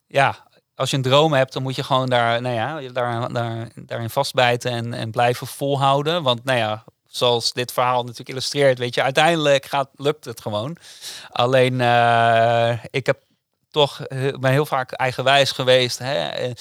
ja, 0.08 0.48
als 0.76 0.90
je 0.90 0.96
een 0.96 1.02
droom 1.02 1.34
hebt, 1.34 1.54
dan 1.54 1.62
moet 1.62 1.76
je 1.76 1.84
gewoon 1.84 2.10
daar, 2.10 2.42
nou 2.42 2.56
ja, 2.56 2.92
daar, 2.92 3.34
daar, 3.34 3.70
daarin 3.76 4.10
vastbijten 4.10 4.72
en, 4.72 4.94
en 4.94 5.12
blijven 5.12 5.48
volhouden. 5.48 6.24
Want 6.24 6.44
nou 6.44 6.58
ja, 6.58 6.84
zoals 7.08 7.54
dit 7.54 7.72
verhaal 7.72 8.02
natuurlijk 8.02 8.30
illustreert, 8.30 8.80
weet 8.80 8.96
je, 8.96 9.04
uiteindelijk 9.04 9.66
gaat, 9.66 9.90
lukt 9.96 10.26
het 10.26 10.42
gewoon. 10.42 10.78
Alleen, 11.30 11.74
uh, 11.74 12.84
ik 12.90 13.06
heb 13.06 13.20
toch, 13.72 14.08
ben 14.40 14.52
heel 14.52 14.66
vaak 14.66 14.92
eigenwijs 14.92 15.52
geweest. 15.52 15.98
Hè? 15.98 16.52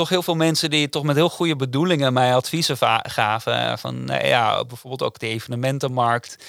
Toch 0.00 0.08
heel 0.08 0.22
veel 0.22 0.34
mensen 0.34 0.70
die 0.70 0.88
toch 0.88 1.02
met 1.02 1.16
heel 1.16 1.28
goede 1.28 1.56
bedoelingen 1.56 2.12
mij 2.12 2.34
adviezen 2.34 2.76
gaven. 3.02 3.78
Van, 3.78 4.04
nou 4.04 4.26
ja, 4.26 4.64
bijvoorbeeld 4.64 5.02
ook 5.02 5.18
de 5.18 5.26
evenementenmarkt. 5.26 6.44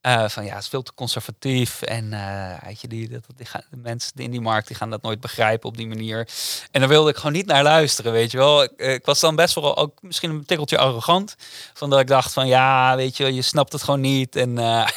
Eh, 0.00 0.28
van 0.28 0.44
ja, 0.44 0.54
het 0.54 0.62
is 0.62 0.68
veel 0.68 0.82
te 0.82 0.94
conservatief. 0.94 1.82
En 1.82 2.12
eh, 2.12 2.66
weet 2.66 2.80
je, 2.80 2.88
die, 2.88 3.08
dat, 3.08 3.24
die 3.36 3.46
gaan, 3.46 3.62
de 3.70 3.76
mensen 3.76 4.12
in 4.16 4.30
die 4.30 4.40
markt 4.40 4.66
die 4.66 4.76
gaan 4.76 4.90
dat 4.90 5.02
nooit 5.02 5.20
begrijpen 5.20 5.68
op 5.68 5.76
die 5.76 5.86
manier. 5.86 6.28
En 6.70 6.80
daar 6.80 6.88
wilde 6.88 7.10
ik 7.10 7.16
gewoon 7.16 7.32
niet 7.32 7.46
naar 7.46 7.62
luisteren, 7.62 8.12
weet 8.12 8.30
je 8.30 8.38
wel. 8.38 8.62
Ik, 8.62 8.72
ik 8.76 9.04
was 9.04 9.20
dan 9.20 9.36
best 9.36 9.54
wel 9.54 9.76
ook 9.76 10.02
misschien 10.02 10.30
een 10.30 10.44
tikkeltje 10.44 10.78
arrogant. 10.78 11.36
Van 11.74 11.90
dat 11.90 12.00
ik 12.00 12.06
dacht 12.06 12.32
van 12.32 12.46
ja, 12.46 12.96
weet 12.96 13.16
je, 13.16 13.34
je 13.34 13.42
snapt 13.42 13.72
het 13.72 13.82
gewoon 13.82 14.00
niet. 14.00 14.36
En 14.36 14.50
uh, 14.50 14.88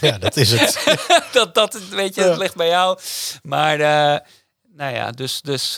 ja, 0.00 0.18
dat 0.18 0.36
is 0.36 0.52
het. 0.52 0.98
dat, 1.32 1.54
dat, 1.54 1.78
weet 1.90 2.14
je, 2.14 2.22
het 2.22 2.38
ligt 2.38 2.56
bij 2.56 2.68
jou. 2.68 2.98
Maar 3.42 3.78
nou 4.78 4.94
ja, 4.94 5.10
dus, 5.10 5.40
dus 5.40 5.74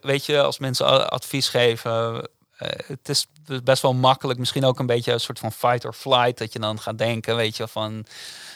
weet 0.00 0.26
je, 0.26 0.42
als 0.42 0.58
mensen 0.58 1.10
advies 1.10 1.48
geven, 1.48 2.28
het 2.86 3.08
is 3.08 3.26
best 3.64 3.82
wel 3.82 3.94
makkelijk. 3.94 4.38
Misschien 4.38 4.64
ook 4.64 4.78
een 4.78 4.86
beetje 4.86 5.12
een 5.12 5.20
soort 5.20 5.38
van 5.38 5.52
fight 5.52 5.84
or 5.84 5.92
flight. 5.92 6.38
Dat 6.38 6.52
je 6.52 6.58
dan 6.58 6.80
gaat 6.80 6.98
denken, 6.98 7.36
weet 7.36 7.56
je, 7.56 7.68
van... 7.68 8.06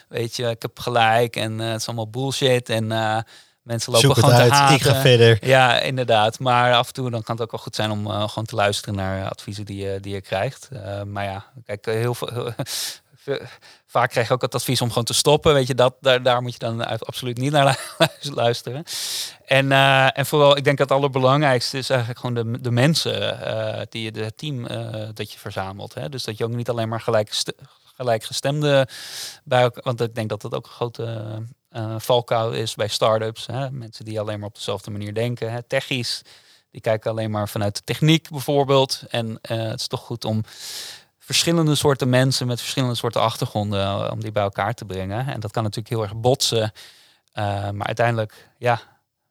Weet 0.08 0.36
je, 0.36 0.48
ik 0.48 0.62
heb 0.62 0.78
gelijk 0.78 1.36
en 1.36 1.60
uh, 1.60 1.70
het 1.70 1.80
is 1.80 1.86
allemaal 1.86 2.10
bullshit. 2.10 2.68
En 2.68 2.84
uh, 2.84 3.18
mensen 3.62 3.92
lopen 3.92 4.08
Zoek 4.08 4.18
gewoon 4.18 4.34
het 4.34 4.44
te 4.44 4.50
uit, 4.50 4.52
haten. 4.52 4.74
ik 4.76 4.82
ga 4.82 5.00
verder. 5.00 5.46
Ja, 5.46 5.80
inderdaad. 5.80 6.38
Maar 6.38 6.74
af 6.74 6.86
en 6.86 6.92
toe 6.92 7.10
dan 7.10 7.22
kan 7.22 7.34
het 7.34 7.44
ook 7.44 7.50
wel 7.50 7.60
goed 7.60 7.74
zijn 7.74 7.90
om 7.90 8.06
uh, 8.06 8.28
gewoon 8.28 8.44
te 8.44 8.54
luisteren 8.54 8.94
naar 8.94 9.28
adviezen 9.28 9.64
die 9.64 9.84
je, 9.84 10.00
die 10.00 10.14
je 10.14 10.20
krijgt. 10.20 10.68
maar 11.06 11.24
ja, 11.24 11.44
kijk, 11.64 11.84
heel 11.84 12.14
veel... 12.14 12.30
Vaak 13.86 14.10
krijg 14.10 14.28
je 14.28 14.34
ook 14.34 14.42
het 14.42 14.54
advies 14.54 14.80
om 14.80 14.88
gewoon 14.88 15.04
te 15.04 15.14
stoppen. 15.14 15.54
Weet 15.54 15.66
je, 15.66 15.74
dat, 15.74 15.94
daar, 16.00 16.22
daar 16.22 16.42
moet 16.42 16.52
je 16.52 16.58
dan 16.58 16.98
absoluut 16.98 17.38
niet 17.38 17.52
naar 17.52 17.96
luisteren. 18.22 18.84
En, 19.44 19.66
uh, 19.66 20.18
en 20.18 20.26
vooral, 20.26 20.56
ik 20.56 20.64
denk 20.64 20.78
dat 20.78 20.88
het 20.88 20.98
allerbelangrijkste 20.98 21.78
is 21.78 21.90
eigenlijk 21.90 22.20
gewoon 22.20 22.34
de, 22.34 22.60
de 22.60 22.70
mensen, 22.70 23.40
uh, 23.46 23.80
die, 23.88 24.12
de 24.12 24.34
team 24.34 24.64
uh, 24.64 25.08
dat 25.14 25.32
je 25.32 25.38
verzamelt. 25.38 25.94
Hè? 25.94 26.08
Dus 26.08 26.24
dat 26.24 26.38
je 26.38 26.44
ook 26.44 26.50
niet 26.50 26.68
alleen 26.68 26.88
maar 26.88 27.00
gelijk, 27.00 27.42
gelijkgestemde 27.96 28.88
bij 29.44 29.62
elkaar, 29.62 29.82
want 29.82 30.00
ik 30.00 30.14
denk 30.14 30.28
dat 30.28 30.40
dat 30.40 30.54
ook 30.54 30.66
een 30.66 30.72
grote 30.72 31.46
valkuil 31.98 32.52
is 32.52 32.74
bij 32.74 32.88
start-ups. 32.88 33.46
Hè? 33.46 33.70
Mensen 33.70 34.04
die 34.04 34.20
alleen 34.20 34.38
maar 34.38 34.48
op 34.48 34.54
dezelfde 34.54 34.90
manier 34.90 35.14
denken. 35.14 35.52
Hè? 35.52 35.60
Die 36.70 36.80
kijken 36.80 37.10
alleen 37.10 37.30
maar 37.30 37.48
vanuit 37.48 37.76
de 37.76 37.82
techniek 37.84 38.30
bijvoorbeeld. 38.30 39.02
En 39.08 39.38
het 39.42 39.80
is 39.80 39.86
toch 39.86 40.00
goed 40.00 40.24
om 40.24 40.44
verschillende 41.28 41.74
soorten 41.74 42.08
mensen 42.08 42.46
met 42.46 42.60
verschillende 42.60 42.94
soorten 42.94 43.20
achtergronden 43.20 44.10
om 44.10 44.20
die 44.20 44.32
bij 44.32 44.42
elkaar 44.42 44.74
te 44.74 44.84
brengen. 44.84 45.26
En 45.26 45.40
dat 45.40 45.50
kan 45.50 45.62
natuurlijk 45.62 45.94
heel 45.94 46.02
erg 46.02 46.16
botsen. 46.16 46.72
maar 47.72 47.86
uiteindelijk, 47.86 48.50
ja, 48.58 48.80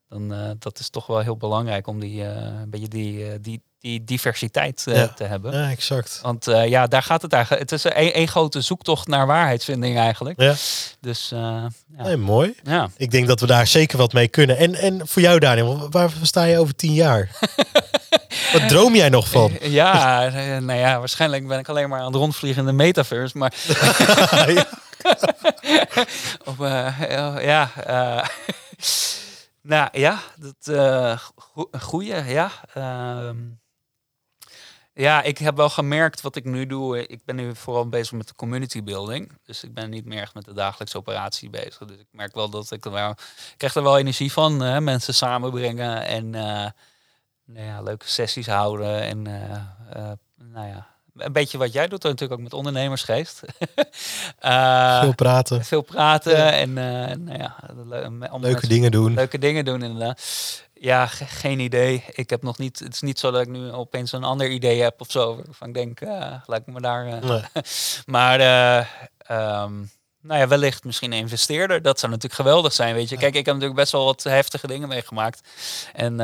dan 0.10 0.34
uh, 0.34 0.50
dat 0.60 0.80
is 0.80 0.89
toch 0.89 1.08
wel 1.08 1.20
heel 1.20 1.38
belangrijk 1.38 1.88
om 1.88 2.00
die, 2.00 2.24
een 2.24 2.70
beetje 2.70 2.88
die, 2.88 3.39
die, 3.39 3.62
die 3.80 4.03
diversiteit 4.03 4.82
ja. 4.86 5.07
te 5.07 5.23
hebben. 5.23 5.53
Ja, 5.53 5.69
exact. 5.69 6.19
Want 6.21 6.45
ja, 6.45 6.88
daar 6.88 7.03
gaat 7.03 7.21
het 7.21 7.34
eigenlijk. 7.34 7.61
Het 7.61 7.71
is 7.71 7.84
een, 7.84 8.19
een 8.19 8.28
grote 8.28 8.61
zoektocht 8.61 9.07
naar 9.07 9.28
waarheidsvinding 9.28 9.97
eigenlijk. 9.97 10.41
Ja. 10.41 10.55
Dus 10.99 11.30
ja. 11.30 11.69
Nee, 11.88 12.17
mooi. 12.17 12.55
Ja. 12.63 12.89
Ik 12.97 13.11
denk 13.11 13.28
dat 13.28 13.39
we 13.39 13.47
daar 13.47 13.67
zeker 13.67 13.97
wat 13.97 14.13
mee 14.13 14.28
kunnen. 14.28 14.57
En, 14.57 14.75
en 14.75 15.07
voor 15.07 15.21
jou, 15.21 15.39
Daniel, 15.39 15.88
waar 15.89 16.11
sta 16.21 16.43
je 16.43 16.59
over 16.59 16.75
tien 16.75 16.93
jaar? 16.93 17.30
Wat 18.53 18.69
droom 18.69 18.95
jij 18.95 19.09
nog 19.09 19.30
van? 19.30 19.51
Ja, 19.61 20.30
nou 20.59 20.80
ja, 20.80 20.99
waarschijnlijk 20.99 21.47
ben 21.47 21.59
ik 21.59 21.69
alleen 21.69 21.89
maar 21.89 21.99
aan 21.99 22.05
het 22.05 22.15
rondvliegen 22.15 22.61
in 22.61 22.67
de 22.67 22.84
metaverse. 22.84 23.38
Maar. 23.38 23.53
ja. 24.53 24.65
Of, 26.45 26.57
ja. 27.41 27.69
Nou 29.67 29.89
ja, 29.91 30.19
dat 30.36 30.67
uh, 30.69 31.19
goeie, 31.80 32.23
ja. 32.23 32.51
Uh, 32.78 33.30
ja, 34.98 35.22
ik 35.22 35.38
heb 35.38 35.56
wel 35.56 35.70
gemerkt 35.70 36.22
wat 36.22 36.36
ik 36.36 36.45
nu 36.45 36.66
doe. 36.66 37.08
Ik 37.08 37.26
ben 37.26 37.36
nu 37.36 37.56
vooral 37.56 37.89
bezig 37.89 38.12
met 38.12 38.28
de 38.28 38.36
community 38.36 38.84
building. 38.84 39.32
Dus 39.45 39.64
ik 39.64 39.74
ben 39.74 39.89
niet 39.89 40.06
meer 40.06 40.22
echt 40.22 40.34
met 40.34 40.45
de 40.45 40.54
dagelijkse 40.54 40.98
operatie 40.98 41.50
bezig. 41.50 41.78
Dus 41.78 41.98
ik 41.98 42.08
merk 42.12 42.34
wel 42.34 42.50
dat 42.50 42.72
ik 42.72 42.86
er 42.86 42.91
wel, 42.91 43.10
ik 43.12 43.54
krijg 43.58 43.76
er 43.76 43.84
wel 43.84 43.98
energie 43.98 44.32
van. 44.32 44.60
Hè? 44.60 44.82
Mensen 44.82 45.14
samenbrengen 45.14 46.06
en 46.06 46.26
uh, 46.26 46.66
nou 47.45 47.66
ja, 47.66 47.82
leuke 47.82 48.08
sessies 48.08 48.48
houden. 48.48 49.02
En 49.02 49.22
nou 50.36 50.68
ja, 50.68 50.88
een 51.18 51.32
beetje 51.32 51.57
wat 51.57 51.74
jij 51.74 51.88
doet, 51.88 52.03
natuurlijk 52.03 52.39
ook 52.39 52.45
met 52.45 52.53
ondernemersgeest. 52.53 53.41
uh, 54.45 55.01
veel 55.03 55.15
praten. 55.15 55.65
Veel 55.65 55.82
praten 55.82 56.38
ja. 56.38 56.51
en 56.51 56.70
uh, 56.70 57.15
nou 57.26 57.38
ja, 57.38 57.55
leuke 57.86 58.09
mensen, 58.30 58.70
dingen 58.70 58.91
doen. 58.91 59.13
Leuke 59.13 59.39
dingen 59.39 59.65
doen 59.65 59.82
inderdaad. 59.82 60.22
Ja, 60.74 61.07
ge 61.07 61.26
geen 61.26 61.59
idee. 61.59 62.03
Ik 62.11 62.30
heb 62.30 62.43
nog 62.43 62.57
niet. 62.57 62.80
Het 62.80 62.93
is 62.93 63.01
niet 63.01 63.20
zo 63.20 63.32
dat 63.32 63.41
ik 63.41 63.47
nu 63.47 63.72
opeens 63.72 64.11
een 64.11 64.24
ander 64.24 64.49
idee 64.49 64.82
heb 64.82 65.01
of 65.01 65.11
zo. 65.11 65.41
Van 65.49 65.68
ik 65.68 65.74
denk, 65.74 66.01
uh, 66.01 66.34
laat 66.45 66.59
ik 66.59 66.65
me 66.65 66.82
daar. 66.82 67.05
Nee. 67.05 67.41
maar 68.05 68.39
um, 69.63 69.91
nou 70.22 70.39
ja, 70.39 70.47
wellicht 70.47 70.84
misschien 70.84 71.11
een 71.11 71.18
investeerder. 71.18 71.82
Dat 71.82 71.99
zou 71.99 72.11
natuurlijk 72.11 72.41
geweldig 72.41 72.74
zijn, 72.74 72.95
weet 72.95 73.09
je. 73.09 73.18
Kijk, 73.18 73.36
ik 73.36 73.45
heb 73.45 73.53
natuurlijk 73.53 73.80
best 73.80 73.91
wel 73.91 74.05
wat 74.05 74.24
heftige 74.24 74.68
dingen 74.68 74.88
meegemaakt. 74.88 75.47
En, 75.93 76.20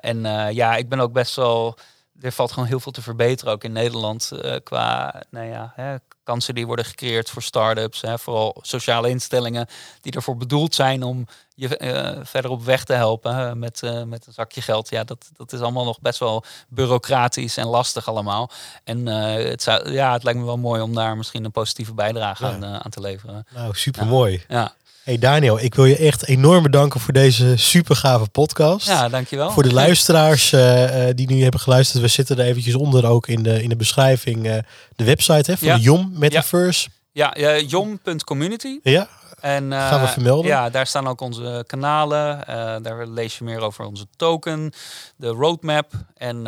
en 0.00 0.20
ja, 0.54 0.76
ik 0.76 0.88
ben 0.88 1.00
ook 1.00 1.12
best 1.12 1.36
wel 1.36 1.78
er 2.20 2.32
valt 2.32 2.52
gewoon 2.52 2.68
heel 2.68 2.80
veel 2.80 2.92
te 2.92 3.02
verbeteren, 3.02 3.52
ook 3.52 3.64
in 3.64 3.72
Nederland, 3.72 4.30
uh, 4.32 4.54
qua 4.62 5.22
nou 5.30 5.46
ja, 5.46 5.72
hè, 5.76 5.96
kansen 6.22 6.54
die 6.54 6.66
worden 6.66 6.84
gecreëerd 6.84 7.30
voor 7.30 7.42
start-ups. 7.42 8.00
Hè, 8.00 8.18
vooral 8.18 8.56
sociale 8.62 9.08
instellingen 9.08 9.66
die 10.00 10.12
ervoor 10.12 10.36
bedoeld 10.36 10.74
zijn 10.74 11.02
om 11.02 11.26
je 11.54 11.78
uh, 11.78 12.24
verder 12.24 12.50
op 12.50 12.64
weg 12.64 12.84
te 12.84 12.92
helpen 12.92 13.36
hè, 13.36 13.54
met, 13.54 13.82
uh, 13.82 14.02
met 14.02 14.26
een 14.26 14.32
zakje 14.32 14.62
geld. 14.62 14.88
Ja, 14.88 15.04
dat, 15.04 15.30
dat 15.36 15.52
is 15.52 15.60
allemaal 15.60 15.84
nog 15.84 16.00
best 16.00 16.18
wel 16.18 16.44
bureaucratisch 16.68 17.56
en 17.56 17.66
lastig 17.66 18.08
allemaal. 18.08 18.50
En 18.84 19.06
het, 19.06 19.62
zou, 19.62 19.92
ja, 19.92 20.12
het 20.12 20.22
lijkt 20.22 20.38
me 20.38 20.44
wel 20.44 20.58
mooi 20.58 20.82
om 20.82 20.94
daar 20.94 21.16
misschien 21.16 21.44
een 21.44 21.50
positieve 21.50 21.94
bijdrage 21.94 22.46
ja. 22.46 22.52
aan, 22.52 22.64
aan, 22.64 22.90
te 22.90 23.00
leveren. 23.00 23.46
Nou, 23.54 23.74
super 23.74 24.06
mooi. 24.06 24.44
Ja. 24.48 24.72
Hey 25.08 25.18
Daniel, 25.18 25.60
ik 25.60 25.74
wil 25.74 25.84
je 25.84 25.96
echt 25.96 26.26
enorm 26.26 26.62
bedanken 26.62 27.00
voor 27.00 27.12
deze 27.12 27.56
super 27.56 27.96
gave 27.96 28.28
podcast. 28.28 28.86
Ja, 28.86 29.08
dankjewel. 29.08 29.50
Voor 29.50 29.62
de 29.62 29.72
luisteraars 29.72 30.52
uh, 30.52 31.04
die 31.14 31.26
nu 31.26 31.42
hebben 31.42 31.60
geluisterd, 31.60 32.02
we 32.02 32.08
zitten 32.08 32.38
er 32.38 32.44
eventjes 32.44 32.74
onder 32.74 33.06
ook 33.06 33.26
in 33.26 33.42
de, 33.42 33.62
in 33.62 33.68
de 33.68 33.76
beschrijving 33.76 34.46
uh, 34.46 34.54
de 34.96 35.04
website 35.04 35.50
hè, 35.50 35.56
van 35.56 35.68
ja. 35.68 35.76
de 35.76 35.80
Jom 35.80 36.12
Metaverse. 36.14 36.88
Ja, 37.12 37.34
ja 37.38 37.58
jom.community. 37.58 38.78
Ja, 38.82 39.08
en, 39.40 39.70
uh, 39.70 39.88
gaan 39.88 40.00
we 40.00 40.06
vermelden. 40.06 40.46
Ja, 40.46 40.70
daar 40.70 40.86
staan 40.86 41.08
ook 41.08 41.20
onze 41.20 41.64
kanalen. 41.66 42.38
Uh, 42.48 42.76
daar 42.82 43.06
lees 43.06 43.38
je 43.38 43.44
meer 43.44 43.60
over 43.60 43.84
onze 43.84 44.06
token, 44.16 44.72
de 45.16 45.28
roadmap. 45.28 45.92
En 46.16 46.36
uh, 46.36 46.42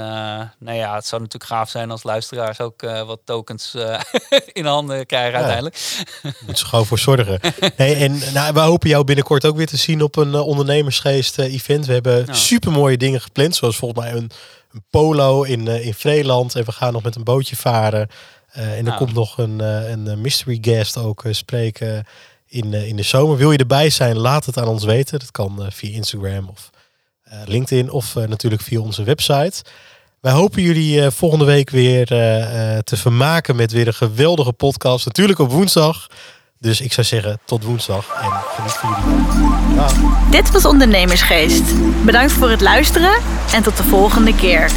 nou 0.58 0.76
ja, 0.76 0.94
het 0.94 1.06
zou 1.06 1.22
natuurlijk 1.22 1.50
gaaf 1.50 1.70
zijn 1.70 1.90
als 1.90 2.02
luisteraars 2.02 2.60
ook 2.60 2.80
wat 2.82 3.20
tokens 3.24 3.74
in 4.52 4.64
handen 4.64 5.06
krijgen 5.06 5.30
ja. 5.30 5.36
uiteindelijk. 5.36 6.04
Moet 6.46 6.58
ze 6.58 6.66
gewoon 6.66 6.86
voor 6.86 6.98
zorgen. 6.98 7.40
hey, 7.76 7.96
en 8.02 8.18
nou, 8.32 8.52
we 8.52 8.60
hopen 8.60 8.88
jou 8.88 9.04
binnenkort 9.04 9.46
ook 9.46 9.56
weer 9.56 9.66
te 9.66 9.76
zien 9.76 10.02
op 10.02 10.16
een 10.16 10.34
ondernemersgeest 10.34 11.38
event. 11.38 11.86
We 11.86 11.92
hebben 11.92 12.34
super 12.34 12.72
mooie 12.72 12.96
dingen 12.96 13.20
gepland, 13.20 13.56
zoals 13.56 13.76
volgens 13.76 14.04
mij 14.04 14.12
een, 14.12 14.30
een 14.72 14.84
polo 14.90 15.42
in, 15.42 15.68
in 15.68 15.94
Vreeland. 15.94 16.54
En 16.54 16.64
we 16.64 16.72
gaan 16.72 16.92
nog 16.92 17.02
met 17.02 17.16
een 17.16 17.24
bootje 17.24 17.56
varen. 17.56 18.08
en 18.50 18.76
er 18.76 18.82
Nou. 18.82 18.96
komt 18.96 19.14
nog 19.14 19.38
een, 19.38 19.58
een 19.60 20.20
mystery 20.20 20.58
guest 20.60 20.96
ook 20.96 21.24
spreken 21.30 22.06
in, 22.50 22.72
uh, 22.72 22.86
in 22.86 22.96
de 22.96 23.02
zomer. 23.02 23.36
Wil 23.36 23.52
je 23.52 23.58
erbij 23.58 23.90
zijn, 23.90 24.18
laat 24.18 24.46
het 24.46 24.58
aan 24.58 24.68
ons 24.68 24.84
weten. 24.84 25.18
Dat 25.18 25.30
kan 25.30 25.56
uh, 25.58 25.66
via 25.70 25.94
Instagram 25.94 26.48
of 26.48 26.70
uh, 27.28 27.34
LinkedIn 27.44 27.90
of 27.90 28.14
natuurlijk 28.14 28.62
via 28.62 28.80
onze 28.80 29.02
website. 29.02 29.62
Wij 30.20 30.32
hopen 30.32 30.62
jullie 30.62 31.10
volgende 31.10 31.44
week 31.44 31.70
weer 31.70 32.06
te 32.84 32.96
vermaken 32.96 33.56
met 33.56 33.72
weer 33.72 33.86
een 33.86 33.94
geweldige 33.94 34.52
podcast. 34.52 35.06
Natuurlijk 35.06 35.38
op 35.38 35.50
woensdag. 35.50 36.06
Dus 36.58 36.80
ik 36.80 36.92
zou 36.92 37.06
zeggen 37.06 37.40
tot 37.44 37.64
woensdag 37.64 38.08
en 38.22 38.30
geniet 38.54 38.78
jullie. 38.82 39.76
dag. 39.76 39.94
Dit 40.30 40.50
was 40.50 40.64
Ondernemersgeest. 40.64 41.62
Bedankt 42.04 42.32
voor 42.32 42.50
het 42.50 42.60
luisteren 42.60 43.20
en 43.52 43.62
tot 43.62 43.76
de 43.76 43.82
volgende 43.82 44.34
keer. 44.34 44.70